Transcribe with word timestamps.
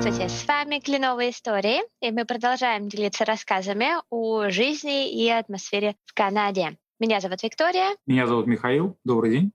Здравствуйте, 0.00 0.34
с 0.34 0.46
вами 0.48 0.78
Кленовые 0.78 1.28
истории, 1.28 1.82
и 2.00 2.10
мы 2.10 2.24
продолжаем 2.24 2.88
делиться 2.88 3.26
рассказами 3.26 3.96
о 4.08 4.48
жизни 4.48 5.12
и 5.12 5.28
атмосфере 5.28 5.94
в 6.06 6.14
Канаде. 6.14 6.78
Меня 6.98 7.20
зовут 7.20 7.42
Виктория. 7.42 7.94
Меня 8.06 8.26
зовут 8.26 8.46
Михаил. 8.46 8.96
Добрый 9.04 9.32
день. 9.32 9.52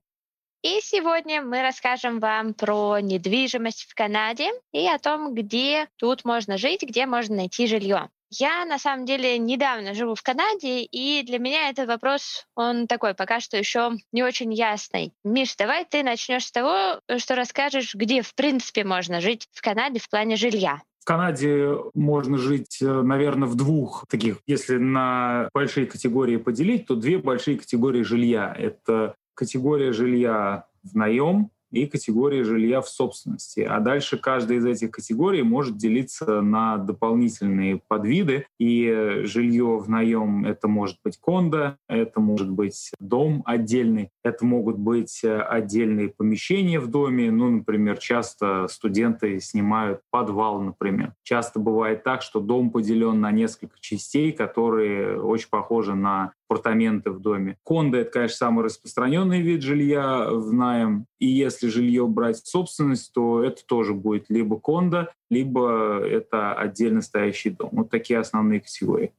И 0.62 0.78
сегодня 0.82 1.42
мы 1.42 1.62
расскажем 1.62 2.20
вам 2.20 2.54
про 2.54 3.00
недвижимость 3.00 3.88
в 3.90 3.94
Канаде 3.96 4.52
и 4.72 4.86
о 4.86 5.00
том, 5.00 5.34
где 5.34 5.88
тут 5.96 6.24
можно 6.24 6.58
жить, 6.58 6.82
где 6.84 7.06
можно 7.06 7.34
найти 7.34 7.66
жилье. 7.66 8.08
Я 8.30 8.64
на 8.64 8.78
самом 8.78 9.06
деле 9.06 9.38
недавно 9.38 9.94
живу 9.94 10.14
в 10.14 10.22
Канаде, 10.22 10.82
и 10.82 11.22
для 11.22 11.38
меня 11.38 11.70
этот 11.70 11.88
вопрос, 11.88 12.46
он 12.54 12.86
такой 12.86 13.14
пока 13.14 13.40
что 13.40 13.56
еще 13.56 13.92
не 14.12 14.22
очень 14.22 14.52
ясный. 14.52 15.12
Миш, 15.24 15.54
давай 15.56 15.84
ты 15.84 16.02
начнешь 16.02 16.46
с 16.46 16.52
того, 16.52 17.00
что 17.18 17.36
расскажешь, 17.36 17.94
где 17.94 18.22
в 18.22 18.34
принципе 18.34 18.84
можно 18.84 19.20
жить 19.20 19.48
в 19.52 19.62
Канаде 19.62 20.00
в 20.00 20.08
плане 20.08 20.36
жилья. 20.36 20.82
В 21.00 21.04
Канаде 21.04 21.68
можно 21.94 22.36
жить, 22.36 22.82
э, 22.82 22.86
наверное, 22.86 23.46
в 23.46 23.54
двух 23.54 24.06
таких, 24.08 24.38
если 24.48 24.76
на 24.76 25.48
большие 25.54 25.86
категории 25.86 26.36
поделить, 26.36 26.86
то 26.86 26.96
две 26.96 27.18
большие 27.18 27.58
категории 27.58 28.02
жилья. 28.02 28.52
Это 28.58 29.14
категория 29.34 29.92
жилья 29.92 30.66
в 30.82 30.96
наем 30.96 31.50
и 31.70 31.86
категории 31.86 32.42
жилья 32.42 32.80
в 32.80 32.88
собственности. 32.88 33.60
А 33.60 33.80
дальше 33.80 34.18
каждая 34.18 34.58
из 34.58 34.66
этих 34.66 34.90
категорий 34.90 35.42
может 35.42 35.76
делиться 35.76 36.40
на 36.40 36.76
дополнительные 36.78 37.80
подвиды. 37.88 38.46
И 38.58 39.22
жилье 39.24 39.78
в 39.78 39.88
наем— 39.88 40.44
это 40.46 40.68
может 40.68 40.98
быть 41.04 41.18
кондо, 41.18 41.76
это 41.88 42.20
может 42.20 42.50
быть 42.50 42.92
дом 43.00 43.42
отдельный, 43.44 44.10
это 44.24 44.44
могут 44.44 44.78
быть 44.78 45.22
отдельные 45.24 46.08
помещения 46.08 46.80
в 46.80 46.88
доме. 46.88 47.30
Ну, 47.30 47.50
например, 47.50 47.98
часто 47.98 48.66
студенты 48.68 49.40
снимают 49.40 50.00
подвал, 50.10 50.60
например. 50.60 51.14
Часто 51.22 51.58
бывает 51.60 52.04
так, 52.04 52.22
что 52.22 52.40
дом 52.40 52.70
поделен 52.70 53.20
на 53.20 53.32
несколько 53.32 53.76
частей, 53.80 54.32
которые 54.32 55.20
очень 55.20 55.48
похожи 55.50 55.94
на 55.94 56.32
апартаменты 56.48 57.10
в 57.10 57.20
доме. 57.20 57.58
Кондо— 57.64 57.98
это, 57.98 58.10
конечно, 58.10 58.36
самый 58.36 58.64
распространенный 58.64 59.40
вид 59.40 59.62
жилья 59.62 60.28
в 60.30 60.52
найм. 60.52 61.06
И 61.18 61.26
если 61.26 61.68
жилье 61.68 62.06
брать 62.06 62.36
в 62.36 62.48
собственность, 62.48 63.12
то 63.12 63.42
это 63.42 63.64
тоже 63.66 63.94
будет 63.94 64.26
либо 64.28 64.58
кондо, 64.58 65.12
либо 65.30 66.00
это 66.04 66.54
отдельно 66.54 67.02
стоящий 67.02 67.50
дом. 67.50 67.70
Вот 67.72 67.90
такие 67.90 68.18
основные 68.18 68.60
категории. 68.60 69.12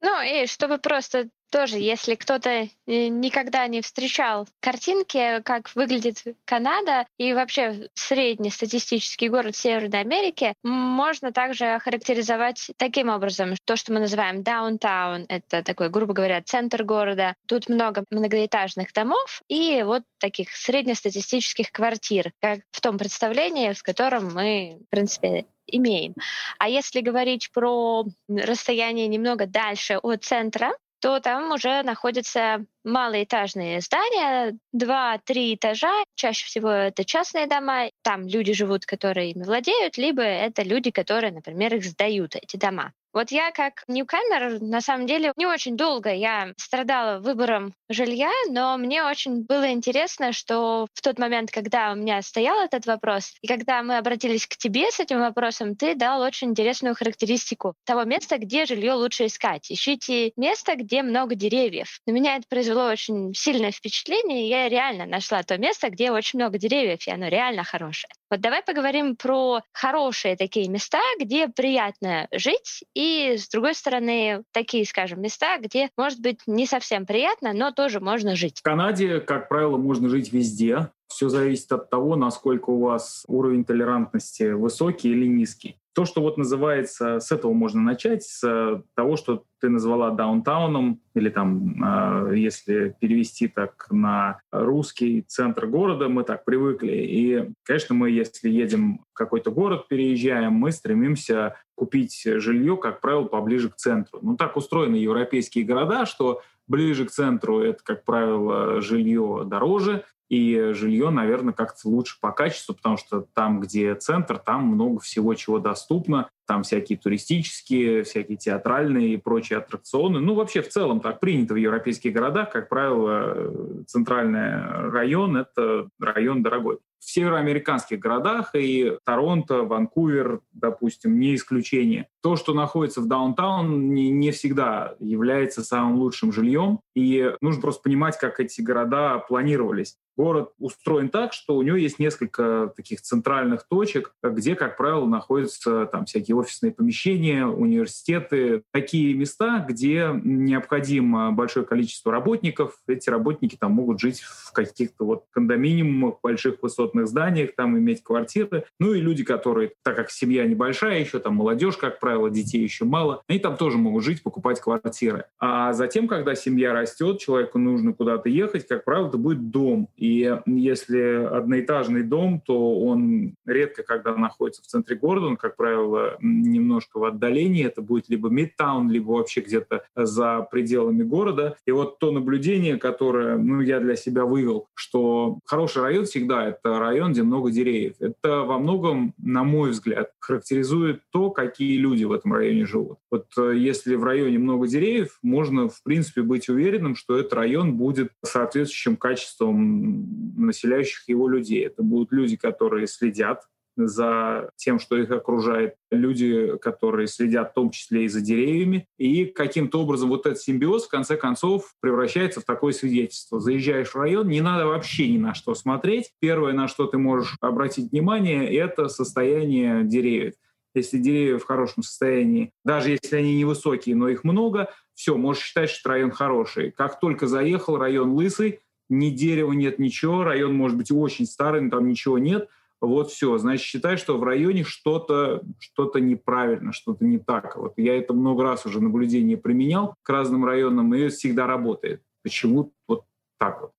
Ну 0.00 0.20
и 0.22 0.46
чтобы 0.46 0.78
просто 0.78 1.28
тоже, 1.52 1.78
если 1.78 2.14
кто-то 2.14 2.50
э, 2.50 2.68
никогда 2.86 3.66
не 3.66 3.82
встречал 3.82 4.48
картинки, 4.60 5.40
как 5.42 5.70
выглядит 5.76 6.24
Канада 6.46 7.06
и 7.18 7.34
вообще 7.34 7.88
средний 7.94 8.50
статистический 8.50 9.28
город 9.28 9.54
Северной 9.54 10.00
Америки, 10.00 10.54
можно 10.62 11.30
также 11.30 11.66
охарактеризовать 11.66 12.70
таким 12.78 13.10
образом. 13.10 13.54
То, 13.64 13.76
что 13.76 13.92
мы 13.92 14.00
называем 14.00 14.42
даунтаун, 14.42 15.26
это 15.28 15.62
такой, 15.62 15.90
грубо 15.90 16.14
говоря, 16.14 16.42
центр 16.42 16.82
города. 16.84 17.34
Тут 17.46 17.68
много 17.68 18.04
многоэтажных 18.10 18.92
домов 18.94 19.42
и 19.48 19.82
вот 19.84 20.02
таких 20.18 20.50
среднестатистических 20.56 21.70
квартир, 21.70 22.32
как 22.40 22.60
в 22.70 22.80
том 22.80 22.96
представлении, 22.96 23.74
в 23.74 23.82
котором 23.82 24.32
мы, 24.32 24.78
в 24.86 24.90
принципе, 24.90 25.44
имеем. 25.66 26.14
А 26.58 26.68
если 26.68 27.00
говорить 27.00 27.50
про 27.52 28.04
расстояние 28.28 29.08
немного 29.08 29.46
дальше 29.46 29.98
от 29.98 30.24
центра, 30.24 30.72
то 31.02 31.18
там 31.18 31.50
уже 31.50 31.82
находятся 31.82 32.64
малоэтажные 32.84 33.80
здания, 33.80 34.56
два-три 34.72 35.56
этажа. 35.56 35.92
Чаще 36.14 36.46
всего 36.46 36.70
это 36.70 37.04
частные 37.04 37.48
дома. 37.48 37.90
Там 38.02 38.28
люди 38.28 38.52
живут, 38.52 38.86
которые 38.86 39.32
ими 39.32 39.42
владеют, 39.42 39.98
либо 39.98 40.22
это 40.22 40.62
люди, 40.62 40.92
которые, 40.92 41.32
например, 41.32 41.74
их 41.74 41.84
сдают, 41.84 42.36
эти 42.36 42.56
дома. 42.56 42.92
Вот 43.12 43.30
я 43.30 43.50
как 43.50 43.84
ньюкамер, 43.88 44.60
на 44.62 44.80
самом 44.80 45.06
деле, 45.06 45.32
не 45.36 45.46
очень 45.46 45.76
долго 45.76 46.10
я 46.12 46.52
страдала 46.56 47.20
выбором 47.20 47.74
жилья, 47.88 48.30
но 48.48 48.76
мне 48.78 49.04
очень 49.04 49.44
было 49.44 49.70
интересно, 49.70 50.32
что 50.32 50.86
в 50.94 51.02
тот 51.02 51.18
момент, 51.18 51.50
когда 51.50 51.92
у 51.92 51.94
меня 51.94 52.22
стоял 52.22 52.58
этот 52.60 52.86
вопрос, 52.86 53.34
и 53.42 53.46
когда 53.46 53.82
мы 53.82 53.98
обратились 53.98 54.46
к 54.46 54.56
тебе 54.56 54.90
с 54.90 54.98
этим 55.00 55.20
вопросом, 55.20 55.76
ты 55.76 55.94
дал 55.94 56.22
очень 56.22 56.50
интересную 56.50 56.94
характеристику 56.94 57.74
того 57.84 58.04
места, 58.04 58.38
где 58.38 58.64
жилье 58.64 58.94
лучше 58.94 59.26
искать. 59.26 59.70
Ищите 59.70 60.32
место, 60.36 60.74
где 60.76 61.02
много 61.02 61.34
деревьев. 61.34 62.00
На 62.06 62.12
меня 62.12 62.36
это 62.36 62.46
произвело 62.48 62.86
очень 62.86 63.34
сильное 63.34 63.72
впечатление, 63.72 64.46
и 64.46 64.48
я 64.48 64.68
реально 64.68 65.06
нашла 65.06 65.42
то 65.42 65.58
место, 65.58 65.90
где 65.90 66.10
очень 66.10 66.38
много 66.38 66.58
деревьев, 66.58 67.06
и 67.06 67.10
оно 67.10 67.28
реально 67.28 67.64
хорошее. 67.64 68.10
Вот 68.30 68.40
давай 68.40 68.62
поговорим 68.62 69.14
про 69.14 69.60
хорошие 69.72 70.36
такие 70.36 70.66
места, 70.68 71.02
где 71.20 71.48
приятно 71.48 72.28
жить, 72.32 72.82
и, 72.94 73.01
с 73.36 73.48
другой 73.48 73.74
стороны, 73.74 74.42
такие, 74.52 74.84
скажем, 74.84 75.20
места, 75.20 75.58
где, 75.58 75.90
может 75.96 76.20
быть, 76.20 76.40
не 76.46 76.66
совсем 76.66 77.06
приятно, 77.06 77.52
но 77.52 77.70
тоже 77.72 78.00
можно 78.00 78.36
жить. 78.36 78.58
В 78.60 78.62
Канаде, 78.62 79.20
как 79.20 79.48
правило, 79.48 79.76
можно 79.76 80.08
жить 80.08 80.32
везде. 80.32 80.90
Все 81.08 81.28
зависит 81.28 81.70
от 81.72 81.90
того, 81.90 82.16
насколько 82.16 82.70
у 82.70 82.80
вас 82.80 83.24
уровень 83.28 83.64
толерантности 83.64 84.52
высокий 84.52 85.10
или 85.10 85.26
низкий. 85.26 85.76
То, 85.94 86.04
что 86.04 86.22
вот 86.22 86.38
называется, 86.38 87.20
с 87.20 87.32
этого 87.32 87.52
можно 87.52 87.80
начать, 87.82 88.22
с 88.22 88.82
того, 88.94 89.16
что 89.16 89.44
ты 89.60 89.68
назвала 89.68 90.10
даунтауном, 90.10 91.00
или 91.14 91.28
там, 91.28 91.84
э, 92.30 92.36
если 92.36 92.96
перевести 92.98 93.46
так 93.46 93.86
на 93.90 94.40
русский 94.50 95.22
центр 95.22 95.66
города, 95.66 96.08
мы 96.08 96.24
так 96.24 96.44
привыкли. 96.44 96.92
И, 96.92 97.50
конечно, 97.64 97.94
мы, 97.94 98.10
если 98.10 98.50
едем 98.50 99.04
в 99.12 99.14
какой-то 99.14 99.50
город, 99.50 99.86
переезжаем, 99.88 100.52
мы 100.52 100.72
стремимся 100.72 101.56
купить 101.76 102.22
жилье, 102.24 102.76
как 102.76 103.00
правило, 103.00 103.24
поближе 103.24 103.68
к 103.68 103.76
центру. 103.76 104.18
Ну, 104.22 104.36
так 104.36 104.56
устроены 104.56 104.96
европейские 104.96 105.64
города, 105.64 106.06
что 106.06 106.42
ближе 106.66 107.06
к 107.06 107.10
центру 107.10 107.60
это, 107.60 107.82
как 107.84 108.04
правило, 108.04 108.80
жилье 108.80 109.44
дороже, 109.46 110.04
и 110.32 110.72
жилье, 110.72 111.10
наверное, 111.10 111.52
как-то 111.52 111.90
лучше 111.90 112.16
по 112.18 112.32
качеству, 112.32 112.74
потому 112.74 112.96
что 112.96 113.26
там, 113.34 113.60
где 113.60 113.94
центр, 113.94 114.38
там 114.38 114.64
много 114.64 114.98
всего, 114.98 115.34
чего 115.34 115.58
доступно. 115.58 116.30
Там 116.46 116.62
всякие 116.62 116.98
туристические, 116.98 118.02
всякие 118.02 118.36
театральные 118.36 119.14
и 119.14 119.16
прочие 119.16 119.58
аттракционы. 119.58 120.20
Ну, 120.20 120.34
вообще, 120.34 120.62
в 120.62 120.68
целом 120.68 121.00
так 121.00 121.20
принято 121.20 121.54
в 121.54 121.56
европейских 121.56 122.12
городах. 122.12 122.50
Как 122.50 122.68
правило, 122.68 123.84
центральный 123.86 124.90
район— 124.90 125.36
это 125.38 125.88
район 126.00 126.42
дорогой 126.42 126.78
в 127.02 127.10
североамериканских 127.10 127.98
городах, 127.98 128.54
и 128.54 128.96
Торонто, 129.04 129.64
Ванкувер, 129.64 130.40
допустим, 130.52 131.18
не 131.18 131.34
исключение. 131.34 132.06
То, 132.22 132.36
что 132.36 132.54
находится 132.54 133.00
в 133.00 133.08
даунтаун, 133.08 133.92
не, 133.92 134.10
не 134.10 134.30
всегда 134.30 134.94
является 135.00 135.64
самым 135.64 135.96
лучшим 135.96 136.32
жильем, 136.32 136.78
и 136.94 137.34
нужно 137.40 137.60
просто 137.60 137.82
понимать, 137.82 138.18
как 138.18 138.38
эти 138.38 138.60
города 138.60 139.18
планировались. 139.18 139.96
Город 140.16 140.52
устроен 140.58 141.08
так, 141.08 141.32
что 141.32 141.56
у 141.56 141.62
него 141.62 141.76
есть 141.76 141.98
несколько 141.98 142.72
таких 142.76 143.00
центральных 143.00 143.66
точек, 143.66 144.14
где, 144.22 144.54
как 144.54 144.76
правило, 144.76 145.06
находятся 145.06 145.86
там 145.86 146.04
всякие 146.04 146.36
офисные 146.42 146.72
помещения, 146.72 147.46
университеты, 147.46 148.62
такие 148.72 149.14
места, 149.14 149.64
где 149.66 150.10
необходимо 150.22 151.32
большое 151.32 151.64
количество 151.64 152.12
работников. 152.12 152.78
Эти 152.86 153.08
работники 153.10 153.56
там 153.56 153.72
могут 153.72 154.00
жить 154.00 154.20
в 154.20 154.52
каких-то 154.52 155.04
вот 155.04 155.24
кондоминиумах, 155.30 156.16
больших 156.22 156.62
высотных 156.62 157.06
зданиях, 157.06 157.54
там 157.56 157.78
иметь 157.78 158.02
квартиры. 158.02 158.64
Ну 158.78 158.92
и 158.92 159.00
люди, 159.00 159.24
которые, 159.24 159.72
так 159.82 159.96
как 159.96 160.10
семья 160.10 160.46
небольшая 160.46 161.00
еще, 161.00 161.18
там 161.18 161.36
молодежь, 161.36 161.76
как 161.76 162.00
правило, 162.00 162.30
детей 162.30 162.62
еще 162.62 162.84
мало, 162.84 163.22
они 163.28 163.38
там 163.38 163.56
тоже 163.56 163.78
могут 163.78 164.04
жить, 164.04 164.22
покупать 164.22 164.60
квартиры. 164.60 165.24
А 165.38 165.72
затем, 165.72 166.08
когда 166.08 166.34
семья 166.34 166.72
растет, 166.72 167.18
человеку 167.18 167.58
нужно 167.58 167.92
куда-то 167.92 168.28
ехать, 168.28 168.66
как 168.66 168.84
правило, 168.84 169.08
это 169.08 169.18
будет 169.18 169.50
дом. 169.50 169.88
И 169.96 170.38
если 170.46 171.24
одноэтажный 171.24 172.02
дом, 172.02 172.40
то 172.44 172.80
он 172.80 173.34
редко 173.46 173.82
когда 173.82 174.14
находится 174.16 174.62
в 174.62 174.66
центре 174.66 174.96
города, 174.96 175.26
он, 175.26 175.36
как 175.36 175.56
правило, 175.56 176.16
немножко 176.22 176.98
в 176.98 177.04
отдалении. 177.04 177.66
Это 177.66 177.82
будет 177.82 178.08
либо 178.08 178.28
мидтаун, 178.28 178.90
либо 178.90 179.12
вообще 179.12 179.40
где-то 179.40 179.84
за 179.94 180.46
пределами 180.50 181.02
города. 181.02 181.56
И 181.66 181.72
вот 181.72 181.98
то 181.98 182.10
наблюдение, 182.12 182.78
которое 182.78 183.36
ну, 183.36 183.60
я 183.60 183.80
для 183.80 183.96
себя 183.96 184.24
вывел, 184.24 184.68
что 184.74 185.38
хороший 185.44 185.82
район 185.82 186.04
всегда— 186.04 186.46
это 186.48 186.78
район, 186.78 187.12
где 187.12 187.22
много 187.22 187.50
деревьев. 187.50 187.96
Это 188.00 188.42
во 188.42 188.58
многом, 188.58 189.14
на 189.18 189.44
мой 189.44 189.70
взгляд, 189.70 190.10
характеризует 190.20 191.00
то, 191.10 191.30
какие 191.30 191.76
люди 191.76 192.04
в 192.04 192.12
этом 192.12 192.32
районе 192.32 192.66
живут. 192.66 192.98
Вот 193.10 193.26
э, 193.36 193.54
если 193.56 193.94
в 193.94 194.04
районе 194.04 194.38
много 194.38 194.68
деревьев, 194.68 195.18
можно, 195.22 195.68
в 195.68 195.82
принципе, 195.82 196.22
быть 196.22 196.48
уверенным, 196.48 196.96
что 196.96 197.18
этот 197.18 197.32
район 197.34 197.76
будет 197.76 198.12
соответствующим 198.24 198.96
качеством 198.96 200.06
населяющих 200.36 201.08
его 201.08 201.28
людей. 201.28 201.66
Это 201.66 201.82
будут 201.82 202.12
люди, 202.12 202.36
которые 202.36 202.86
следят 202.86 203.42
за 203.76 204.50
тем, 204.56 204.78
что 204.78 204.96
их 204.96 205.10
окружает, 205.10 205.74
люди, 205.90 206.56
которые 206.58 207.06
следят 207.06 207.50
в 207.50 207.54
том 207.54 207.70
числе 207.70 208.04
и 208.04 208.08
за 208.08 208.20
деревьями. 208.20 208.86
И 208.98 209.26
каким-то 209.26 209.82
образом 209.82 210.08
вот 210.08 210.26
этот 210.26 210.40
симбиоз 210.40 210.86
в 210.86 210.90
конце 210.90 211.16
концов 211.16 211.74
превращается 211.80 212.40
в 212.40 212.44
такое 212.44 212.72
свидетельство. 212.72 213.40
Заезжаешь 213.40 213.88
в 213.88 213.96
район, 213.96 214.28
не 214.28 214.40
надо 214.40 214.66
вообще 214.66 215.08
ни 215.08 215.18
на 215.18 215.34
что 215.34 215.54
смотреть. 215.54 216.12
Первое, 216.20 216.52
на 216.52 216.68
что 216.68 216.86
ты 216.86 216.98
можешь 216.98 217.36
обратить 217.40 217.92
внимание, 217.92 218.54
это 218.54 218.88
состояние 218.88 219.84
деревьев. 219.84 220.34
Если 220.74 220.98
деревья 220.98 221.38
в 221.38 221.44
хорошем 221.44 221.82
состоянии, 221.82 222.50
даже 222.64 222.90
если 222.90 223.16
они 223.16 223.36
невысокие, 223.36 223.94
но 223.94 224.08
их 224.08 224.24
много, 224.24 224.70
все, 224.94 225.16
можешь 225.16 225.44
считать, 225.44 225.68
что 225.70 225.90
район 225.90 226.10
хороший. 226.10 226.70
Как 226.70 226.98
только 226.98 227.26
заехал, 227.26 227.76
район 227.76 228.12
лысый, 228.12 228.60
ни 228.88 229.10
дерева 229.10 229.52
нет, 229.52 229.78
ничего, 229.78 230.24
район 230.24 230.54
может 230.54 230.76
быть 230.76 230.90
очень 230.90 231.26
старый, 231.26 231.60
но 231.60 231.70
там 231.70 231.88
ничего 231.88 232.18
нет, 232.18 232.48
вот 232.82 233.10
все, 233.10 233.38
значит, 233.38 233.64
считай, 233.64 233.96
что 233.96 234.18
в 234.18 234.24
районе 234.24 234.64
что-то 234.64 235.42
что 235.58 235.90
неправильно, 235.98 236.72
что-то 236.72 237.04
не 237.04 237.18
так. 237.18 237.56
Вот 237.56 237.74
я 237.76 237.96
это 237.96 238.12
много 238.12 238.42
раз 238.42 238.66
уже 238.66 238.80
наблюдение 238.80 239.36
применял 239.36 239.94
к 240.02 240.08
разным 240.10 240.44
районам, 240.44 240.92
и 240.94 241.08
всегда 241.08 241.46
работает. 241.46 242.02
Почему 242.22 242.72
вот 242.88 243.04
так 243.38 243.62
вот? 243.62 243.70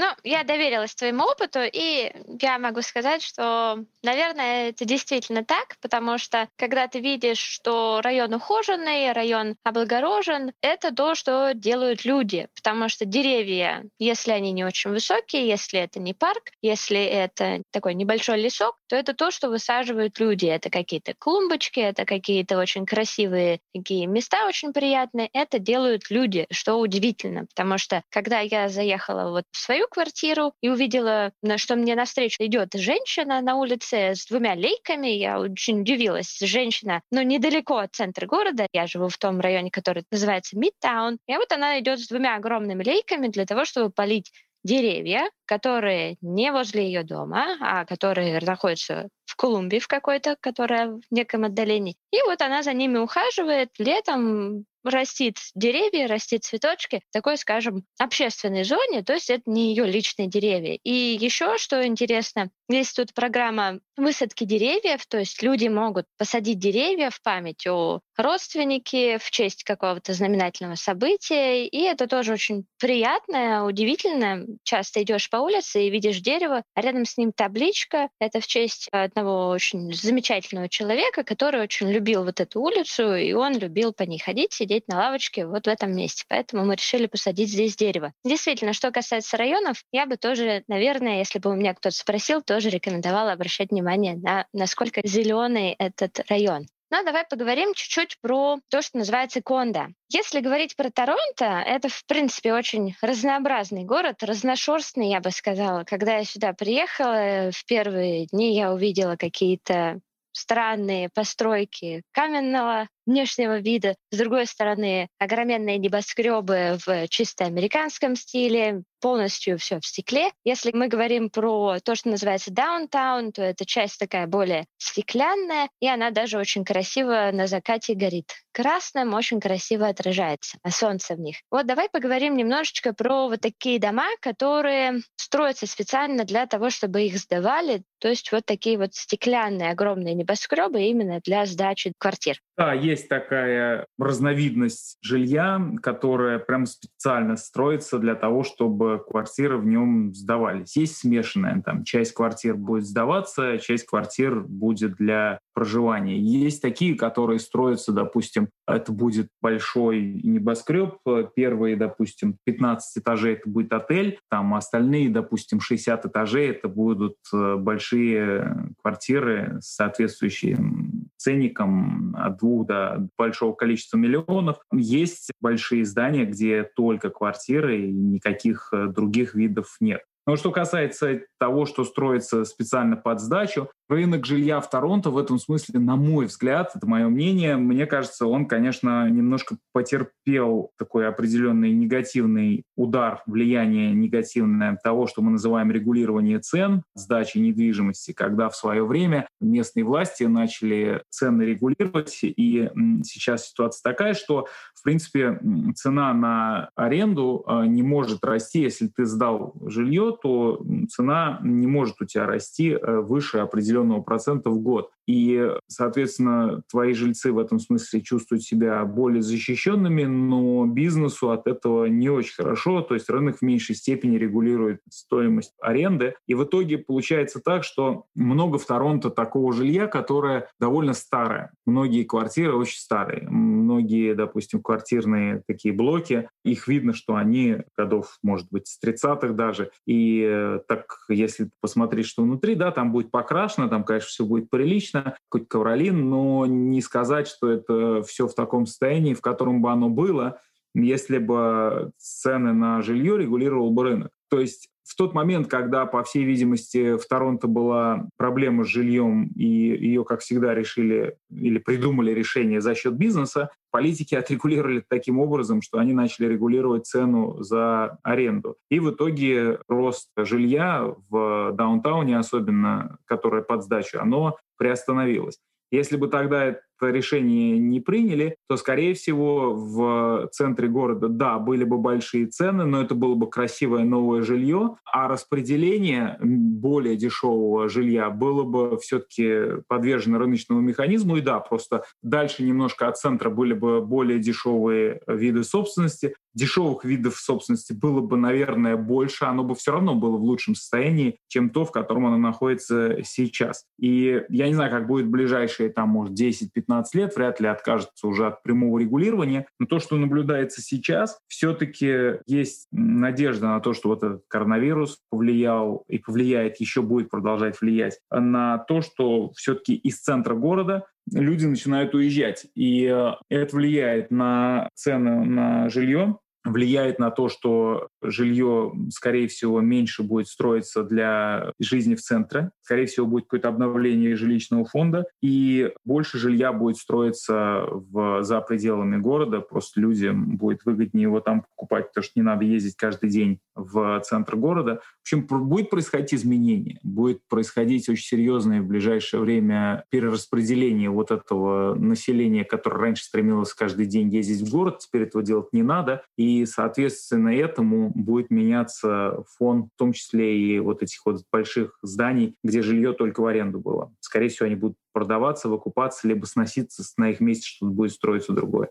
Ну, 0.00 0.06
я 0.22 0.44
доверилась 0.44 0.94
твоему 0.94 1.24
опыту, 1.24 1.58
и 1.64 2.12
я 2.40 2.60
могу 2.60 2.82
сказать, 2.82 3.20
что, 3.20 3.84
наверное, 4.04 4.68
это 4.68 4.84
действительно 4.84 5.44
так, 5.44 5.76
потому 5.80 6.18
что 6.18 6.48
когда 6.56 6.86
ты 6.86 7.00
видишь, 7.00 7.40
что 7.40 8.00
район 8.00 8.32
ухоженный, 8.32 9.10
район 9.10 9.56
облагорожен, 9.64 10.52
это 10.60 10.94
то, 10.94 11.16
что 11.16 11.50
делают 11.52 12.04
люди, 12.04 12.46
потому 12.54 12.88
что 12.88 13.06
деревья, 13.06 13.86
если 13.98 14.30
они 14.30 14.52
не 14.52 14.64
очень 14.64 14.92
высокие, 14.92 15.48
если 15.48 15.80
это 15.80 15.98
не 15.98 16.14
парк, 16.14 16.52
если 16.62 17.02
это 17.02 17.62
такой 17.72 17.94
небольшой 17.94 18.40
лесок, 18.40 18.76
то 18.86 18.94
это 18.94 19.14
то, 19.14 19.32
что 19.32 19.48
высаживают 19.48 20.20
люди. 20.20 20.46
Это 20.46 20.70
какие-то 20.70 21.14
клумбочки, 21.18 21.80
это 21.80 22.04
какие-то 22.04 22.56
очень 22.58 22.86
красивые 22.86 23.58
такие 23.74 24.06
места, 24.06 24.46
очень 24.46 24.72
приятные. 24.72 25.28
Это 25.32 25.58
делают 25.58 26.08
люди, 26.08 26.46
что 26.52 26.76
удивительно, 26.76 27.46
потому 27.46 27.78
что 27.78 28.04
когда 28.10 28.38
я 28.38 28.68
заехала 28.68 29.30
вот 29.30 29.42
в 29.50 29.58
свою 29.58 29.87
квартиру 29.88 30.52
и 30.60 30.68
увидела, 30.68 31.32
что 31.56 31.76
мне 31.76 31.94
навстречу 31.94 32.36
идет 32.40 32.74
женщина 32.74 33.40
на 33.40 33.56
улице 33.56 34.14
с 34.14 34.26
двумя 34.26 34.54
лейками. 34.54 35.08
Я 35.08 35.40
очень 35.40 35.80
удивилась. 35.80 36.38
Женщина, 36.40 37.02
ну, 37.10 37.22
недалеко 37.22 37.78
от 37.78 37.94
центра 37.94 38.26
города. 38.26 38.66
Я 38.72 38.86
живу 38.86 39.08
в 39.08 39.18
том 39.18 39.40
районе, 39.40 39.70
который 39.70 40.04
называется 40.10 40.58
Мидтаун. 40.58 41.18
И 41.26 41.36
вот 41.36 41.50
она 41.52 41.78
идет 41.80 42.00
с 42.00 42.08
двумя 42.08 42.36
огромными 42.36 42.84
лейками 42.84 43.28
для 43.28 43.46
того, 43.46 43.64
чтобы 43.64 43.90
полить 43.90 44.32
деревья, 44.64 45.30
которые 45.46 46.16
не 46.20 46.52
возле 46.52 46.84
ее 46.84 47.02
дома, 47.02 47.56
а 47.60 47.84
которые 47.84 48.40
находятся 48.40 49.08
в 49.24 49.36
клумбе 49.36 49.78
в 49.78 49.88
какой-то, 49.88 50.36
которая 50.40 50.88
в 50.88 51.00
неком 51.10 51.44
отдалении. 51.44 51.96
И 52.10 52.20
вот 52.26 52.42
она 52.42 52.62
за 52.62 52.72
ними 52.72 52.98
ухаживает. 52.98 53.70
Летом 53.78 54.64
растит 54.84 55.38
деревья, 55.54 56.06
растит 56.06 56.44
цветочки 56.44 57.02
в 57.08 57.12
такой, 57.12 57.36
скажем, 57.36 57.84
общественной 57.98 58.64
зоне, 58.64 59.02
то 59.02 59.14
есть 59.14 59.30
это 59.30 59.42
не 59.46 59.70
ее 59.70 59.86
личные 59.86 60.28
деревья. 60.28 60.78
И 60.82 61.16
еще, 61.20 61.58
что 61.58 61.86
интересно, 61.86 62.50
есть 62.68 62.96
тут 62.96 63.14
программа 63.14 63.80
высадки 63.96 64.44
деревьев, 64.44 65.06
то 65.06 65.18
есть 65.18 65.42
люди 65.42 65.68
могут 65.68 66.06
посадить 66.16 66.58
деревья 66.58 67.10
в 67.10 67.20
память 67.22 67.66
о 67.66 68.00
родственнике, 68.18 69.18
в 69.18 69.30
честь 69.30 69.64
какого-то 69.64 70.12
знаменательного 70.12 70.74
события, 70.74 71.66
и 71.66 71.82
это 71.82 72.06
тоже 72.06 72.32
очень 72.32 72.64
приятно, 72.78 73.64
удивительно. 73.64 74.44
Часто 74.62 75.02
идешь 75.02 75.30
по 75.30 75.36
улице 75.38 75.84
и 75.84 75.90
видишь 75.90 76.20
дерево, 76.20 76.62
а 76.74 76.80
рядом 76.80 77.04
с 77.04 77.16
ним 77.16 77.32
табличка. 77.32 78.08
Это 78.20 78.40
в 78.40 78.46
честь 78.46 78.88
одного 78.92 79.48
очень 79.48 79.92
замечательного 79.92 80.68
человека, 80.68 81.22
который 81.22 81.60
очень 81.60 81.90
любил 81.90 82.24
вот 82.24 82.40
эту 82.40 82.60
улицу, 82.60 83.14
и 83.14 83.32
он 83.32 83.56
любил 83.58 83.92
по 83.92 84.02
ней 84.02 84.18
ходить, 84.18 84.52
сидеть 84.52 84.88
на 84.88 84.96
лавочке 84.96 85.46
вот 85.46 85.66
в 85.66 85.68
этом 85.68 85.94
месте. 85.94 86.24
Поэтому 86.28 86.64
мы 86.64 86.76
решили 86.76 87.06
посадить 87.06 87.50
здесь 87.50 87.76
дерево. 87.76 88.12
Действительно, 88.24 88.72
что 88.72 88.90
касается 88.90 89.36
районов, 89.36 89.82
я 89.92 90.06
бы 90.06 90.16
тоже, 90.16 90.64
наверное, 90.68 91.18
если 91.18 91.38
бы 91.38 91.50
у 91.50 91.54
меня 91.54 91.74
кто-то 91.74 91.94
спросил, 91.94 92.42
тоже 92.42 92.70
рекомендовала 92.70 93.32
обращать 93.32 93.70
внимание 93.70 94.16
на 94.16 94.46
насколько 94.52 95.00
зеленый 95.04 95.74
этот 95.78 96.20
район. 96.28 96.66
Но 96.90 97.02
давай 97.02 97.24
поговорим 97.24 97.74
чуть-чуть 97.74 98.18
про 98.20 98.58
то, 98.70 98.80
что 98.80 98.98
называется 98.98 99.42
Конда. 99.42 99.88
Если 100.08 100.40
говорить 100.40 100.74
про 100.74 100.90
Торонто, 100.90 101.44
это, 101.44 101.88
в 101.88 102.04
принципе, 102.06 102.54
очень 102.54 102.96
разнообразный 103.02 103.84
город, 103.84 104.22
разношерстный, 104.22 105.10
я 105.10 105.20
бы 105.20 105.30
сказала. 105.30 105.84
Когда 105.84 106.16
я 106.16 106.24
сюда 106.24 106.54
приехала, 106.54 107.50
в 107.52 107.64
первые 107.66 108.26
дни 108.26 108.56
я 108.56 108.72
увидела 108.72 109.16
какие-то 109.16 110.00
странные 110.32 111.10
постройки 111.10 112.02
каменного 112.12 112.88
внешнего 113.08 113.58
вида. 113.58 113.96
С 114.10 114.18
другой 114.18 114.46
стороны, 114.46 115.08
огроменные 115.18 115.78
небоскребы 115.78 116.78
в 116.86 117.08
чисто 117.08 117.46
американском 117.46 118.14
стиле, 118.14 118.82
полностью 119.00 119.58
все 119.58 119.80
в 119.80 119.86
стекле. 119.86 120.30
Если 120.44 120.72
мы 120.72 120.88
говорим 120.88 121.30
про 121.30 121.78
то, 121.80 121.94
что 121.94 122.10
называется 122.10 122.52
даунтаун, 122.52 123.32
то 123.32 123.42
это 123.42 123.64
часть 123.64 123.98
такая 123.98 124.26
более 124.26 124.66
стеклянная, 124.76 125.68
и 125.80 125.88
она 125.88 126.10
даже 126.10 126.38
очень 126.38 126.64
красиво 126.64 127.30
на 127.32 127.46
закате 127.46 127.94
горит. 127.94 128.32
Красным 128.52 129.14
очень 129.14 129.40
красиво 129.40 129.86
отражается, 129.86 130.58
а 130.62 130.70
солнце 130.70 131.14
в 131.14 131.20
них. 131.20 131.36
Вот 131.50 131.66
давай 131.66 131.88
поговорим 131.88 132.36
немножечко 132.36 132.92
про 132.92 133.28
вот 133.28 133.40
такие 133.40 133.78
дома, 133.78 134.08
которые 134.20 135.00
строятся 135.16 135.66
специально 135.66 136.24
для 136.24 136.46
того, 136.46 136.70
чтобы 136.70 137.02
их 137.02 137.18
сдавали. 137.18 137.82
То 138.00 138.08
есть 138.08 138.32
вот 138.32 138.44
такие 138.44 138.78
вот 138.78 138.94
стеклянные 138.94 139.70
огромные 139.70 140.14
небоскребы 140.14 140.82
именно 140.82 141.20
для 141.24 141.46
сдачи 141.46 141.92
квартир. 141.98 142.40
Да, 142.58 142.72
есть 142.72 143.08
такая 143.08 143.86
разновидность 144.00 144.98
жилья, 145.00 145.62
которая 145.80 146.40
прям 146.40 146.66
специально 146.66 147.36
строится 147.36 148.00
для 148.00 148.16
того, 148.16 148.42
чтобы 148.42 149.00
квартиры 149.08 149.58
в 149.58 149.64
нем 149.64 150.12
сдавались. 150.12 150.76
Есть 150.76 150.96
смешанная, 150.96 151.62
там 151.62 151.84
часть 151.84 152.14
квартир 152.14 152.56
будет 152.56 152.84
сдаваться, 152.84 153.58
часть 153.58 153.86
квартир 153.86 154.40
будет 154.40 154.96
для 154.96 155.38
проживания. 155.54 156.18
Есть 156.18 156.60
такие, 156.60 156.96
которые 156.96 157.38
строятся, 157.38 157.92
допустим, 157.92 158.48
это 158.66 158.90
будет 158.90 159.28
большой 159.40 160.20
небоскреб, 160.24 160.98
первые, 161.36 161.76
допустим, 161.76 162.38
15 162.42 162.98
этажей 162.98 163.34
это 163.34 163.48
будет 163.48 163.72
отель, 163.72 164.18
там 164.28 164.54
остальные, 164.54 165.10
допустим, 165.10 165.60
60 165.60 166.06
этажей 166.06 166.48
это 166.50 166.66
будут 166.66 167.14
э, 167.32 167.54
большие 167.54 168.72
квартиры 168.82 169.58
с 169.60 169.76
соответствующим 169.76 170.97
ценником 171.18 172.16
от 172.16 172.38
двух 172.38 172.66
до 172.66 173.08
большого 173.18 173.52
количества 173.54 173.98
миллионов. 173.98 174.58
Есть 174.72 175.30
большие 175.40 175.84
здания, 175.84 176.24
где 176.24 176.62
только 176.62 177.10
квартиры 177.10 177.82
и 177.82 177.92
никаких 177.92 178.70
э, 178.72 178.86
других 178.86 179.34
видов 179.34 179.76
нет. 179.80 180.02
Но 180.26 180.36
что 180.36 180.50
касается 180.50 181.22
того, 181.38 181.64
что 181.66 181.84
строится 181.84 182.44
специально 182.44 182.96
под 182.96 183.20
сдачу, 183.20 183.70
рынок 183.88 184.26
жилья 184.26 184.60
в 184.60 184.68
Торонто 184.70 185.10
в 185.10 185.18
этом 185.18 185.38
смысле, 185.38 185.80
на 185.80 185.96
мой 185.96 186.26
взгляд, 186.26 186.72
это 186.74 186.86
мое 186.86 187.08
мнение, 187.08 187.56
мне 187.56 187.86
кажется, 187.86 188.26
он, 188.26 188.46
конечно, 188.46 189.08
немножко 189.08 189.56
потерпел 189.72 190.70
такой 190.78 191.08
определенный 191.08 191.72
негативный 191.72 192.64
удар, 192.76 193.22
влияние 193.26 193.92
негативное 193.92 194.78
того, 194.82 195.06
что 195.06 195.22
мы 195.22 195.32
называем 195.32 195.70
регулирование 195.70 196.38
цен, 196.38 196.82
сдачи 196.94 197.38
недвижимости, 197.38 198.12
когда 198.12 198.48
в 198.48 198.56
свое 198.56 198.84
время 198.84 199.26
местные 199.40 199.84
власти 199.84 200.24
начали 200.24 201.02
цены 201.08 201.42
регулировать, 201.42 202.18
и 202.22 202.70
сейчас 203.04 203.48
ситуация 203.48 203.82
такая, 203.82 204.14
что, 204.14 204.46
в 204.74 204.82
принципе, 204.82 205.40
цена 205.74 206.12
на 206.12 206.70
аренду 206.76 207.42
а, 207.46 207.66
не 207.66 207.82
может 207.82 208.24
расти, 208.24 208.60
если 208.60 208.88
ты 208.88 209.06
сдал 209.06 209.54
жилье, 209.64 210.16
то 210.20 210.64
цена 210.90 211.40
не 211.42 211.66
может 211.66 212.00
у 212.00 212.04
тебя 212.04 212.26
расти 212.26 212.70
э, 212.70 213.00
выше 213.00 213.38
определенного 213.38 213.77
процента 214.02 214.50
в 214.50 214.60
год. 214.60 214.90
И, 215.08 215.42
соответственно, 215.68 216.62
твои 216.70 216.92
жильцы 216.92 217.32
в 217.32 217.38
этом 217.38 217.58
смысле 217.58 218.02
чувствуют 218.02 218.42
себя 218.42 218.84
более 218.84 219.22
защищенными, 219.22 220.04
но 220.04 220.66
бизнесу 220.66 221.30
от 221.30 221.46
этого 221.46 221.86
не 221.86 222.10
очень 222.10 222.34
хорошо. 222.34 222.82
То 222.82 222.92
есть 222.92 223.08
рынок 223.08 223.38
в 223.38 223.42
меньшей 223.42 223.74
степени 223.74 224.18
регулирует 224.18 224.82
стоимость 224.90 225.54
аренды. 225.62 226.14
И 226.26 226.34
в 226.34 226.44
итоге 226.44 226.76
получается 226.76 227.40
так, 227.42 227.64
что 227.64 228.04
много 228.14 228.58
в 228.58 228.66
Торонто 228.66 229.08
такого 229.08 229.54
жилья, 229.54 229.86
которое 229.86 230.50
довольно 230.60 230.92
старое. 230.92 231.52
Многие 231.64 232.04
квартиры 232.04 232.54
очень 232.54 232.78
старые. 232.78 233.26
Многие, 233.30 234.14
допустим, 234.14 234.60
квартирные 234.60 235.42
такие 235.46 235.72
блоки, 235.72 236.28
их 236.44 236.68
видно, 236.68 236.92
что 236.92 237.16
они 237.16 237.62
годов, 237.78 238.18
может 238.22 238.48
быть, 238.50 238.66
с 238.66 238.78
30-х 238.84 239.28
даже. 239.28 239.70
И 239.86 240.22
э, 240.22 240.60
так, 240.68 240.98
если 241.08 241.48
посмотреть, 241.62 242.06
что 242.06 242.24
внутри, 242.24 242.54
да, 242.54 242.72
там 242.72 242.92
будет 242.92 243.10
покрашено, 243.10 243.68
там, 243.68 243.84
конечно, 243.84 244.08
все 244.08 244.24
будет 244.26 244.50
прилично, 244.50 244.97
конечно, 245.02 245.18
какой-то 245.28 245.46
ковролин, 245.46 246.08
но 246.08 246.46
не 246.46 246.80
сказать, 246.80 247.28
что 247.28 247.50
это 247.50 248.02
все 248.02 248.26
в 248.26 248.34
таком 248.34 248.66
состоянии, 248.66 249.14
в 249.14 249.20
котором 249.20 249.62
бы 249.62 249.70
оно 249.70 249.88
было, 249.88 250.40
если 250.74 251.18
бы 251.18 251.92
цены 251.96 252.52
на 252.52 252.82
жилье 252.82 253.18
регулировал 253.18 253.70
бы 253.70 253.84
рынок. 253.84 254.10
То 254.30 254.40
есть 254.40 254.68
в 254.88 254.94
тот 254.96 255.12
момент, 255.12 255.48
когда, 255.48 255.84
по 255.84 256.02
всей 256.02 256.24
видимости, 256.24 256.96
в 256.96 257.06
Торонто 257.06 257.46
была 257.46 258.06
проблема 258.16 258.64
с 258.64 258.68
жильем, 258.68 259.30
и 259.36 259.44
ее, 259.44 260.02
как 260.04 260.20
всегда, 260.20 260.54
решили 260.54 261.16
или 261.30 261.58
придумали 261.58 262.12
решение 262.12 262.62
за 262.62 262.74
счет 262.74 262.94
бизнеса, 262.94 263.50
политики 263.70 264.14
отрегулировали 264.14 264.82
таким 264.88 265.18
образом, 265.18 265.60
что 265.60 265.78
они 265.78 265.92
начали 265.92 266.26
регулировать 266.26 266.86
цену 266.86 267.42
за 267.42 267.98
аренду. 268.02 268.56
И 268.70 268.80
в 268.80 268.90
итоге 268.90 269.58
рост 269.68 270.08
жилья 270.16 270.94
в 271.10 271.52
даунтауне, 271.52 272.18
особенно 272.18 272.96
которое 273.04 273.42
под 273.42 273.64
сдачу, 273.64 273.98
оно 274.00 274.38
приостановилось. 274.56 275.38
Если 275.70 275.98
бы 275.98 276.08
тогда 276.08 276.56
решение 276.82 277.58
не 277.58 277.80
приняли, 277.80 278.36
то, 278.48 278.56
скорее 278.56 278.94
всего, 278.94 279.54
в 279.54 280.28
центре 280.32 280.68
города, 280.68 281.08
да, 281.08 281.38
были 281.38 281.64
бы 281.64 281.78
большие 281.78 282.26
цены, 282.26 282.64
но 282.64 282.82
это 282.82 282.94
было 282.94 283.14
бы 283.14 283.28
красивое 283.28 283.84
новое 283.84 284.22
жилье, 284.22 284.76
а 284.84 285.08
распределение 285.08 286.18
более 286.20 286.96
дешевого 286.96 287.68
жилья 287.68 288.10
было 288.10 288.44
бы 288.44 288.78
все-таки 288.78 289.62
подвержено 289.68 290.18
рыночному 290.18 290.60
механизму. 290.60 291.16
И 291.16 291.20
да, 291.20 291.40
просто 291.40 291.84
дальше 292.02 292.42
немножко 292.42 292.88
от 292.88 292.98
центра 292.98 293.30
были 293.30 293.54
бы 293.54 293.80
более 293.80 294.18
дешевые 294.18 295.00
виды 295.06 295.44
собственности, 295.44 296.14
дешевых 296.34 296.84
видов 296.84 297.16
собственности 297.16 297.72
было 297.72 298.00
бы, 298.00 298.16
наверное, 298.16 298.76
больше, 298.76 299.24
оно 299.24 299.44
бы 299.44 299.54
все 299.54 299.72
равно 299.72 299.94
было 299.94 300.16
в 300.16 300.22
лучшем 300.22 300.54
состоянии, 300.54 301.18
чем 301.26 301.50
то, 301.50 301.64
в 301.64 301.72
котором 301.72 302.06
оно 302.06 302.16
находится 302.16 302.98
сейчас. 303.02 303.64
И 303.78 304.22
я 304.28 304.48
не 304.48 304.54
знаю, 304.54 304.70
как 304.70 304.86
будет 304.86 305.08
ближайшие, 305.08 305.68
там, 305.70 305.90
может, 305.90 306.18
10-15 306.18 306.48
лет, 306.94 307.16
вряд 307.16 307.40
ли 307.40 307.48
откажется 307.48 308.06
уже 308.06 308.26
от 308.26 308.42
прямого 308.42 308.78
регулирования. 308.78 309.46
Но 309.58 309.66
то, 309.66 309.78
что 309.78 309.96
наблюдается 309.96 310.62
сейчас, 310.62 311.18
все-таки 311.28 312.18
есть 312.26 312.66
надежда 312.70 313.48
на 313.48 313.60
то, 313.60 313.72
что 313.72 313.88
вот 313.88 314.02
этот 314.02 314.22
коронавирус 314.28 314.98
повлиял 315.10 315.84
и 315.88 315.98
повлияет, 315.98 316.60
еще 316.60 316.82
будет 316.82 317.10
продолжать 317.10 317.60
влиять 317.60 317.98
на 318.10 318.58
то, 318.58 318.80
что 318.80 319.30
все-таки 319.32 319.74
из 319.74 320.00
центра 320.00 320.34
города 320.34 320.84
люди 321.12 321.46
начинают 321.46 321.94
уезжать. 321.94 322.46
И 322.54 322.84
э, 322.84 323.12
это 323.28 323.56
влияет 323.56 324.10
на 324.10 324.68
цены 324.74 325.24
на 325.24 325.68
жилье, 325.68 326.18
влияет 326.52 326.98
на 326.98 327.10
то, 327.10 327.28
что 327.28 327.88
жилье, 328.02 328.72
скорее 328.90 329.28
всего, 329.28 329.60
меньше 329.60 330.02
будет 330.02 330.28
строиться 330.28 330.82
для 330.82 331.52
жизни 331.58 331.94
в 331.94 332.00
центре. 332.00 332.50
Скорее 332.62 332.86
всего, 332.86 333.06
будет 333.06 333.24
какое-то 333.24 333.48
обновление 333.48 334.16
жилищного 334.16 334.64
фонда, 334.64 335.06
и 335.22 335.72
больше 335.84 336.18
жилья 336.18 336.52
будет 336.52 336.76
строиться 336.76 337.64
в, 337.70 338.22
за 338.22 338.40
пределами 338.40 338.96
города. 338.96 339.40
Просто 339.40 339.80
людям 339.80 340.36
будет 340.36 340.64
выгоднее 340.64 341.02
его 341.02 341.20
там 341.20 341.42
покупать, 341.42 341.88
потому 341.88 342.04
что 342.04 342.12
не 342.16 342.22
надо 342.22 342.44
ездить 342.44 342.76
каждый 342.76 343.10
день 343.10 343.38
в 343.54 344.00
центр 344.04 344.36
города. 344.36 344.80
В 344.98 345.00
общем, 345.02 345.26
будет 345.26 345.70
происходить 345.70 346.14
изменение, 346.14 346.78
будет 346.82 347.20
происходить 347.28 347.88
очень 347.88 348.04
серьезное 348.04 348.60
в 348.60 348.66
ближайшее 348.66 349.20
время 349.20 349.84
перераспределение 349.90 350.90
вот 350.90 351.10
этого 351.10 351.74
населения, 351.74 352.44
которое 352.44 352.78
раньше 352.78 353.04
стремилось 353.04 353.54
каждый 353.54 353.86
день 353.86 354.08
ездить 354.10 354.46
в 354.46 354.50
город, 354.50 354.78
теперь 354.78 355.02
этого 355.02 355.24
делать 355.24 355.52
не 355.52 355.62
надо. 355.62 356.02
И, 356.16 356.37
соответственно, 356.46 357.28
этому 357.28 357.90
будет 357.94 358.30
меняться 358.30 359.24
фон, 359.36 359.64
в 359.74 359.78
том 359.78 359.92
числе 359.92 360.38
и 360.38 360.58
вот 360.58 360.82
этих 360.82 361.04
вот 361.06 361.22
больших 361.30 361.78
зданий, 361.82 362.36
где 362.42 362.62
жилье 362.62 362.92
только 362.92 363.20
в 363.20 363.26
аренду 363.26 363.60
было. 363.60 363.92
Скорее 364.00 364.28
всего, 364.28 364.46
они 364.46 364.56
будут 364.56 364.76
продаваться, 364.92 365.48
выкупаться, 365.48 366.08
либо 366.08 366.26
сноситься 366.26 366.82
на 366.96 367.10
их 367.10 367.20
месте, 367.20 367.46
что-то 367.46 367.72
будет 367.72 367.92
строиться 367.92 368.32
другое. 368.32 368.70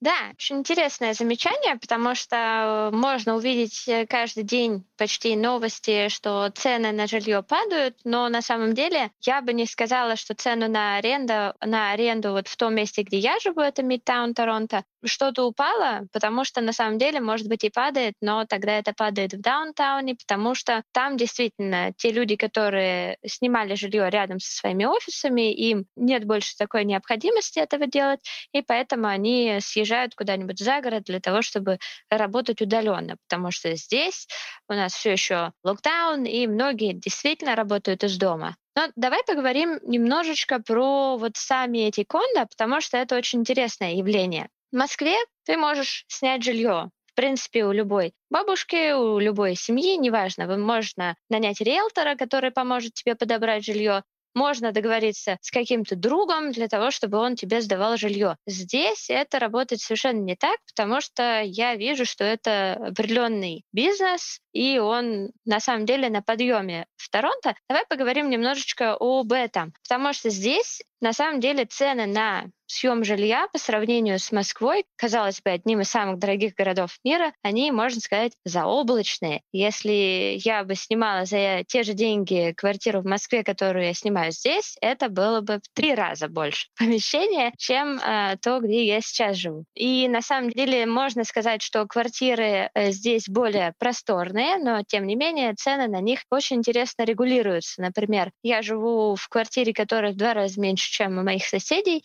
Да, 0.00 0.30
очень 0.32 0.60
интересное 0.60 1.12
замечание, 1.12 1.76
потому 1.76 2.14
что 2.14 2.90
э, 2.90 2.96
можно 2.96 3.36
увидеть 3.36 3.86
э, 3.86 4.06
каждый 4.06 4.44
день 4.44 4.86
почти 4.96 5.36
новости, 5.36 6.08
что 6.08 6.50
цены 6.54 6.90
на 6.92 7.06
жилье 7.06 7.42
падают, 7.42 7.98
но 8.04 8.30
на 8.30 8.40
самом 8.40 8.72
деле 8.72 9.10
я 9.20 9.42
бы 9.42 9.52
не 9.52 9.66
сказала, 9.66 10.16
что 10.16 10.34
цену 10.34 10.68
на 10.68 10.96
аренду, 10.96 11.54
на 11.60 11.92
аренду 11.92 12.30
вот 12.30 12.48
в 12.48 12.56
том 12.56 12.76
месте, 12.76 13.02
где 13.02 13.18
я 13.18 13.38
живу, 13.40 13.60
это 13.60 13.82
Мидтаун 13.82 14.32
Торонто, 14.32 14.84
что-то 15.04 15.44
упало, 15.44 16.06
потому 16.12 16.44
что 16.44 16.60
на 16.60 16.72
самом 16.72 16.98
деле, 16.98 17.20
может 17.20 17.48
быть, 17.48 17.64
и 17.64 17.70
падает, 17.70 18.14
но 18.20 18.44
тогда 18.44 18.78
это 18.78 18.92
падает 18.92 19.34
в 19.34 19.40
даунтауне, 19.40 20.16
потому 20.16 20.54
что 20.54 20.82
там 20.92 21.16
действительно 21.16 21.92
те 21.96 22.12
люди, 22.12 22.36
которые 22.36 23.18
снимали 23.24 23.74
жилье 23.74 24.10
рядом 24.10 24.40
со 24.40 24.54
своими 24.56 24.84
офисами, 24.84 25.52
им 25.52 25.86
нет 25.96 26.24
больше 26.24 26.56
такой 26.56 26.84
необходимости 26.84 27.58
этого 27.58 27.86
делать, 27.86 28.20
и 28.52 28.62
поэтому 28.62 29.06
они 29.06 29.58
съезжают 29.60 30.14
куда-нибудь 30.14 30.58
за 30.58 30.80
город 30.80 31.04
для 31.04 31.20
того, 31.20 31.42
чтобы 31.42 31.78
работать 32.10 32.60
удаленно, 32.60 33.16
потому 33.28 33.50
что 33.50 33.74
здесь 33.76 34.26
у 34.68 34.74
нас 34.74 34.92
все 34.94 35.12
еще 35.12 35.52
локдаун, 35.62 36.24
и 36.24 36.46
многие 36.46 36.92
действительно 36.92 37.54
работают 37.54 38.04
из 38.04 38.16
дома. 38.16 38.56
Но 38.76 38.88
давай 38.96 39.22
поговорим 39.26 39.78
немножечко 39.82 40.60
про 40.60 41.16
вот 41.16 41.36
сами 41.36 41.78
эти 41.78 42.04
кондо, 42.04 42.46
потому 42.46 42.80
что 42.80 42.96
это 42.96 43.16
очень 43.16 43.40
интересное 43.40 43.94
явление. 43.94 44.48
В 44.72 44.76
Москве 44.76 45.16
ты 45.44 45.56
можешь 45.56 46.04
снять 46.06 46.44
жилье. 46.44 46.90
В 47.06 47.14
принципе, 47.14 47.64
у 47.64 47.72
любой 47.72 48.12
бабушки, 48.30 48.92
у 48.92 49.18
любой 49.18 49.56
семьи, 49.56 49.96
неважно, 49.96 50.46
вы 50.46 50.58
можно 50.58 51.16
нанять 51.28 51.60
риэлтора, 51.60 52.14
который 52.14 52.52
поможет 52.52 52.94
тебе 52.94 53.16
подобрать 53.16 53.64
жилье, 53.64 54.04
можно 54.34 54.72
договориться 54.72 55.38
с 55.40 55.50
каким-то 55.50 55.96
другом 55.96 56.52
для 56.52 56.68
того, 56.68 56.90
чтобы 56.90 57.18
он 57.18 57.34
тебе 57.34 57.60
сдавал 57.60 57.96
жилье. 57.96 58.36
Здесь 58.46 59.10
это 59.10 59.38
работает 59.38 59.80
совершенно 59.80 60.20
не 60.20 60.36
так, 60.36 60.58
потому 60.66 61.00
что 61.00 61.42
я 61.42 61.74
вижу, 61.74 62.04
что 62.04 62.24
это 62.24 62.74
определенный 62.74 63.64
бизнес, 63.72 64.40
и 64.52 64.78
он 64.78 65.30
на 65.44 65.60
самом 65.60 65.86
деле 65.86 66.08
на 66.10 66.22
подъеме 66.22 66.86
в 66.96 67.10
Торонто. 67.10 67.54
Давай 67.68 67.84
поговорим 67.88 68.30
немножечко 68.30 68.96
об 68.98 69.32
этом, 69.32 69.72
потому 69.88 70.12
что 70.12 70.30
здесь 70.30 70.82
на 71.00 71.12
самом 71.12 71.40
деле 71.40 71.64
цены 71.64 72.06
на 72.06 72.44
съем 72.70 73.04
жилья 73.04 73.48
по 73.52 73.58
сравнению 73.58 74.18
с 74.18 74.32
Москвой, 74.32 74.84
казалось 74.96 75.40
бы, 75.42 75.50
одним 75.50 75.80
из 75.80 75.90
самых 75.90 76.18
дорогих 76.18 76.54
городов 76.54 76.98
мира, 77.04 77.32
они, 77.42 77.70
можно 77.72 78.00
сказать, 78.00 78.32
заоблачные. 78.44 79.42
Если 79.52 80.38
я 80.44 80.64
бы 80.64 80.74
снимала 80.74 81.24
за 81.24 81.64
те 81.66 81.82
же 81.82 81.94
деньги 81.94 82.54
квартиру 82.56 83.00
в 83.00 83.06
Москве, 83.06 83.42
которую 83.42 83.86
я 83.86 83.94
снимаю 83.94 84.32
здесь, 84.32 84.76
это 84.80 85.08
было 85.08 85.40
бы 85.40 85.56
в 85.56 85.74
три 85.74 85.94
раза 85.94 86.28
больше 86.28 86.68
помещения, 86.78 87.52
чем 87.58 87.98
э, 87.98 88.36
то, 88.40 88.60
где 88.60 88.84
я 88.84 89.00
сейчас 89.00 89.36
живу. 89.36 89.64
И 89.74 90.08
на 90.08 90.22
самом 90.22 90.50
деле 90.50 90.86
можно 90.86 91.24
сказать, 91.24 91.62
что 91.62 91.86
квартиры 91.86 92.70
э, 92.72 92.90
здесь 92.92 93.28
более 93.28 93.74
просторные, 93.78 94.58
но 94.58 94.82
тем 94.86 95.06
не 95.06 95.16
менее 95.16 95.54
цены 95.54 95.88
на 95.88 96.00
них 96.00 96.20
очень 96.30 96.56
интересно 96.56 97.02
регулируются. 97.02 97.82
Например, 97.82 98.30
я 98.42 98.62
живу 98.62 99.16
в 99.16 99.28
квартире, 99.28 99.72
которая 99.72 100.12
в 100.12 100.16
два 100.16 100.34
раза 100.34 100.60
меньше, 100.60 100.90
чем 100.90 101.18
у 101.18 101.22
моих 101.22 101.44
соседей, 101.44 102.04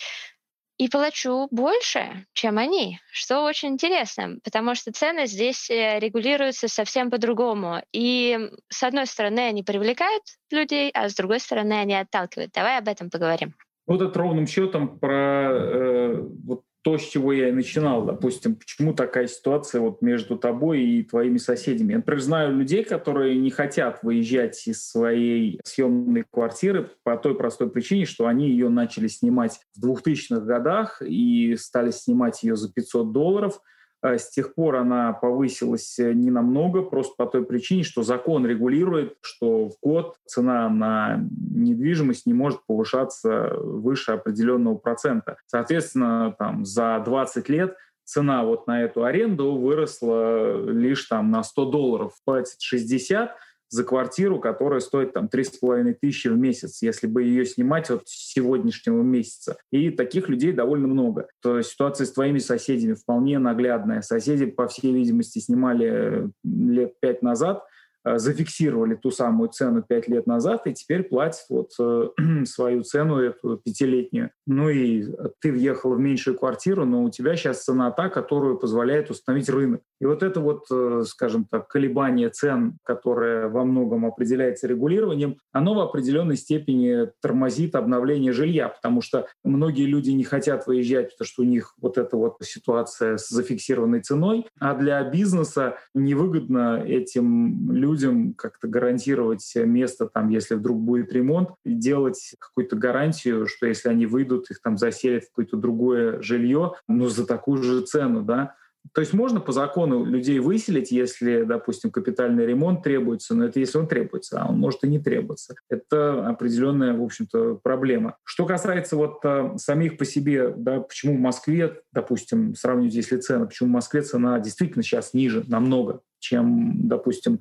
и 0.77 0.89
плачу 0.89 1.47
больше, 1.51 2.25
чем 2.33 2.57
они, 2.57 2.99
что 3.11 3.43
очень 3.43 3.69
интересно, 3.69 4.37
потому 4.43 4.75
что 4.75 4.91
цены 4.91 5.25
здесь 5.25 5.69
э, 5.69 5.99
регулируются 5.99 6.67
совсем 6.67 7.09
по-другому. 7.09 7.81
И 7.93 8.51
с 8.69 8.83
одной 8.83 9.05
стороны 9.05 9.39
они 9.39 9.63
привлекают 9.63 10.23
людей, 10.51 10.91
а 10.93 11.07
с 11.09 11.15
другой 11.15 11.39
стороны 11.39 11.73
они 11.73 11.95
отталкивают. 11.95 12.51
Давай 12.53 12.77
об 12.77 12.87
этом 12.87 13.09
поговорим. 13.09 13.53
Вот 13.87 14.01
это 14.01 14.17
ровным 14.19 14.47
счетом 14.47 14.99
про 14.99 15.51
э, 15.51 16.21
вот 16.43 16.63
то, 16.85 16.99
с 16.99 17.01
чего 17.01 17.33
я 17.33 17.49
и 17.49 17.51
начинал, 17.51 18.05
допустим, 18.05 18.55
почему 18.55 18.93
такая 18.93 19.25
ситуация 19.25 19.81
вот 19.81 20.03
между 20.03 20.37
тобой 20.37 20.83
и 20.83 21.03
твоими 21.03 21.39
соседями. 21.39 21.93
Я, 21.93 21.97
например, 21.97 22.21
знаю 22.21 22.55
людей, 22.55 22.83
которые 22.83 23.39
не 23.39 23.49
хотят 23.49 24.03
выезжать 24.03 24.67
из 24.67 24.87
своей 24.87 25.59
съемной 25.63 26.25
квартиры 26.29 26.91
по 27.01 27.17
той 27.17 27.35
простой 27.35 27.71
причине, 27.71 28.05
что 28.05 28.27
они 28.27 28.51
ее 28.51 28.69
начали 28.69 29.07
снимать 29.07 29.59
в 29.75 29.83
2000-х 29.83 30.41
годах 30.41 31.01
и 31.01 31.55
стали 31.55 31.89
снимать 31.89 32.43
ее 32.43 32.55
за 32.55 32.71
500 32.71 33.11
долларов– 33.11 33.59
с 34.13 34.29
тех 34.29 34.53
пор 34.53 34.77
она 34.77 35.13
повысилась 35.13 35.97
э, 35.99 36.13
не 36.13 36.31
намного, 36.31 36.81
просто 36.81 37.15
по 37.17 37.25
той 37.25 37.45
причине, 37.45 37.83
что 37.83 38.03
закон 38.03 38.45
регулирует, 38.45 39.17
что 39.21 39.69
в 39.69 39.73
год 39.81 40.15
цена 40.25 40.69
на 40.69 41.23
недвижимость 41.51 42.25
не 42.25 42.33
может 42.33 42.61
повышаться 42.67 43.55
выше 43.57 44.11
определенного 44.11 44.75
процента. 44.75 45.37
Соответственно, 45.47 46.35
там, 46.37 46.65
за 46.65 47.01
20 47.03 47.49
лет 47.49 47.75
цена 48.03 48.43
вот 48.43 48.67
на 48.67 48.83
эту 48.83 49.03
аренду 49.03 49.55
выросла 49.55 50.69
лишь 50.69 51.05
там 51.05 51.31
на 51.31 51.43
100 51.43 51.65
долларов, 51.65 52.13
платит 52.23 52.61
60, 52.61 53.35
за 53.69 53.83
квартиру, 53.83 54.39
которая 54.39 54.79
стоит 54.79 55.13
там 55.13 55.25
3,5 55.25 55.95
тысячи 55.99 56.27
в 56.27 56.37
месяц, 56.37 56.81
если 56.81 57.07
бы 57.07 57.23
ее 57.23 57.45
снимать 57.45 57.89
от 57.89 58.03
сегодняшнего 58.05 59.01
месяца. 59.01 59.57
И 59.71 59.89
таких 59.89 60.29
людей 60.29 60.53
довольно 60.53 60.87
много. 60.87 61.27
То 61.41 61.57
есть 61.57 61.71
ситуация 61.71 62.05
с 62.05 62.11
твоими 62.13 62.39
соседями 62.39 62.93
вполне 62.93 63.39
наглядная. 63.39 64.01
Соседи, 64.01 64.45
по 64.45 64.67
всей 64.67 64.93
видимости, 64.93 65.39
снимали 65.39 66.29
лет 66.43 66.93
пять 66.99 67.21
назад 67.21 67.59
э, 67.59 67.84
зафиксировали 68.05 68.95
ту 68.95 69.11
самую 69.11 69.49
цену 69.49 69.81
пять 69.81 70.07
лет 70.07 70.27
назад 70.27 70.67
и 70.67 70.73
теперь 70.73 71.03
платят 71.03 71.45
вот 71.49 71.71
э, 71.79 72.09
свою 72.45 72.83
цену 72.83 73.17
эту 73.17 73.57
пятилетнюю. 73.57 74.29
Ну 74.45 74.69
и 74.69 75.05
ты 75.41 75.51
въехал 75.51 75.95
в 75.95 75.99
меньшую 75.99 76.37
квартиру, 76.37 76.85
но 76.85 77.03
у 77.03 77.09
тебя 77.09 77.35
сейчас 77.35 77.63
цена 77.63 77.91
та, 77.91 78.09
которую 78.09 78.57
позволяет 78.57 79.09
установить 79.09 79.49
рынок. 79.49 79.81
И 79.99 80.05
вот 80.05 80.23
это 80.23 80.39
вот, 80.39 80.65
э, 80.71 81.03
скажем 81.07 81.45
так, 81.45 81.67
колебание 81.67 82.29
цен, 82.29 82.77
которое 82.83 83.47
во 83.47 83.65
многом 83.65 84.05
определяется 84.05 84.67
регулированием, 84.67 85.37
оно 85.51 85.73
в 85.73 85.79
определенной 85.79 86.37
степени 86.37 87.09
тормозит 87.21 87.75
обновление 87.75 88.33
жилья, 88.33 88.69
потому 88.69 89.01
что 89.01 89.27
многие 89.43 89.85
люди 89.85 90.11
не 90.11 90.23
хотят 90.23 90.67
выезжать, 90.67 91.11
потому 91.11 91.25
что 91.25 91.41
у 91.41 91.45
них 91.45 91.73
вот 91.81 91.97
эта 91.97 92.17
вот 92.17 92.37
ситуация 92.41 93.17
с 93.17 93.29
зафиксированной 93.29 94.01
ценой, 94.01 94.45
а 94.59 94.75
для 94.75 95.03
бизнеса 95.03 95.77
невыгодно 95.93 96.83
этим 96.85 97.71
людям 97.71 97.94
как-то 98.37 98.67
гарантировать 98.67 99.51
место 99.55 100.07
там, 100.07 100.29
если 100.29 100.55
вдруг 100.55 100.79
будет 100.79 101.11
ремонт, 101.11 101.49
делать 101.65 102.35
какую-то 102.39 102.75
гарантию, 102.75 103.47
что 103.47 103.67
если 103.67 103.89
они 103.89 104.05
выйдут, 104.05 104.49
их 104.51 104.61
там 104.61 104.77
заселят 104.77 105.23
в 105.23 105.29
какое-то 105.29 105.57
другое 105.57 106.21
жилье, 106.21 106.73
но 106.87 107.09
за 107.09 107.25
такую 107.25 107.61
же 107.63 107.81
цену, 107.81 108.23
да, 108.23 108.55
то 108.93 109.01
есть 109.01 109.13
можно 109.13 109.39
по 109.39 109.51
закону 109.51 110.05
людей 110.05 110.39
выселить, 110.39 110.91
если, 110.91 111.43
допустим, 111.43 111.91
капитальный 111.91 112.45
ремонт 112.45 112.83
требуется, 112.83 113.33
но 113.35 113.45
это 113.45 113.59
если 113.59 113.77
он 113.77 113.87
требуется, 113.87 114.41
а 114.41 114.49
он 114.49 114.59
может 114.59 114.83
и 114.83 114.87
не 114.87 114.99
требоваться. 114.99 115.55
Это 115.69 116.27
определенная, 116.27 116.93
в 116.93 117.03
общем-то, 117.03 117.55
проблема. 117.63 118.17
Что 118.23 118.45
касается 118.45 118.95
вот 118.95 119.19
а, 119.23 119.57
самих 119.57 119.97
по 119.97 120.05
себе, 120.05 120.53
да, 120.55 120.81
почему 120.81 121.15
в 121.15 121.19
Москве, 121.19 121.81
допустим, 121.91 122.55
сравнивать 122.55 122.93
если 122.93 123.17
цены, 123.17 123.47
почему 123.47 123.69
в 123.69 123.73
Москве 123.73 124.01
цена 124.01 124.39
действительно 124.39 124.83
сейчас 124.83 125.13
ниже 125.13 125.43
намного, 125.47 126.01
чем, 126.19 126.87
допустим, 126.87 127.39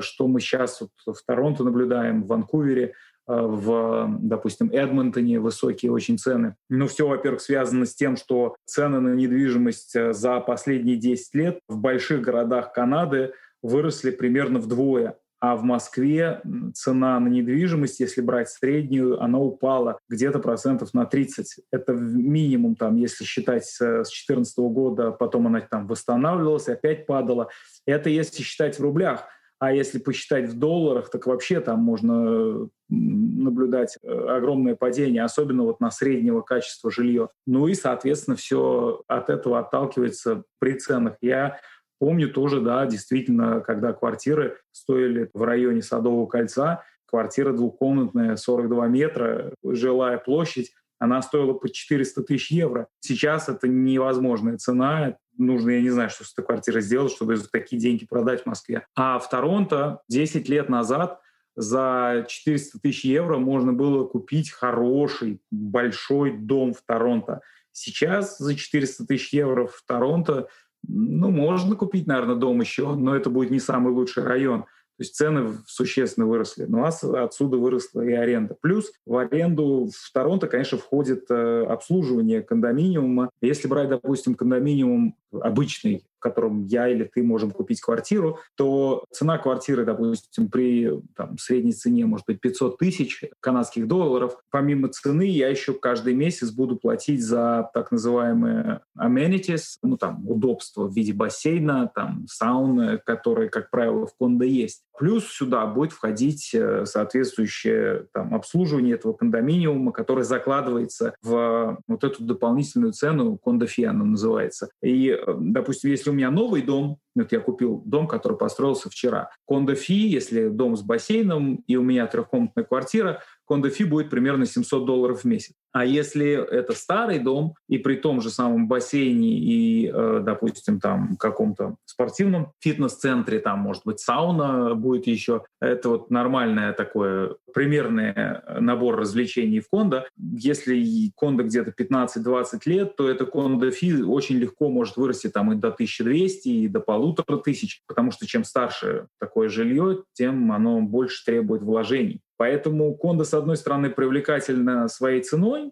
что 0.00 0.26
мы 0.26 0.40
сейчас 0.40 0.80
вот 0.80 1.16
в 1.16 1.24
Торонто 1.26 1.64
наблюдаем, 1.64 2.22
в 2.22 2.28
Ванкувере, 2.28 2.94
Э, 3.28 3.40
в, 3.40 4.18
допустим, 4.20 4.70
Эдмонтоне 4.70 5.40
высокие 5.40 5.90
очень 5.90 6.18
цены. 6.18 6.54
Ну, 6.68 6.86
все, 6.86 7.08
во-первых, 7.08 7.40
связано 7.40 7.84
с 7.84 7.94
тем, 7.94 8.16
что 8.16 8.56
цены 8.64 9.00
на 9.00 9.14
недвижимость 9.14 9.96
э, 9.96 10.12
за 10.12 10.40
последние 10.40 10.96
10 10.96 11.34
лет 11.34 11.60
в 11.68 11.78
больших 11.78 12.20
городах 12.20 12.72
Канады 12.72 13.32
выросли 13.62 14.10
примерно 14.10 14.60
вдвое. 14.60 15.16
А 15.38 15.54
в 15.54 15.64
Москве 15.64 16.40
цена 16.72 17.20
на 17.20 17.28
недвижимость, 17.28 18.00
если 18.00 18.22
брать 18.22 18.48
среднюю, 18.48 19.20
она 19.20 19.38
упала 19.38 19.98
где-то 20.08 20.38
процентов 20.38 20.94
на 20.94 21.04
30. 21.04 21.64
Это 21.70 21.92
минимум, 21.92 22.74
там, 22.74 22.96
если 22.96 23.24
считать 23.24 23.66
с 23.66 23.78
2014 23.78 24.58
года, 24.58 25.10
потом 25.10 25.46
она 25.46 25.60
там 25.60 25.86
восстанавливалась, 25.88 26.68
опять 26.68 27.06
падала. 27.06 27.50
Это 27.86 28.08
если 28.08 28.42
считать 28.42 28.78
в 28.78 28.82
рублях. 28.82 29.26
А 29.58 29.72
если 29.72 29.98
посчитать 29.98 30.50
в 30.50 30.58
долларах, 30.58 31.10
так 31.10 31.26
вообще 31.26 31.60
там 31.60 31.80
можно 31.80 32.68
наблюдать 32.88 33.96
э, 34.02 34.08
огромное 34.08 34.74
падение, 34.74 35.24
особенно 35.24 35.62
вот 35.62 35.80
на 35.80 35.90
среднего 35.90 36.42
качества 36.42 36.90
жилье. 36.90 37.30
Ну 37.46 37.66
и, 37.66 37.74
соответственно, 37.74 38.36
все 38.36 39.02
от 39.08 39.30
этого 39.30 39.58
отталкивается 39.58 40.44
при 40.58 40.74
ценах. 40.74 41.16
Я 41.22 41.58
помню 41.98 42.30
тоже, 42.30 42.60
да, 42.60 42.84
действительно, 42.86 43.60
когда 43.60 43.92
квартиры 43.94 44.58
стоили 44.72 45.30
в 45.32 45.42
районе 45.42 45.80
Садового 45.82 46.26
кольца, 46.26 46.84
квартира 47.06 47.52
двухкомнатная, 47.52 48.36
42 48.36 48.88
метра, 48.88 49.52
жилая 49.64 50.18
площадь, 50.18 50.72
она 50.98 51.22
стоила 51.22 51.52
по 51.52 51.68
400 51.68 52.22
тысяч 52.22 52.50
евро. 52.50 52.88
Сейчас 53.00 53.48
это 53.48 53.68
невозможная 53.68 54.58
цена, 54.58 55.16
нужно, 55.38 55.70
я 55.70 55.82
не 55.82 55.90
знаю, 55.90 56.10
что 56.10 56.24
с 56.24 56.32
этой 56.32 56.44
квартирой 56.44 56.82
сделать, 56.82 57.12
чтобы 57.12 57.36
за 57.36 57.48
такие 57.48 57.80
деньги 57.80 58.06
продать 58.06 58.42
в 58.42 58.46
Москве. 58.46 58.86
А 58.94 59.18
в 59.18 59.28
Торонто 59.28 60.00
10 60.08 60.48
лет 60.48 60.68
назад 60.68 61.20
за 61.54 62.26
400 62.28 62.78
тысяч 62.80 63.04
евро 63.04 63.38
можно 63.38 63.72
было 63.72 64.06
купить 64.06 64.50
хороший, 64.50 65.40
большой 65.50 66.36
дом 66.36 66.74
в 66.74 66.82
Торонто. 66.86 67.40
Сейчас 67.72 68.38
за 68.38 68.54
400 68.54 69.06
тысяч 69.06 69.32
евро 69.32 69.66
в 69.66 69.82
Торонто, 69.86 70.48
ну, 70.86 71.30
можно 71.30 71.74
купить, 71.74 72.06
наверное, 72.06 72.36
дом 72.36 72.60
еще, 72.60 72.94
но 72.94 73.16
это 73.16 73.30
будет 73.30 73.50
не 73.50 73.58
самый 73.58 73.92
лучший 73.92 74.22
район. 74.22 74.66
То 74.98 75.02
есть 75.02 75.14
цены 75.14 75.58
существенно 75.66 76.26
выросли. 76.26 76.64
Ну 76.64 76.84
а 76.84 76.88
отсюда 77.22 77.58
выросла 77.58 78.00
и 78.00 78.12
аренда. 78.12 78.56
Плюс 78.60 78.92
в 79.04 79.16
аренду 79.16 79.90
в 79.94 80.12
Торонто, 80.12 80.46
конечно, 80.46 80.78
входит 80.78 81.26
э, 81.28 81.64
обслуживание 81.64 82.42
кондоминиума. 82.42 83.30
Если 83.42 83.68
брать, 83.68 83.90
допустим, 83.90 84.34
кондоминиум 84.34 85.14
обычный, 85.32 86.04
котором 86.30 86.66
я 86.66 86.88
или 86.88 87.04
ты 87.04 87.22
можем 87.22 87.50
купить 87.50 87.80
квартиру, 87.80 88.38
то 88.56 89.04
цена 89.10 89.38
квартиры, 89.38 89.84
допустим, 89.84 90.48
при 90.48 90.90
там, 91.14 91.38
средней 91.38 91.72
цене 91.72 92.06
может 92.06 92.26
быть 92.26 92.40
500 92.40 92.78
тысяч 92.78 93.24
канадских 93.40 93.86
долларов. 93.86 94.36
Помимо 94.50 94.88
цены 94.88 95.26
я 95.28 95.48
еще 95.48 95.72
каждый 95.72 96.14
месяц 96.14 96.50
буду 96.50 96.76
платить 96.76 97.24
за 97.24 97.70
так 97.74 97.90
называемые 97.92 98.80
amenities, 98.98 99.78
ну 99.82 99.96
там 99.96 100.28
удобства 100.28 100.86
в 100.86 100.94
виде 100.94 101.12
бассейна, 101.12 101.90
там 101.94 102.26
сауны, 102.28 102.98
которые, 102.98 103.48
как 103.48 103.70
правило, 103.70 104.06
в 104.06 104.14
кондо 104.18 104.44
есть. 104.44 104.82
Плюс 104.98 105.26
сюда 105.26 105.66
будет 105.66 105.92
входить 105.92 106.54
э, 106.54 106.86
соответствующее 106.86 108.06
там, 108.12 108.34
обслуживание 108.34 108.94
этого 108.94 109.12
кондоминиума, 109.12 109.92
которое 109.92 110.24
закладывается 110.24 111.14
в 111.22 111.78
вот 111.86 112.04
эту 112.04 112.24
дополнительную 112.24 112.92
цену, 112.92 113.36
кондофи 113.36 113.82
она 113.82 114.04
называется. 114.04 114.70
И, 114.82 115.10
э, 115.10 115.34
допустим, 115.38 115.90
если 115.90 116.10
у 116.10 116.14
меня 116.16 116.30
новый 116.30 116.62
дом, 116.62 116.98
вот 117.14 117.32
я 117.32 117.40
купил 117.40 117.82
дом, 117.84 118.08
который 118.08 118.36
построился 118.36 118.90
вчера, 118.90 119.30
кондофи, 119.46 119.92
если 119.92 120.48
дом 120.48 120.76
с 120.76 120.82
бассейном, 120.82 121.56
и 121.66 121.76
у 121.76 121.82
меня 121.82 122.06
трехкомнатная 122.06 122.64
квартира, 122.64 123.22
кондофи 123.46 123.84
будет 123.84 124.10
примерно 124.10 124.46
700 124.46 124.84
долларов 124.84 125.20
в 125.20 125.24
месяц. 125.24 125.54
А 125.72 125.84
если 125.84 126.32
это 126.32 126.74
старый 126.74 127.18
дом, 127.18 127.54
и 127.68 127.78
при 127.78 127.96
том 127.96 128.20
же 128.20 128.30
самом 128.30 128.66
бассейне 128.66 129.38
и, 129.38 129.90
э, 129.92 130.22
допустим, 130.24 130.80
там 130.80 131.16
каком-то 131.16 131.76
спортивном 131.84 132.52
фитнес-центре, 132.60 133.40
там, 133.40 133.60
может 133.60 133.82
быть, 133.84 134.00
сауна 134.00 134.74
будет 134.74 135.06
еще, 135.06 135.44
это 135.60 135.90
вот 135.90 136.10
нормальное 136.10 136.72
такое, 136.72 137.36
примерный 137.52 138.14
набор 138.60 138.96
развлечений 138.96 139.60
в 139.60 139.68
кондо. 139.68 140.06
Если 140.16 141.10
кондо 141.16 141.42
где-то 141.42 141.72
15-20 141.72 142.60
лет, 142.66 142.96
то 142.96 143.08
это 143.08 143.26
кондо 143.26 143.70
фи 143.70 144.02
очень 144.02 144.36
легко 144.36 144.68
может 144.68 144.96
вырасти 144.96 145.28
там 145.28 145.52
и 145.52 145.56
до 145.56 145.68
1200, 145.68 146.48
и 146.48 146.68
до 146.68 146.80
полутора 146.80 147.38
тысяч, 147.38 147.82
потому 147.86 148.12
что 148.12 148.26
чем 148.26 148.44
старше 148.44 149.08
такое 149.18 149.48
жилье, 149.48 150.04
тем 150.14 150.52
оно 150.52 150.80
больше 150.80 151.24
требует 151.24 151.62
вложений. 151.62 152.20
Поэтому 152.36 152.94
кондо, 152.94 153.24
с 153.24 153.34
одной 153.34 153.56
стороны, 153.56 153.90
привлекательно 153.90 154.88
своей 154.88 155.22
ценой, 155.22 155.65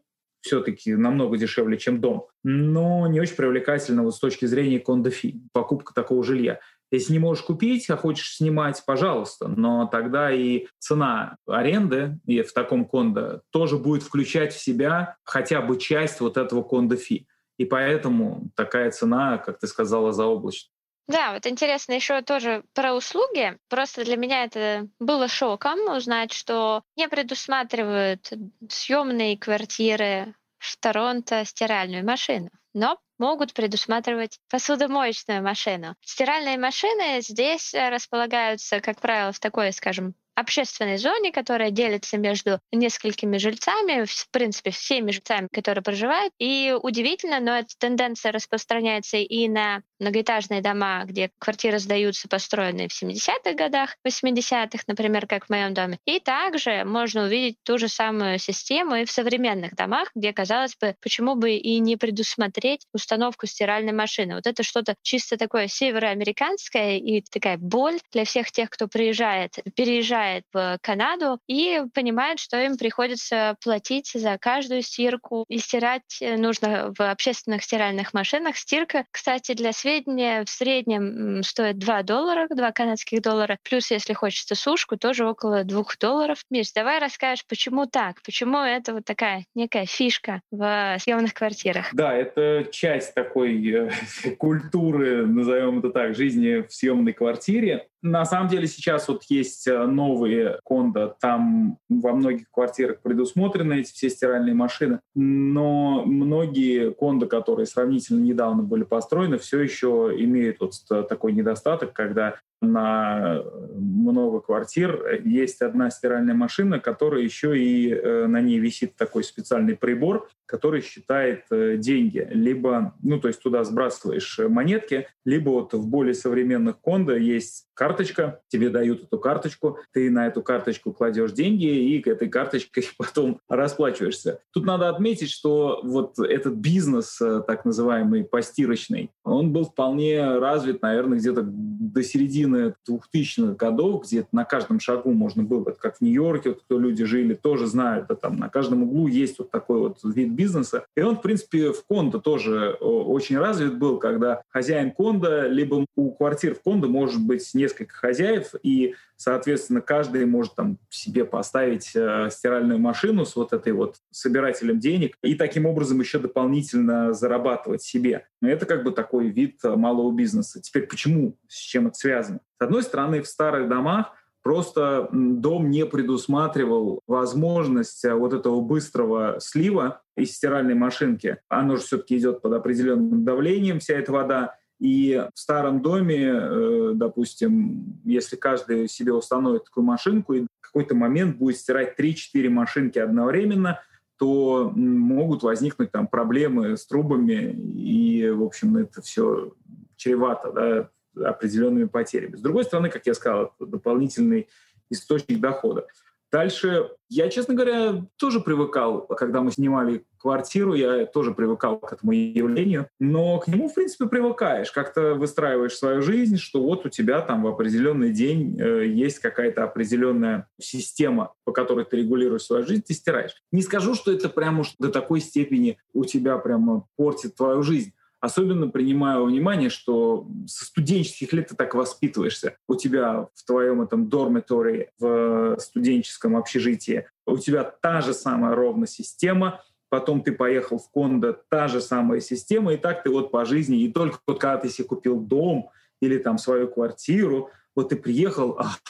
все-таки 0.44 0.94
намного 0.94 1.38
дешевле, 1.38 1.78
чем 1.78 2.00
дом, 2.00 2.26
но 2.42 3.07
не 3.07 3.18
очень 3.18 3.35
привлекательно 3.35 4.02
вот 4.02 4.14
с 4.14 4.20
точки 4.20 4.44
зрения 4.44 4.78
кондо-фи, 4.78 5.40
покупка 5.52 5.94
такого 5.94 6.22
жилья. 6.22 6.61
Если 6.90 7.14
не 7.14 7.18
можешь 7.18 7.42
купить, 7.42 7.88
а 7.88 7.96
хочешь 7.96 8.37
снимать, 8.37 8.83
пожалуйста, 8.87 9.48
но 9.48 9.87
тогда 9.87 10.30
и 10.30 10.66
цена 10.78 11.38
аренды 11.46 12.18
и 12.26 12.42
в 12.42 12.52
таком 12.52 12.85
кондо 12.85 13.40
тоже 13.50 13.78
будет 13.78 14.02
включать 14.02 14.52
в 14.52 14.61
себя 14.61 15.16
хотя 15.24 15.62
бы 15.62 15.78
часть 15.78 16.20
вот 16.20 16.37
этого 16.37 16.62
кондо-фи. 16.62 17.26
И 17.57 17.64
поэтому 17.64 18.50
такая 18.54 18.90
цена, 18.90 19.38
как 19.38 19.59
ты 19.59 19.66
сказала, 19.66 20.12
заоблачная. 20.12 20.73
Да, 21.07 21.35
вот 21.35 21.47
интересно 21.47 21.93
еще 21.93 22.23
тоже 22.23 22.64
про 22.73 22.95
услуги. 22.95 23.59
Просто 23.69 24.05
для 24.05 24.17
меня 24.17 24.45
это 24.45 24.88
было 24.99 25.29
шоком 25.29 25.79
узнать, 25.95 26.33
что 26.33 26.83
не 26.97 27.09
предусматривают 27.09 28.33
съемные 28.69 29.37
квартиры 29.37 30.35
в 30.59 30.77
Торонто 30.79 31.45
стиральную 31.45 32.07
машину, 32.07 32.49
но 32.73 32.99
могут 33.19 33.53
предусматривать 33.53 34.38
посудомоечную 34.49 35.43
машину. 35.43 35.95
Стиральные 36.01 36.59
машины 36.59 37.21
здесь 37.21 37.75
располагаются, 37.75 38.81
как 38.81 38.99
правило, 39.01 39.33
в 39.33 39.40
такой, 39.40 39.73
скажем, 39.73 40.14
общественной 40.35 40.99
зоне, 40.99 41.33
которая 41.33 41.70
делится 41.70 42.18
между 42.18 42.61
несколькими 42.73 43.38
жильцами, 43.38 44.05
в 44.05 44.31
принципе, 44.31 44.70
всеми 44.70 45.11
жильцами, 45.11 45.49
которые 45.53 45.83
проживают. 45.83 46.33
И 46.38 46.75
удивительно, 46.83 47.40
но 47.40 47.59
эта 47.59 47.70
тенденция 47.79 48.33
распространяется 48.33 49.16
и 49.18 49.49
на 49.49 49.83
многоэтажные 50.01 50.61
дома, 50.61 51.05
где 51.05 51.31
квартиры 51.38 51.79
сдаются, 51.79 52.29
построенные 52.29 52.88
в 52.88 53.03
70-х 53.03 53.55
годах, 53.55 53.97
80-х, 54.07 54.85
например, 54.87 55.27
как 55.27 55.47
в 55.47 55.51
моем 55.51 55.73
доме. 55.73 55.99
И 56.05 56.20
также 56.20 56.85
можно 56.85 57.25
увидеть 57.25 57.57
ту 57.62 57.79
же 57.79 57.88
самую 57.88 58.38
систему 58.38 58.97
и 58.97 59.05
в 59.05 59.11
современных 59.11 59.75
домах, 59.75 60.11
где, 60.14 60.33
казалось 60.33 60.77
бы, 60.81 60.97
почему 61.01 61.37
бы 61.37 61.53
и 61.53 61.79
не 61.79 61.97
предусмотреть 61.97 62.87
установку 62.92 63.47
стиральной 63.47 63.92
машины. 63.92 64.35
Вот 64.35 64.47
это 64.47 64.62
что-то 64.62 64.97
чисто 65.03 65.37
такое 65.37 65.68
североамериканское 65.68 66.99
и 66.99 67.23
такая 67.23 67.57
боль 67.57 67.99
для 68.12 68.25
всех 68.25 68.51
тех, 68.51 68.68
кто 68.68 68.88
приезжает, 68.88 69.59
переезжает 69.77 70.23
приезжает 70.24 70.44
в 70.52 70.78
Канаду 70.80 71.38
и 71.46 71.82
понимает, 71.92 72.38
что 72.38 72.60
им 72.60 72.76
приходится 72.76 73.56
платить 73.62 74.10
за 74.14 74.38
каждую 74.38 74.82
стирку. 74.82 75.44
И 75.48 75.58
стирать 75.58 76.20
нужно 76.20 76.92
в 76.96 77.10
общественных 77.10 77.62
стиральных 77.62 78.14
машинах. 78.14 78.56
Стирка, 78.56 79.04
кстати, 79.10 79.54
для 79.54 79.72
сведения, 79.72 80.44
в 80.44 80.50
среднем 80.50 81.42
стоит 81.42 81.78
2 81.78 82.02
доллара, 82.02 82.48
2 82.48 82.72
канадских 82.72 83.22
доллара. 83.22 83.58
Плюс, 83.62 83.90
если 83.90 84.12
хочется 84.12 84.54
сушку, 84.54 84.96
тоже 84.96 85.26
около 85.26 85.64
2 85.64 85.84
долларов. 86.00 86.42
Миш, 86.50 86.72
давай 86.72 86.98
расскажешь, 86.98 87.44
почему 87.46 87.87
так? 87.87 88.22
Почему 88.24 88.58
это 88.58 88.94
вот 88.94 89.04
такая 89.04 89.44
некая 89.54 89.87
фишка 89.87 90.40
в 90.50 90.96
съемных 90.98 91.34
квартирах? 91.34 91.88
Да, 91.92 92.14
это 92.14 92.66
часть 92.70 93.14
такой 93.14 93.66
э, 93.68 93.90
культуры, 94.38 95.26
назовем 95.26 95.80
это 95.80 95.90
так, 95.90 96.14
жизни 96.14 96.66
в 96.66 96.72
съемной 96.72 97.12
квартире. 97.12 97.88
На 98.05 98.27
самом 98.27 98.49
деле 98.49 98.67
сейчас 98.67 99.09
вот 99.09 99.23
есть 99.31 99.67
э, 99.67 99.87
новые 99.87 100.59
кондо, 100.62 101.17
там 101.23 101.79
во 101.88 102.12
многих 102.12 102.51
квартирах 102.51 103.01
предусмотрены 103.01 103.81
эти 103.81 103.95
все 103.95 104.11
стиральные 104.11 104.55
машины, 104.55 105.01
но 105.14 106.05
многие 106.05 106.93
кондо, 106.93 107.27
которые 107.27 107.64
сравнительно 107.64 108.23
недавно 108.23 108.62
были 108.62 108.83
построены, 108.83 109.38
все 109.38 109.59
еще 109.59 110.12
имеют 110.19 110.61
вот 110.61 110.75
такой 111.09 111.33
недостаток, 111.33 111.95
когда 111.95 112.35
на 112.61 113.43
много 113.75 114.40
квартир 114.40 115.21
есть 115.25 115.62
одна 115.62 115.90
стиральная 115.90 116.35
машина, 116.35 116.81
которая 116.81 117.23
еще 117.23 117.59
и 117.59 117.90
э, 117.90 118.27
на 118.27 118.40
ней 118.40 118.59
висит 118.59 118.97
такой 118.97 119.25
специальный 119.25 119.77
прибор, 119.77 120.29
который 120.47 120.81
считает 120.81 121.45
э, 121.51 121.77
деньги. 121.77 122.27
Либо, 122.31 122.95
ну, 123.03 123.21
то 123.21 123.29
есть 123.29 123.43
туда 123.43 123.64
сбрасываешь 123.64 124.38
монетки, 124.49 125.09
либо 125.25 125.51
вот 125.51 125.75
в 125.75 125.88
более 125.88 126.14
современных 126.14 126.81
кондо 126.81 127.17
есть 127.17 127.67
карточка, 127.94 128.40
тебе 128.48 128.70
дают 128.70 129.04
эту 129.04 129.18
карточку, 129.18 129.78
ты 129.92 130.11
на 130.11 130.26
эту 130.26 130.42
карточку 130.42 130.92
кладешь 130.92 131.30
деньги 131.30 131.66
и 131.66 132.02
к 132.02 132.09
этой 132.09 132.28
карточкой 132.28 132.85
потом 132.98 133.38
расплачиваешься. 133.48 134.40
Тут 134.52 134.64
надо 134.64 134.88
отметить, 134.88 135.30
что 135.30 135.80
вот 135.85 136.18
этот 136.18 136.54
бизнес, 136.54 137.20
э, 137.20 137.42
так 137.46 137.64
называемый 137.64 138.24
постирочный, 138.24 139.11
он 139.22 139.52
был 139.52 139.66
вполне 139.66 140.38
развит, 140.38 140.83
наверное, 140.83 141.18
где-то 141.18 141.42
до 141.44 142.02
середины 142.02 142.74
2000-х 142.88 143.54
годов, 143.54 144.04
где 144.04 144.26
на 144.33 144.44
каждом 144.44 144.80
шагу 144.80 145.12
можно 145.12 145.44
было, 145.44 145.64
как 145.64 145.98
в 145.98 146.00
Нью-Йорке, 146.00 146.50
вот, 146.50 146.62
кто 146.62 146.78
люди 146.80 147.04
жили, 147.04 147.35
тоже 147.35 147.66
знают, 147.66 148.09
да, 148.09 148.16
там 148.16 148.38
на 148.38 148.48
каждом 148.48 148.83
углу 148.83 149.07
есть 149.07 149.38
вот 149.38 149.52
такой 149.52 149.78
вот 149.78 149.98
вид 150.02 150.33
бизнеса. 150.33 150.85
И 150.96 151.02
он, 151.02 151.16
в 151.16 151.22
принципе, 151.22 151.72
в 151.72 151.85
кондо 151.87 152.18
тоже 152.18 152.76
очень 152.80 153.38
развит 153.38 153.78
был, 153.78 153.98
когда 153.98 154.42
хозяин 154.48 154.90
кондо, 154.90 155.46
либо 155.46 155.87
у 155.94 156.11
квартир 156.12 156.54
в 156.54 156.62
кондо 156.62 156.88
может 156.88 157.24
быть 157.24 157.48
несколько 157.54 157.84
хозяев, 157.92 158.55
и, 158.62 158.94
соответственно, 159.16 159.81
каждый 159.81 160.27
может 160.27 160.55
там 160.55 160.79
себе 160.88 161.25
поставить 161.25 161.92
э, 161.94 162.29
стиральную 162.31 162.79
машину 162.79 163.25
с 163.25 163.37
вот 163.37 163.53
этой 163.53 163.73
вот 163.73 163.97
собирателем 164.11 164.79
денег 164.79 165.16
и 165.23 165.35
таким 165.35 165.66
образом 165.66 166.01
еще 166.01 166.18
дополнительно 166.18 167.12
зарабатывать 167.12 167.83
себе. 167.83 168.27
Это 168.42 168.66
как 168.66 168.85
бы 168.85 168.90
такой 168.90 169.29
вид 169.29 169.61
малого 169.62 170.12
бизнеса. 170.12 170.61
Теперь 170.61 170.87
почему, 170.87 171.37
с 171.49 171.57
чем 171.57 171.87
это 171.87 171.97
связано? 171.97 172.40
С 172.59 172.64
одной 172.64 172.83
стороны, 172.83 173.23
в 173.23 173.29
старых 173.29 173.68
домах 173.68 174.12
Просто 174.44 175.09
дом 175.11 175.70
не 175.70 175.87
предусматривал 175.87 177.01
возможность 177.07 178.05
э, 178.05 178.12
вот 178.12 178.35
этого 178.35 178.61
быстрого 178.61 179.40
слива 179.40 180.03
из 180.18 180.37
стиральной 180.37 180.75
машинки. 180.75 181.38
Оно 181.49 181.77
же 181.77 181.83
все-таки 181.83 182.18
идет 182.18 182.42
под 182.42 182.53
определенным 182.53 183.25
давлением, 183.25 183.81
вся 183.81 183.94
эта 183.94 184.12
вода. 184.12 184.55
И 184.85 185.18
в 185.33 185.38
старом 185.38 185.81
доме, 185.81 186.31
э, 186.31 186.92
допустим, 186.94 188.03
если 188.05 188.37
каждый 188.37 188.87
себе 188.87 189.14
установит 189.14 189.64
такую 189.64 189.85
машинку 189.85 190.35
и 190.35 190.42
в 190.42 190.47
какой-то 190.61 190.94
момент 190.94 191.38
будет 191.38 191.57
стирать 191.57 191.99
3-4 191.99 192.51
машинки 192.51 192.99
одновременно, 192.99 193.81
то 194.18 194.70
могут 194.77 195.42
возникнуть 195.42 195.90
там 195.90 196.07
проблемы 196.07 196.77
с 196.77 196.85
трубами, 196.87 197.53
и, 197.79 198.29
в 198.29 198.42
общем, 198.42 198.77
это 198.77 199.01
все 199.01 199.55
чревато 199.97 200.90
да, 201.14 201.31
определенными 201.31 201.87
потерями. 201.87 202.37
С 202.37 202.42
другой 202.42 202.64
стороны, 202.64 202.90
как 202.90 203.07
я 203.07 203.14
сказал, 203.14 203.55
это 203.59 203.64
дополнительный 203.64 204.51
источник 204.90 205.40
дохода. 205.40 205.87
Дальше, 206.35 206.90
я, 207.09 207.29
честно 207.29 207.55
говоря, 207.55 208.05
тоже 208.16 208.40
привыкал, 208.40 209.03
когда 209.03 209.40
мы 209.40 209.53
снимали 209.53 210.05
квартиру, 210.18 210.75
я 210.75 211.07
тоже 211.07 211.33
привыкал 211.33 211.79
к 211.79 211.92
этому 211.92 212.11
явлению, 212.11 212.88
но 212.99 213.38
к 213.38 213.47
нему, 213.47 213.68
в 213.68 213.75
принципе, 213.75 214.07
привыкаешь, 214.07 214.73
как-то 214.73 215.14
выстраиваешь 215.14 215.77
свою 215.77 216.03
жизнь, 216.03 216.38
что 216.38 216.61
вот 216.61 216.87
у 216.87 216.88
тебя 216.88 217.20
там 217.20 217.44
в 217.44 217.47
определенный 217.47 218.11
день 218.11 218.61
э, 218.61 218.85
есть 218.88 219.20
какая-то 219.20 219.62
определенная 219.62 220.49
система, 220.61 221.35
по 221.44 221.53
которой 221.53 221.85
ты 221.85 221.99
регулируешь 221.99 222.42
свою 222.42 222.66
жизнь, 222.66 222.83
ты 222.85 222.94
стираешь. 222.94 223.37
Не 223.53 223.62
скажу, 223.62 223.94
что 223.94 224.11
это 224.11 224.29
прямо 224.29 224.62
уж 224.62 224.75
до 224.81 224.90
такой 224.90 225.20
степени 225.20 225.79
у 225.92 226.05
тебя 226.05 226.37
прямо 226.38 226.88
портит 226.97 227.37
твою 227.37 227.62
жизнь, 227.62 227.92
Особенно 228.24 228.68
принимая 228.68 229.18
во 229.18 229.26
внимание, 229.26 229.68
что 229.68 230.26
со 230.46 230.64
студенческих 230.64 231.34
лет 231.34 231.48
ты 231.48 231.56
так 231.56 231.74
воспитываешься. 231.74 232.56
У 232.66 232.74
тебя 232.74 233.28
в 233.34 233.44
твоем 233.44 233.82
этом 233.82 234.08
дормиторе, 234.08 234.92
в 234.98 235.58
студенческом 235.58 236.34
общежитии, 236.34 237.06
у 237.26 237.37
тебя 237.37 237.64
та 237.64 238.00
же 238.00 238.14
самая 238.14 238.54
ровно 238.54 238.87
система, 238.87 239.62
потом 239.90 240.22
ты 240.22 240.32
поехал 240.32 240.78
в 240.78 240.90
кондо, 240.90 241.34
та 241.50 241.68
же 241.68 241.82
самая 241.82 242.20
система, 242.20 242.72
и 242.72 242.78
так 242.78 243.02
ты 243.02 243.10
вот 243.10 243.30
по 243.30 243.44
жизни, 243.44 243.82
и 243.82 243.92
только 243.92 244.18
вот 244.26 244.40
когда 244.40 244.56
ты 244.56 244.70
себе 244.70 244.88
купил 244.88 245.20
дом 245.20 245.68
или 246.00 246.16
там 246.16 246.38
свою 246.38 246.68
квартиру, 246.68 247.50
вот 247.76 247.90
ты 247.90 247.96
приехал, 247.96 248.56
ах, 248.58 248.80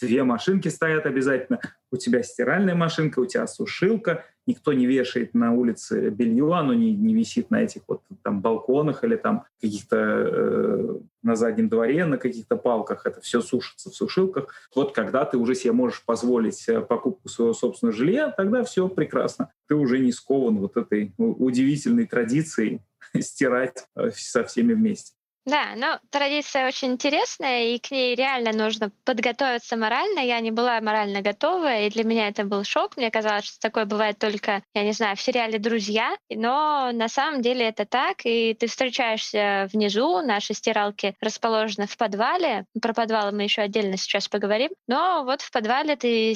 две 0.00 0.22
машинки 0.22 0.68
стоят 0.68 1.04
обязательно. 1.04 1.58
У 1.90 1.96
тебя 1.96 2.22
стиральная 2.22 2.76
машинка, 2.76 3.18
у 3.18 3.26
тебя 3.26 3.48
сушилка. 3.48 4.24
Никто 4.48 4.72
не 4.72 4.86
вешает 4.86 5.34
на 5.34 5.52
улице 5.52 6.08
белье, 6.08 6.54
оно 6.54 6.72
не, 6.72 6.94
не 6.94 7.14
висит 7.14 7.50
на 7.50 7.62
этих 7.62 7.82
вот 7.86 8.00
там 8.22 8.40
балконах 8.40 9.04
или 9.04 9.16
там 9.16 9.44
каких-то 9.60 9.96
э, 9.98 10.98
на 11.22 11.36
заднем 11.36 11.68
дворе, 11.68 12.06
на 12.06 12.16
каких-то 12.16 12.56
палках. 12.56 13.04
Это 13.04 13.20
все 13.20 13.42
сушится 13.42 13.90
в 13.90 13.94
сушилках. 13.94 14.54
Вот 14.74 14.94
когда 14.94 15.26
ты 15.26 15.36
уже 15.36 15.54
себе 15.54 15.72
можешь 15.72 16.02
позволить 16.02 16.66
э, 16.66 16.80
покупку 16.80 17.28
своего 17.28 17.52
собственного 17.52 17.94
жилья, 17.94 18.30
тогда 18.30 18.64
все 18.64 18.88
прекрасно. 18.88 19.52
Ты 19.66 19.74
уже 19.74 19.98
не 19.98 20.12
скован 20.12 20.56
вот 20.56 20.78
этой 20.78 21.12
удивительной 21.18 22.06
традицией 22.06 22.80
стирать 23.20 23.86
э, 23.96 24.12
со 24.14 24.44
всеми 24.44 24.72
вместе. 24.72 25.17
Да, 25.48 25.74
но 25.76 25.98
традиция 26.10 26.68
очень 26.68 26.92
интересная, 26.92 27.68
и 27.68 27.78
к 27.78 27.90
ней 27.90 28.14
реально 28.14 28.52
нужно 28.52 28.90
подготовиться 29.06 29.78
морально. 29.78 30.20
Я 30.20 30.40
не 30.40 30.50
была 30.50 30.78
морально 30.82 31.22
готова, 31.22 31.74
и 31.80 31.88
для 31.88 32.04
меня 32.04 32.28
это 32.28 32.44
был 32.44 32.64
шок. 32.64 32.98
Мне 32.98 33.10
казалось, 33.10 33.46
что 33.46 33.58
такое 33.58 33.86
бывает 33.86 34.18
только, 34.18 34.62
я 34.74 34.82
не 34.82 34.92
знаю, 34.92 35.16
в 35.16 35.22
сериале 35.22 35.58
«Друзья», 35.58 36.14
но 36.28 36.90
на 36.92 37.08
самом 37.08 37.40
деле 37.40 37.66
это 37.66 37.86
так, 37.86 38.26
и 38.26 38.52
ты 38.52 38.66
встречаешься 38.66 39.70
внизу, 39.72 40.20
наши 40.20 40.52
стиралки 40.52 41.16
расположены 41.18 41.86
в 41.86 41.96
подвале. 41.96 42.66
Про 42.82 42.92
подвал 42.92 43.32
мы 43.32 43.44
еще 43.44 43.62
отдельно 43.62 43.96
сейчас 43.96 44.28
поговорим, 44.28 44.68
но 44.86 45.24
вот 45.24 45.40
в 45.40 45.50
подвале 45.50 45.96
ты 45.96 46.34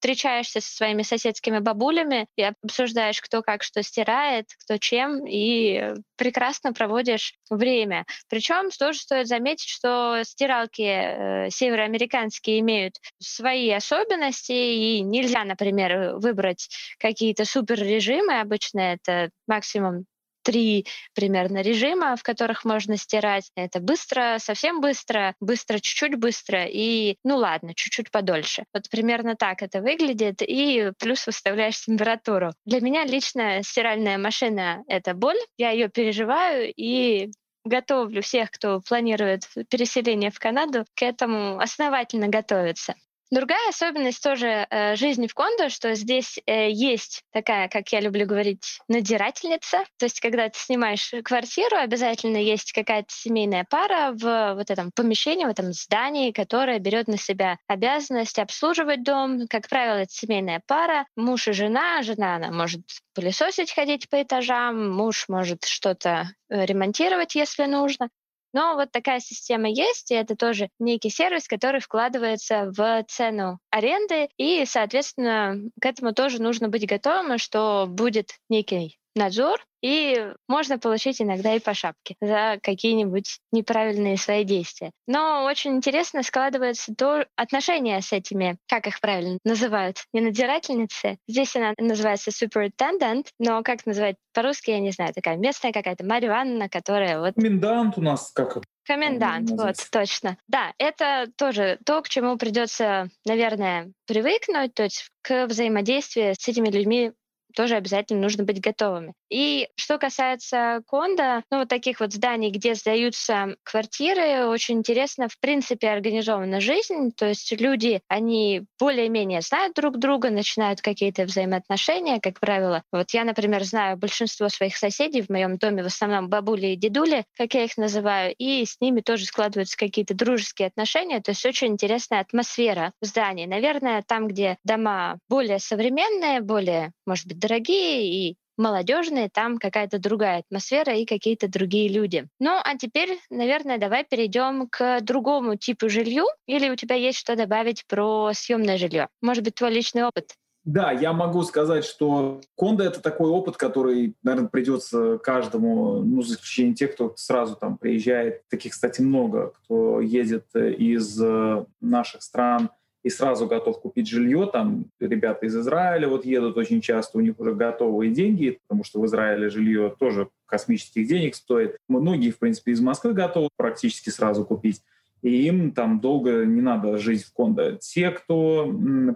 встречаешься 0.00 0.62
со 0.62 0.76
своими 0.76 1.02
соседскими 1.02 1.58
бабулями 1.58 2.26
и 2.36 2.42
обсуждаешь, 2.42 3.20
кто 3.20 3.42
как 3.42 3.62
что 3.62 3.82
стирает, 3.82 4.46
кто 4.64 4.78
чем, 4.78 5.26
и 5.26 5.92
прекрасно 6.16 6.72
проводишь 6.72 7.34
время. 7.50 8.06
Причем 8.28 8.70
тоже 8.70 8.98
стоит 8.98 9.28
заметить, 9.28 9.68
что 9.68 10.22
стиралки 10.24 10.82
э, 10.82 11.50
североамериканские 11.50 12.60
имеют 12.60 12.94
свои 13.18 13.70
особенности, 13.70 14.52
и 14.52 15.02
нельзя, 15.02 15.44
например, 15.44 16.16
выбрать 16.16 16.70
какие-то 16.98 17.44
супер 17.44 17.78
режимы. 17.78 18.40
Обычно 18.40 18.80
это 18.80 19.28
максимум 19.46 20.06
три 20.42 20.86
примерно 21.14 21.62
режима, 21.62 22.16
в 22.16 22.22
которых 22.22 22.64
можно 22.64 22.96
стирать. 22.96 23.50
Это 23.56 23.80
быстро, 23.80 24.36
совсем 24.38 24.80
быстро, 24.80 25.34
быстро, 25.40 25.78
чуть-чуть 25.78 26.16
быстро 26.16 26.64
и, 26.66 27.16
ну 27.24 27.36
ладно, 27.36 27.74
чуть-чуть 27.74 28.10
подольше. 28.10 28.64
Вот 28.72 28.88
примерно 28.90 29.36
так 29.36 29.62
это 29.62 29.80
выглядит. 29.80 30.42
И 30.42 30.92
плюс 30.98 31.26
выставляешь 31.26 31.84
температуру. 31.84 32.52
Для 32.64 32.80
меня 32.80 33.04
лично 33.04 33.62
стиральная 33.62 34.18
машина— 34.18 34.82
это 34.86 35.14
боль. 35.14 35.38
Я 35.56 35.70
ее 35.70 35.88
переживаю 35.88 36.72
и 36.74 37.30
готовлю 37.64 38.22
всех, 38.22 38.50
кто 38.50 38.80
планирует 38.80 39.42
переселение 39.68 40.30
в 40.30 40.38
Канаду, 40.38 40.84
к 40.94 41.02
этому 41.02 41.58
основательно 41.58 42.28
готовиться. 42.28 42.94
Другая 43.30 43.68
особенность 43.68 44.22
тоже 44.22 44.66
э, 44.68 44.96
жизни 44.96 45.28
в 45.28 45.34
кондо, 45.34 45.68
что 45.68 45.94
здесь 45.94 46.40
э, 46.46 46.68
есть 46.70 47.22
такая, 47.32 47.68
как 47.68 47.88
я 47.92 48.00
люблю 48.00 48.26
говорить, 48.26 48.80
надирательница. 48.88 49.84
То 49.98 50.06
есть, 50.06 50.18
когда 50.18 50.48
ты 50.48 50.58
снимаешь 50.58 51.12
квартиру, 51.22 51.76
обязательно 51.76 52.38
есть 52.38 52.72
какая-то 52.72 53.08
семейная 53.08 53.64
пара 53.70 54.12
в 54.14 54.54
вот 54.54 54.68
этом 54.72 54.90
помещении, 54.92 55.44
в 55.44 55.48
этом 55.48 55.72
здании, 55.72 56.32
которая 56.32 56.80
берет 56.80 57.06
на 57.06 57.18
себя 57.18 57.58
обязанность 57.68 58.40
обслуживать 58.40 59.04
дом. 59.04 59.46
Как 59.48 59.68
правило, 59.68 59.98
это 59.98 60.12
семейная 60.12 60.60
пара, 60.66 61.06
муж 61.14 61.46
и 61.46 61.52
жена. 61.52 62.02
Жена, 62.02 62.34
она 62.34 62.50
может 62.50 62.80
пылесосить, 63.14 63.72
ходить 63.72 64.08
по 64.08 64.20
этажам, 64.20 64.90
муж 64.90 65.26
может 65.28 65.64
что-то 65.66 66.30
э, 66.48 66.66
ремонтировать, 66.66 67.36
если 67.36 67.66
нужно. 67.66 68.08
Но 68.52 68.74
вот 68.74 68.90
такая 68.90 69.20
система 69.20 69.68
есть, 69.68 70.10
и 70.10 70.14
это 70.14 70.36
тоже 70.36 70.70
некий 70.78 71.10
сервис, 71.10 71.46
который 71.46 71.80
вкладывается 71.80 72.70
в 72.76 73.04
цену 73.08 73.60
аренды, 73.70 74.28
и, 74.36 74.64
соответственно, 74.66 75.56
к 75.80 75.86
этому 75.86 76.12
тоже 76.12 76.42
нужно 76.42 76.68
быть 76.68 76.86
готовым, 76.86 77.38
что 77.38 77.86
будет 77.88 78.34
некий 78.48 78.98
надзор, 79.14 79.64
и 79.82 80.32
можно 80.48 80.78
получить 80.78 81.20
иногда 81.20 81.54
и 81.54 81.60
по 81.60 81.74
шапке 81.74 82.16
за 82.20 82.58
какие-нибудь 82.62 83.38
неправильные 83.52 84.16
свои 84.16 84.44
действия. 84.44 84.90
Но 85.06 85.44
очень 85.44 85.76
интересно 85.76 86.22
складывается 86.22 86.94
то 86.94 87.26
отношение 87.36 88.00
с 88.00 88.12
этими, 88.12 88.56
как 88.68 88.86
их 88.86 89.00
правильно 89.00 89.38
называют, 89.44 90.04
не 90.12 90.20
надзирательницы. 90.20 91.18
Здесь 91.28 91.56
она 91.56 91.74
называется 91.78 92.30
superintendent, 92.30 93.26
но 93.38 93.62
как 93.62 93.86
называть 93.86 94.16
по-русски, 94.32 94.70
я 94.70 94.80
не 94.80 94.90
знаю, 94.90 95.12
такая 95.14 95.36
местная 95.36 95.72
какая-то 95.72 96.04
Марья 96.04 96.28
Ивановна, 96.28 96.68
которая 96.68 97.20
вот... 97.20 97.34
Комендант 97.34 97.98
у 97.98 98.02
нас 98.02 98.30
как 98.32 98.58
Комендант, 98.84 99.50
вот, 99.50 99.76
точно. 99.92 100.36
Да, 100.48 100.72
это 100.78 101.26
тоже 101.36 101.78
то, 101.84 102.02
к 102.02 102.08
чему 102.08 102.36
придется, 102.36 103.08
наверное, 103.24 103.92
привыкнуть, 104.06 104.74
то 104.74 104.84
есть 104.84 105.10
к 105.22 105.46
взаимодействию 105.46 106.34
с 106.34 106.48
этими 106.48 106.68
людьми 106.70 107.12
тоже 107.54 107.76
обязательно 107.76 108.20
нужно 108.20 108.44
быть 108.44 108.60
готовыми. 108.60 109.14
И 109.30 109.68
что 109.76 109.98
касается 109.98 110.82
кондо, 110.88 111.42
ну 111.50 111.60
вот 111.60 111.68
таких 111.68 112.00
вот 112.00 112.12
зданий, 112.12 112.50
где 112.50 112.74
сдаются 112.74 113.54
квартиры, 113.62 114.46
очень 114.46 114.78
интересно, 114.78 115.28
в 115.28 115.38
принципе, 115.38 115.88
организована 115.88 116.60
жизнь, 116.60 117.12
то 117.16 117.26
есть 117.26 117.52
люди, 117.52 118.02
они 118.08 118.64
более-менее 118.78 119.40
знают 119.40 119.74
друг 119.74 119.98
друга, 119.98 120.30
начинают 120.30 120.80
какие-то 120.80 121.24
взаимоотношения, 121.24 122.20
как 122.20 122.40
правило. 122.40 122.82
Вот 122.90 123.10
я, 123.12 123.24
например, 123.24 123.62
знаю 123.62 123.96
большинство 123.96 124.48
своих 124.48 124.76
соседей 124.76 125.22
в 125.22 125.28
моем 125.28 125.58
доме, 125.58 125.84
в 125.84 125.86
основном 125.86 126.28
бабули 126.28 126.68
и 126.68 126.76
дедули, 126.76 127.24
как 127.36 127.54
я 127.54 127.64
их 127.64 127.76
называю, 127.76 128.34
и 128.36 128.64
с 128.64 128.80
ними 128.80 129.00
тоже 129.00 129.26
складываются 129.26 129.76
какие-то 129.76 130.14
дружеские 130.14 130.68
отношения, 130.68 131.20
то 131.20 131.30
есть 131.30 131.46
очень 131.46 131.68
интересная 131.68 132.20
атмосфера 132.20 132.92
в 133.00 133.06
здании. 133.06 133.46
Наверное, 133.46 134.02
там, 134.04 134.26
где 134.26 134.58
дома 134.64 135.18
более 135.28 135.60
современные, 135.60 136.40
более, 136.40 136.92
может 137.06 137.26
быть, 137.26 137.38
дорогие 137.38 138.30
и 138.30 138.36
молодежные, 138.60 139.28
там 139.28 139.58
какая-то 139.58 139.98
другая 139.98 140.40
атмосфера 140.40 140.94
и 140.94 141.04
какие-то 141.04 141.48
другие 141.48 141.88
люди. 141.88 142.28
Ну, 142.38 142.50
а 142.62 142.76
теперь, 142.76 143.18
наверное, 143.30 143.78
давай 143.78 144.04
перейдем 144.04 144.68
к 144.68 145.00
другому 145.00 145.56
типу 145.56 145.88
жилью. 145.88 146.26
Или 146.46 146.70
у 146.70 146.76
тебя 146.76 146.94
есть 146.94 147.18
что 147.18 147.34
добавить 147.34 147.84
про 147.88 148.30
съемное 148.34 148.78
жилье? 148.78 149.08
Может 149.22 149.42
быть, 149.42 149.54
твой 149.54 149.72
личный 149.72 150.04
опыт? 150.04 150.34
Да, 150.64 150.92
я 150.92 151.14
могу 151.14 151.42
сказать, 151.42 151.86
что 151.86 152.42
кондо 152.54 152.84
это 152.84 153.00
такой 153.00 153.30
опыт, 153.30 153.56
который, 153.56 154.14
наверное, 154.22 154.50
придется 154.50 155.18
каждому, 155.18 156.02
ну, 156.02 156.20
за 156.20 156.34
исключением 156.34 156.74
тех, 156.74 156.92
кто 156.92 157.14
сразу 157.16 157.56
там 157.56 157.78
приезжает. 157.78 158.46
Таких, 158.48 158.72
кстати, 158.72 159.00
много, 159.00 159.54
кто 159.64 160.02
едет 160.02 160.54
из 160.54 161.18
э, 161.20 161.64
наших 161.80 162.22
стран 162.22 162.68
и 163.02 163.10
сразу 163.10 163.46
готов 163.46 163.80
купить 163.80 164.08
жилье. 164.08 164.48
Там 164.52 164.86
ребята 165.00 165.46
из 165.46 165.56
Израиля 165.56 166.08
вот 166.08 166.24
едут 166.24 166.56
очень 166.56 166.80
часто, 166.80 167.18
у 167.18 167.20
них 167.20 167.38
уже 167.38 167.54
готовые 167.54 168.10
деньги, 168.10 168.60
потому 168.66 168.84
что 168.84 169.00
в 169.00 169.06
Израиле 169.06 169.48
жилье 169.48 169.94
тоже 169.98 170.28
космических 170.46 171.06
денег 171.06 171.34
стоит. 171.34 171.76
Многие, 171.88 172.30
в 172.30 172.38
принципе, 172.38 172.72
из 172.72 172.80
Москвы 172.80 173.12
готовы 173.12 173.48
практически 173.56 174.10
сразу 174.10 174.44
купить. 174.44 174.82
И 175.22 175.46
им 175.46 175.72
там 175.72 176.00
долго 176.00 176.44
не 176.46 176.62
надо 176.62 176.96
жить 176.96 177.24
в 177.24 177.32
кондо. 177.32 177.72
Те, 177.72 178.10
кто 178.10 178.66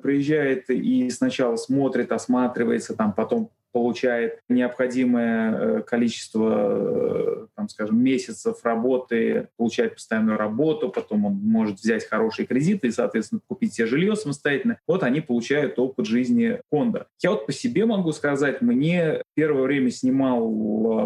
приезжает 0.02 0.68
и 0.68 1.08
сначала 1.10 1.56
смотрит, 1.56 2.12
осматривается, 2.12 2.94
там 2.94 3.12
потом 3.12 3.50
получает 3.74 4.38
необходимое 4.48 5.52
э, 5.52 5.82
количество, 5.82 7.42
э, 7.42 7.46
там, 7.56 7.68
скажем, 7.68 8.00
месяцев 8.00 8.58
работы, 8.62 9.48
получает 9.56 9.94
постоянную 9.94 10.38
работу, 10.38 10.90
потом 10.90 11.26
он 11.26 11.32
может 11.34 11.80
взять 11.80 12.06
хорошие 12.06 12.46
кредиты 12.46 12.86
и, 12.86 12.92
соответственно, 12.92 13.40
купить 13.48 13.74
себе 13.74 13.88
жилье 13.88 14.14
самостоятельно. 14.14 14.78
Вот 14.86 15.02
они 15.02 15.20
получают 15.20 15.76
опыт 15.80 16.06
жизни 16.06 16.60
кондо. 16.70 17.06
Я 17.20 17.32
вот 17.32 17.46
по 17.46 17.52
себе 17.52 17.84
могу 17.84 18.12
сказать, 18.12 18.62
мне 18.62 19.22
первое 19.34 19.64
время 19.64 19.90
снимал 19.90 20.48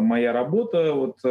моя 0.03 0.35
работа, 0.35 0.93
вот, 0.93 1.21
э, 1.25 1.29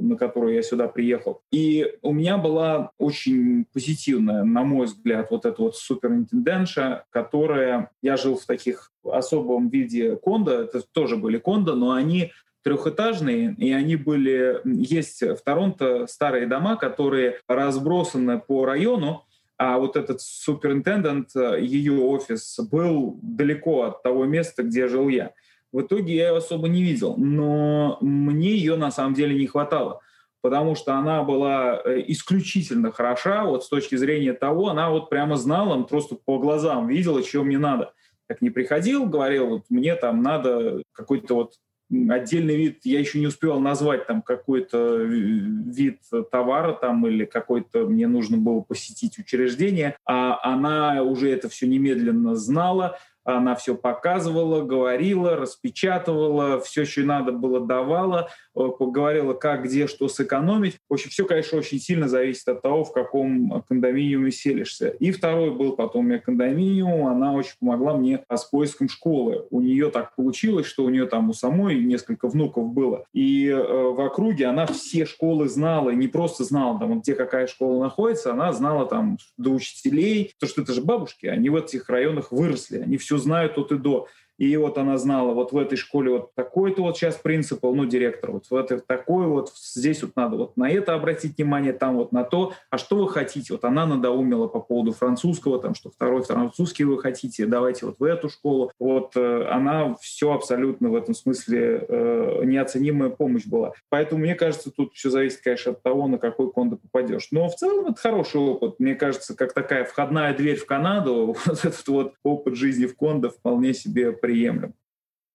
на 0.00 0.16
которую 0.16 0.54
я 0.54 0.62
сюда 0.62 0.88
приехал. 0.88 1.40
И 1.52 1.94
у 2.02 2.12
меня 2.12 2.36
была 2.36 2.90
очень 2.98 3.64
позитивная, 3.72 4.42
на 4.42 4.64
мой 4.64 4.86
взгляд, 4.86 5.30
вот 5.30 5.46
эта 5.46 5.62
вот 5.62 5.76
суперинтендентша, 5.76 7.04
которая... 7.10 7.90
Я 8.02 8.16
жил 8.16 8.36
в 8.36 8.44
таких 8.44 8.90
особом 9.04 9.68
виде 9.68 10.16
кондо, 10.16 10.62
это 10.62 10.82
тоже 10.92 11.16
были 11.16 11.38
кондо, 11.38 11.74
но 11.74 11.92
они 11.92 12.32
трехэтажные, 12.62 13.54
и 13.58 13.72
они 13.72 13.96
были... 13.96 14.60
Есть 14.64 15.22
в 15.22 15.38
Торонто 15.44 16.06
старые 16.06 16.46
дома, 16.46 16.76
которые 16.76 17.38
разбросаны 17.48 18.38
по 18.38 18.64
району, 18.66 19.24
а 19.56 19.78
вот 19.78 19.96
этот 19.96 20.20
суперинтендент, 20.20 21.34
ее 21.34 22.00
офис 22.00 22.58
был 22.70 23.18
далеко 23.22 23.82
от 23.82 24.02
того 24.02 24.24
места, 24.24 24.62
где 24.62 24.88
жил 24.88 25.08
я. 25.08 25.32
В 25.72 25.82
итоге 25.82 26.16
я 26.16 26.28
ее 26.30 26.36
особо 26.38 26.68
не 26.68 26.82
видел, 26.82 27.14
но 27.16 27.98
мне 28.00 28.52
ее 28.52 28.76
на 28.76 28.90
самом 28.90 29.14
деле 29.14 29.38
не 29.38 29.46
хватало, 29.46 30.00
потому 30.40 30.74
что 30.74 30.94
она 30.94 31.22
была 31.22 31.80
э, 31.84 32.02
исключительно 32.08 32.90
хороша, 32.90 33.44
вот 33.44 33.64
с 33.64 33.68
точки 33.68 33.94
зрения 33.94 34.32
того, 34.32 34.68
она 34.68 34.90
вот 34.90 35.10
прямо 35.10 35.36
знала, 35.36 35.80
просто 35.84 36.16
по 36.16 36.38
глазам 36.38 36.88
видела, 36.88 37.22
чего 37.22 37.44
мне 37.44 37.58
надо 37.58 37.92
как 38.30 38.42
не 38.42 38.50
приходил, 38.50 39.06
говорил, 39.06 39.48
вот 39.48 39.64
мне 39.70 39.96
там 39.96 40.22
надо 40.22 40.84
какой-то 40.92 41.34
вот 41.34 41.54
отдельный 41.90 42.54
вид, 42.54 42.82
я 42.84 43.00
еще 43.00 43.18
не 43.18 43.26
успел 43.26 43.58
назвать 43.58 44.06
там 44.06 44.22
какой-то 44.22 44.98
вид 44.98 45.98
товара 46.30 46.72
там 46.74 47.04
или 47.08 47.24
какой-то 47.24 47.88
мне 47.88 48.06
нужно 48.06 48.36
было 48.36 48.60
посетить 48.60 49.18
учреждение, 49.18 49.96
а 50.06 50.38
она 50.44 51.02
уже 51.02 51.28
это 51.28 51.48
все 51.48 51.66
немедленно 51.66 52.36
знала, 52.36 53.00
она 53.24 53.54
все 53.54 53.74
показывала, 53.74 54.62
говорила, 54.62 55.36
распечатывала, 55.36 56.60
все, 56.60 56.84
что 56.84 57.02
надо 57.02 57.32
было, 57.32 57.60
давала, 57.60 58.30
э, 58.56 58.60
говорила, 58.78 59.34
как, 59.34 59.64
где, 59.64 59.86
что 59.86 60.08
сэкономить. 60.08 60.78
В 60.88 60.94
общем, 60.94 61.10
все, 61.10 61.24
конечно, 61.24 61.58
очень 61.58 61.78
сильно 61.78 62.08
зависит 62.08 62.48
от 62.48 62.62
того, 62.62 62.84
в 62.84 62.92
каком 62.92 63.62
кондоминиуме 63.68 64.30
селишься. 64.30 64.88
И 64.88 65.10
второй 65.10 65.50
был 65.50 65.72
потом 65.72 66.04
у 66.04 66.08
меня 66.08 66.18
кондоминиум, 66.18 67.06
она 67.06 67.32
очень 67.32 67.54
помогла 67.60 67.94
мне 67.94 68.24
с 68.30 68.44
поиском 68.44 68.88
школы. 68.88 69.46
У 69.50 69.60
нее 69.60 69.90
так 69.90 70.14
получилось, 70.14 70.66
что 70.66 70.84
у 70.84 70.88
нее 70.88 71.06
там 71.06 71.30
у 71.30 71.32
самой 71.32 71.82
несколько 71.82 72.28
внуков 72.28 72.72
было. 72.72 73.04
И 73.12 73.46
э, 73.48 73.56
в 73.56 74.00
округе 74.00 74.46
она 74.46 74.66
все 74.66 75.04
школы 75.06 75.48
знала, 75.48 75.90
не 75.90 76.08
просто 76.08 76.44
знала, 76.44 76.78
там, 76.78 77.00
где 77.00 77.14
какая 77.14 77.46
школа 77.46 77.82
находится, 77.82 78.32
она 78.32 78.52
знала 78.52 78.86
там 78.86 79.18
до 79.36 79.50
учителей, 79.50 80.32
потому 80.38 80.50
что 80.50 80.62
это 80.62 80.72
же 80.72 80.82
бабушки, 80.82 81.26
они 81.26 81.50
в 81.50 81.56
этих 81.56 81.88
районах 81.88 82.32
выросли, 82.32 82.78
они 82.78 82.96
все 82.96 83.09
знают 83.18 83.58
от 83.58 83.72
и 83.72 83.78
до. 83.78 84.06
И 84.40 84.56
вот 84.56 84.78
она 84.78 84.96
знала, 84.96 85.34
вот 85.34 85.52
в 85.52 85.58
этой 85.58 85.76
школе 85.76 86.12
вот 86.12 86.34
такой-то 86.34 86.80
вот 86.80 86.96
сейчас 86.96 87.16
принципал, 87.16 87.74
ну, 87.74 87.84
директор, 87.84 88.32
вот 88.32 88.46
в 88.48 88.56
этой 88.56 88.80
такой 88.80 89.26
вот, 89.26 89.52
здесь 89.54 90.02
вот 90.02 90.16
надо 90.16 90.36
вот 90.36 90.56
на 90.56 90.70
это 90.70 90.94
обратить 90.94 91.36
внимание, 91.36 91.74
там 91.74 91.96
вот 91.96 92.10
на 92.10 92.24
то. 92.24 92.54
А 92.70 92.78
что 92.78 92.96
вы 92.96 93.10
хотите? 93.10 93.52
Вот 93.52 93.66
она 93.66 93.84
надоумила 93.84 94.46
по 94.46 94.58
поводу 94.60 94.92
французского, 94.92 95.60
там, 95.60 95.74
что 95.74 95.90
второй 95.90 96.22
французский 96.22 96.84
вы 96.84 96.98
хотите, 96.98 97.44
давайте 97.44 97.84
вот 97.84 97.96
в 97.98 98.02
эту 98.02 98.30
школу. 98.30 98.72
Вот 98.78 99.12
э, 99.14 99.46
она 99.50 99.94
все 100.00 100.32
абсолютно 100.32 100.88
в 100.88 100.94
этом 100.94 101.12
смысле 101.12 101.84
э, 101.86 102.42
неоценимая 102.46 103.10
помощь 103.10 103.44
была. 103.44 103.72
Поэтому, 103.90 104.22
мне 104.22 104.34
кажется, 104.34 104.70
тут 104.70 104.94
все 104.94 105.10
зависит, 105.10 105.42
конечно, 105.42 105.72
от 105.72 105.82
того, 105.82 106.08
на 106.08 106.16
какой 106.16 106.50
кондо 106.50 106.76
попадешь. 106.76 107.28
Но 107.30 107.46
в 107.50 107.56
целом 107.56 107.88
это 107.88 108.00
хороший 108.00 108.40
опыт. 108.40 108.76
Мне 108.78 108.94
кажется, 108.94 109.36
как 109.36 109.52
такая 109.52 109.84
входная 109.84 110.34
дверь 110.34 110.56
в 110.56 110.64
Канаду, 110.64 111.36
вот 111.44 111.58
этот 111.62 111.86
вот 111.88 112.14
опыт 112.22 112.54
жизни 112.54 112.86
в 112.86 112.96
кондо 112.96 113.28
вполне 113.28 113.74
себе 113.74 114.12
приемлем. 114.30 114.74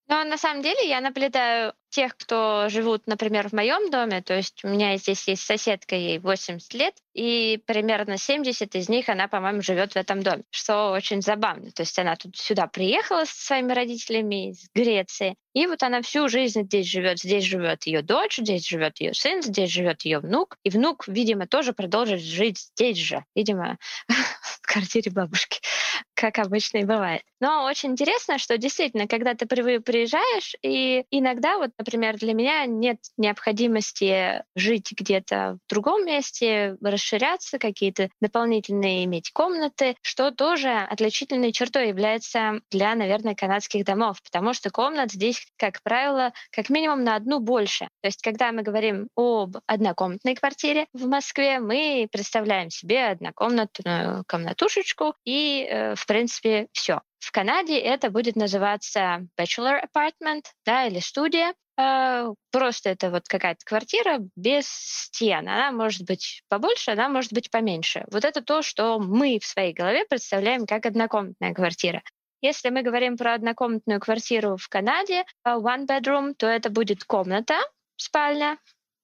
Но 0.08 0.22
на 0.22 0.38
самом 0.38 0.62
деле 0.62 0.88
я 0.88 1.00
наблюдаю 1.00 1.74
тех, 1.90 2.16
кто 2.16 2.68
живут, 2.68 3.06
например, 3.06 3.48
в 3.48 3.52
моем 3.52 3.90
доме, 3.90 4.22
то 4.22 4.34
есть 4.34 4.64
у 4.64 4.68
меня 4.68 4.96
здесь 4.98 5.26
есть 5.26 5.42
соседка, 5.42 5.96
ей 5.96 6.18
80 6.18 6.74
лет, 6.74 6.94
и 7.12 7.60
примерно 7.66 8.16
70 8.16 8.74
из 8.76 8.88
них 8.88 9.08
она, 9.08 9.26
по-моему, 9.26 9.62
живет 9.62 9.94
в 9.94 9.96
этом 9.96 10.22
доме, 10.22 10.44
что 10.50 10.92
очень 10.92 11.22
забавно. 11.22 11.72
То 11.72 11.82
есть 11.82 11.98
она 11.98 12.14
тут 12.14 12.36
сюда 12.36 12.68
приехала 12.68 13.24
со 13.24 13.46
своими 13.46 13.72
родителями 13.72 14.50
из 14.50 14.68
Греции, 14.74 15.34
и 15.56 15.66
вот 15.66 15.82
она 15.82 16.02
всю 16.02 16.28
жизнь 16.28 16.64
здесь 16.64 16.86
живет. 16.86 17.18
Здесь 17.18 17.44
живет 17.44 17.84
ее 17.86 18.02
дочь, 18.02 18.36
здесь 18.36 18.68
живет 18.68 19.00
ее 19.00 19.14
сын, 19.14 19.42
здесь 19.42 19.70
живет 19.70 20.02
ее 20.02 20.18
внук. 20.18 20.58
И 20.64 20.68
внук, 20.68 21.08
видимо, 21.08 21.46
тоже 21.46 21.72
продолжит 21.72 22.20
жить 22.20 22.58
здесь 22.58 22.98
же, 22.98 23.24
видимо, 23.34 23.78
в 24.66 24.72
квартире 24.72 25.10
бабушки 25.12 25.60
как 26.14 26.38
обычно 26.38 26.78
и 26.78 26.84
бывает. 26.84 27.22
Но 27.40 27.64
очень 27.64 27.90
интересно, 27.90 28.38
что 28.38 28.56
действительно, 28.56 29.06
когда 29.06 29.34
ты 29.34 29.46
приезжаешь, 29.46 30.54
и 30.62 31.04
иногда, 31.10 31.58
вот, 31.58 31.70
например, 31.78 32.16
для 32.16 32.32
меня 32.34 32.64
нет 32.66 32.98
необходимости 33.16 34.42
жить 34.54 34.92
где-то 34.98 35.58
в 35.62 35.70
другом 35.70 36.06
месте, 36.06 36.76
расширяться, 36.82 37.58
какие-то 37.58 38.08
дополнительные 38.20 39.04
иметь 39.04 39.30
комнаты, 39.32 39.96
что 40.00 40.30
тоже 40.30 40.70
отличительной 40.70 41.52
чертой 41.52 41.88
является 41.88 42.60
для, 42.70 42.94
наверное, 42.94 43.34
канадских 43.34 43.84
домов, 43.84 44.22
потому 44.22 44.54
что 44.54 44.70
комнат 44.70 45.12
здесь, 45.12 45.46
как 45.58 45.82
правило, 45.82 46.32
как 46.50 46.70
минимум 46.70 47.04
на 47.04 47.16
одну 47.16 47.38
больше. 47.38 47.88
То 48.00 48.08
есть, 48.08 48.22
когда 48.22 48.50
мы 48.52 48.62
говорим 48.62 49.08
об 49.14 49.58
однокомнатной 49.66 50.34
квартире 50.34 50.86
в 50.94 51.06
Москве, 51.06 51.60
мы 51.60 52.08
представляем 52.10 52.70
себе 52.70 53.08
однокомнатную 53.08 54.24
катушечку, 54.56 55.14
и, 55.24 55.66
э, 55.68 55.94
в 55.94 56.06
принципе, 56.06 56.68
все. 56.72 57.00
В 57.18 57.30
Канаде 57.32 57.78
это 57.78 58.10
будет 58.10 58.36
называться 58.36 59.26
bachelor 59.38 59.82
apartment, 59.82 60.44
да, 60.64 60.86
или 60.86 61.00
студия. 61.00 61.54
Э, 61.78 62.32
просто 62.50 62.90
это 62.90 63.10
вот 63.10 63.28
какая-то 63.28 63.64
квартира 63.64 64.18
без 64.34 64.66
стен. 64.66 65.48
Она 65.48 65.72
может 65.72 66.02
быть 66.06 66.42
побольше, 66.48 66.92
она 66.92 67.08
может 67.08 67.32
быть 67.32 67.50
поменьше. 67.50 68.04
Вот 68.10 68.24
это 68.24 68.42
то, 68.42 68.62
что 68.62 68.98
мы 68.98 69.38
в 69.40 69.46
своей 69.46 69.72
голове 69.72 70.04
представляем 70.06 70.66
как 70.66 70.86
однокомнатная 70.86 71.52
квартира. 71.54 72.02
Если 72.40 72.70
мы 72.70 72.82
говорим 72.82 73.16
про 73.16 73.34
однокомнатную 73.34 73.98
квартиру 74.00 74.56
в 74.56 74.68
Канаде, 74.68 75.24
one 75.46 75.86
bedroom, 75.86 76.34
то 76.36 76.46
это 76.46 76.70
будет 76.70 77.04
комната, 77.04 77.58
спальня, 77.96 78.58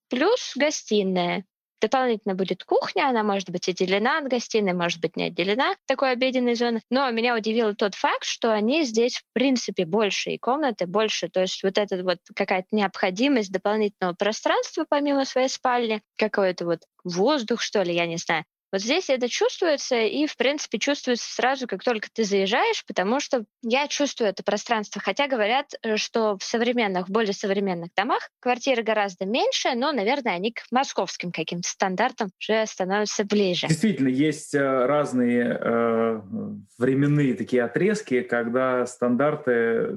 плюс 0.09 0.53
гостиная. 0.55 1.45
Дополнительно 1.83 2.37
будет 2.37 2.63
кухня, 2.63 3.09
она 3.09 3.25
может 3.25 3.51
быть 3.51 3.69
отделена 3.69 4.19
от 4.19 4.29
гостиной, 4.29 4.73
может 4.73 5.01
быть 5.01 5.17
не 5.17 5.25
отделена 5.25 5.75
такой 5.87 6.13
обеденной 6.13 6.55
зоны. 6.55 6.81
Но 6.91 7.11
меня 7.11 7.37
удивил 7.37 7.75
тот 7.75 7.97
факт, 7.97 8.25
что 8.25 8.53
они 8.53 8.85
здесь 8.85 9.17
в 9.17 9.25
принципе 9.33 9.85
больше 9.85 10.31
и 10.31 10.39
комнаты 10.39 10.87
больше. 10.87 11.29
То 11.29 11.41
есть 11.41 11.61
вот 11.65 11.79
эта 11.79 12.05
вот 12.05 12.19
какая-то 12.37 12.69
необходимость 12.71 13.51
дополнительного 13.51 14.15
пространства 14.15 14.87
помимо 14.89 15.25
своей 15.25 15.49
спальни, 15.49 16.03
какой-то 16.17 16.67
вот 16.67 16.83
воздух, 17.03 17.61
что 17.61 17.83
ли, 17.83 17.93
я 17.93 18.07
не 18.07 18.17
знаю. 18.17 18.45
Вот 18.73 18.81
здесь 18.81 19.11
это 19.11 19.29
чувствуется, 19.29 19.97
и, 19.97 20.27
в 20.27 20.35
принципе, 20.37 20.79
чувствуется 20.79 21.31
сразу, 21.31 21.67
как 21.67 21.85
только 21.85 22.09
ты 22.11 22.25
заезжаешь, 22.25 22.85
потому 22.87 23.21
что 23.21 23.45
я 23.63 23.87
чувствую 23.87 24.31
это 24.31 24.43
пространство. 24.43 25.01
Хотя 25.05 25.29
говорят, 25.29 25.67
э, 25.83 25.97
что 25.99 26.39
в 26.39 26.43
современных, 26.43 27.11
более 27.11 27.35
современных 27.35 27.91
домах 27.95 28.31
квартиры 28.41 28.83
гораздо 28.83 29.27
меньше, 29.27 29.75
но, 29.75 29.93
наверное, 29.93 30.35
они 30.35 30.53
к 30.53 30.63
московским 30.71 31.33
каким-то 31.33 31.69
стандартам 31.69 32.31
уже 32.41 32.65
становятся 32.67 33.25
ближе. 33.25 33.67
Действительно, 33.69 34.09
есть 34.09 34.55
э, 34.55 34.87
разные 34.87 35.59
э, 35.61 36.21
временные 36.79 37.35
такие 37.35 37.65
отрезки, 37.65 38.23
когда 38.23 38.87
стандарты 38.87 39.97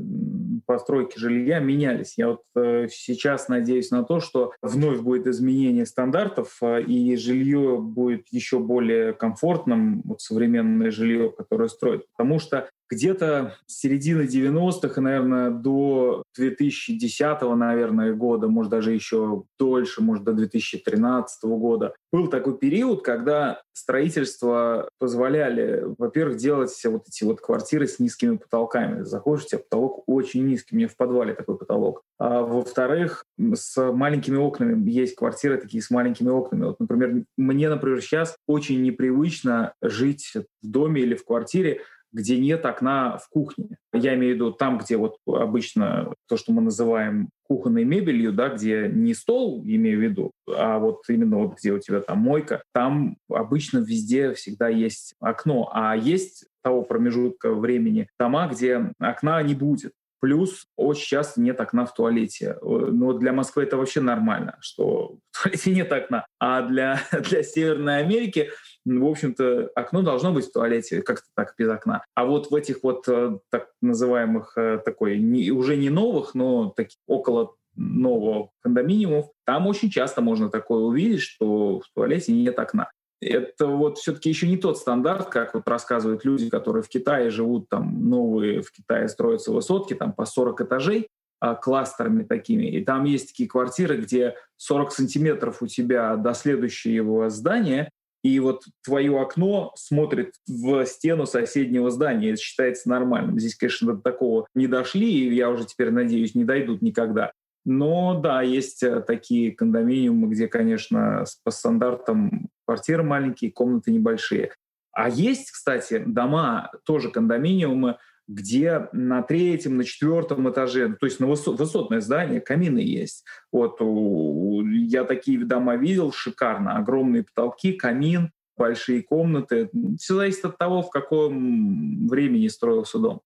постройки 0.65 1.17
жилья 1.17 1.59
менялись. 1.59 2.15
Я 2.17 2.29
вот 2.29 2.41
э, 2.55 2.87
сейчас 2.89 3.47
надеюсь 3.47 3.91
на 3.91 4.03
то, 4.03 4.19
что 4.19 4.51
вновь 4.61 4.99
будет 4.99 5.27
изменение 5.27 5.85
стандартов, 5.85 6.57
э, 6.61 6.81
и 6.81 7.15
жилье 7.15 7.77
будет 7.79 8.27
еще 8.31 8.59
более 8.65 9.13
комфортным, 9.13 10.01
вот 10.03 10.21
современное 10.21 10.91
жилье, 10.91 11.31
которое 11.31 11.69
строят. 11.69 12.05
Потому 12.17 12.39
что 12.39 12.69
где-то 12.89 13.55
с 13.65 13.79
середины 13.79 14.23
90-х, 14.23 15.01
наверное, 15.01 15.49
до 15.49 16.23
2010 16.35 17.41
наверное, 17.55 18.13
года, 18.13 18.47
может, 18.47 18.71
даже 18.71 18.91
еще 18.91 19.43
дольше, 19.59 20.01
может, 20.01 20.23
до 20.23 20.33
2013 20.33 21.43
года, 21.43 21.93
был 22.11 22.27
такой 22.27 22.57
период, 22.57 23.03
когда 23.03 23.61
строительство 23.73 24.89
позволяли, 24.99 25.83
во-первых, 25.97 26.37
делать 26.37 26.71
все 26.71 26.89
вот 26.89 27.03
эти 27.07 27.23
вот 27.23 27.41
квартиры 27.41 27.87
с 27.87 27.99
низкими 27.99 28.37
потолками. 28.37 29.03
Заходишь, 29.03 29.45
у 29.45 29.47
тебя 29.49 29.59
потолок 29.59 30.03
очень 30.07 30.45
низкий, 30.45 30.75
у 30.75 30.77
меня 30.77 30.87
в 30.87 30.95
подвале 30.95 31.33
такой 31.33 31.57
потолок. 31.57 32.03
А 32.17 32.41
во-вторых, 32.41 33.25
с 33.37 33.91
маленькими 33.91 34.37
окнами. 34.37 34.89
Есть 34.89 35.15
квартиры 35.15 35.57
такие 35.57 35.83
с 35.83 35.89
маленькими 35.89 36.29
окнами. 36.29 36.65
Вот, 36.65 36.79
например, 36.79 37.25
мне, 37.37 37.69
например, 37.69 38.01
сейчас 38.01 38.37
очень 38.47 38.81
непривычно 38.81 39.73
жить 39.81 40.33
в 40.61 40.67
доме 40.67 41.01
или 41.01 41.15
в 41.15 41.25
квартире, 41.25 41.81
где 42.15 42.39
нет 42.39 42.65
окна 42.65 43.17
в 43.17 43.27
кухне. 43.29 43.77
Я 43.93 44.15
имею 44.15 44.33
в 44.33 44.35
виду 44.35 44.51
там, 44.51 44.77
где 44.77 44.95
вот 44.95 45.17
обычно 45.27 46.13
то, 46.27 46.37
что 46.37 46.53
мы 46.53 46.61
называем 46.61 47.29
кухонной 47.43 47.83
мебелью, 47.83 48.31
да, 48.31 48.49
где 48.49 48.89
не 48.91 49.13
стол, 49.13 49.61
имею 49.65 49.99
в 49.99 50.01
виду, 50.01 50.31
а 50.47 50.79
вот 50.79 51.03
именно 51.09 51.37
вот 51.39 51.57
где 51.57 51.73
у 51.73 51.79
тебя 51.79 51.99
там 51.99 52.19
мойка, 52.19 52.63
там 52.73 53.17
обычно 53.29 53.79
везде 53.79 54.33
всегда 54.33 54.69
есть 54.69 55.13
окно, 55.19 55.69
а 55.73 55.95
есть 55.95 56.45
того 56.63 56.83
промежутка 56.83 57.53
времени 57.53 58.07
дома, 58.17 58.47
где 58.47 58.91
окна 58.99 59.43
не 59.43 59.53
будет. 59.53 59.91
Плюс 60.21 60.65
очень 60.77 61.05
часто 61.05 61.41
нет 61.41 61.59
окна 61.59 61.85
в 61.85 61.93
туалете. 61.93 62.57
Но 62.63 63.13
для 63.13 63.33
Москвы 63.33 63.63
это 63.63 63.77
вообще 63.77 63.99
нормально, 63.99 64.57
что 64.61 65.17
в 65.31 65.43
туалете 65.43 65.71
нет 65.75 65.91
окна. 65.91 66.25
А 66.39 66.61
для, 66.61 66.99
для 67.29 67.43
Северной 67.43 67.99
Америки 67.99 68.49
в 68.85 69.05
общем-то, 69.05 69.71
окно 69.75 70.01
должно 70.01 70.31
быть 70.31 70.45
в 70.45 70.51
туалете, 70.51 71.01
как-то 71.01 71.27
так 71.35 71.55
без 71.57 71.69
окна. 71.69 72.03
А 72.13 72.25
вот 72.25 72.51
в 72.51 72.55
этих 72.55 72.83
вот 72.83 73.07
э, 73.07 73.39
так 73.49 73.69
называемых 73.81 74.53
э, 74.57 74.79
такой, 74.83 75.17
не, 75.17 75.51
уже 75.51 75.75
не 75.75 75.89
новых, 75.89 76.35
но 76.35 76.69
таких 76.69 76.99
около 77.07 77.55
нового 77.75 78.51
кондоминиумов, 78.61 79.31
там 79.45 79.67
очень 79.67 79.89
часто 79.89 80.21
можно 80.21 80.49
такое 80.49 80.83
увидеть, 80.83 81.21
что 81.21 81.79
в 81.79 81.85
туалете 81.93 82.31
нет 82.31 82.57
окна. 82.59 82.91
Это 83.21 83.67
вот 83.67 83.97
все-таки 83.97 84.29
еще 84.29 84.47
не 84.47 84.57
тот 84.57 84.77
стандарт, 84.77 85.29
как 85.29 85.55
вот 85.55 85.67
рассказывают 85.67 86.25
люди, 86.25 86.49
которые 86.49 86.83
в 86.83 86.89
Китае 86.89 87.29
живут, 87.31 87.69
там 87.69 88.09
новые 88.09 88.61
в 88.61 88.71
Китае 88.71 89.07
строятся 89.07 89.51
высотки, 89.51 89.93
там 89.93 90.13
по 90.13 90.25
40 90.25 90.61
этажей, 90.61 91.07
а, 91.39 91.55
кластерами 91.55 92.23
такими. 92.23 92.65
И 92.65 92.83
там 92.83 93.03
есть 93.05 93.29
такие 93.29 93.49
квартиры, 93.49 93.97
где 93.97 94.35
40 94.57 94.91
сантиметров 94.91 95.61
у 95.61 95.67
тебя 95.67 96.15
до 96.15 96.33
следующего 96.33 97.29
здания, 97.29 97.89
и 98.25 98.39
вот 98.39 98.63
твое 98.83 99.21
окно 99.21 99.71
смотрит 99.75 100.33
в 100.47 100.83
стену 100.87 101.27
соседнего 101.27 101.91
здания. 101.91 102.31
Это 102.31 102.41
считается 102.41 102.89
нормальным. 102.89 103.39
Здесь, 103.39 103.53
конечно, 103.53 103.93
до 103.93 104.01
такого 104.01 104.47
не 104.55 104.65
дошли, 104.65 105.07
и 105.07 105.35
я 105.35 105.51
уже 105.51 105.65
теперь 105.65 105.91
надеюсь, 105.91 106.33
не 106.33 106.43
дойдут 106.43 106.81
никогда. 106.81 107.33
Но 107.65 108.19
да, 108.19 108.41
есть 108.41 108.81
э, 108.81 109.01
такие 109.01 109.51
кондоминиумы, 109.51 110.27
где, 110.27 110.47
конечно, 110.47 111.23
по 111.43 111.51
стандартам 111.51 112.49
квартиры 112.65 113.03
маленькие, 113.03 113.51
комнаты 113.51 113.91
небольшие. 113.91 114.53
А 114.91 115.07
есть, 115.07 115.51
кстати, 115.51 116.03
дома, 116.03 116.71
тоже 116.83 117.11
кондоминиумы, 117.11 117.99
где 118.27 118.89
на 118.91 119.21
третьем, 119.21 119.77
на 119.77 119.83
четвертом 119.83 120.49
этаже, 120.49 120.95
то 120.99 121.05
есть 121.05 121.19
на 121.19 121.27
высотное 121.27 122.01
здание, 122.01 122.41
камины 122.41 122.79
есть. 122.79 123.23
Вот 123.51 123.79
я 123.81 125.03
такие 125.03 125.43
дома 125.45 125.75
видел, 125.75 126.11
шикарно, 126.11 126.77
огромные 126.77 127.23
потолки, 127.23 127.73
камин, 127.73 128.31
большие 128.57 129.03
комнаты. 129.03 129.69
Все 129.99 130.15
зависит 130.15 130.45
от 130.45 130.57
того, 130.57 130.81
в 130.81 130.89
каком 130.89 132.07
времени 132.07 132.47
строился 132.47 132.99
дом. 132.99 133.21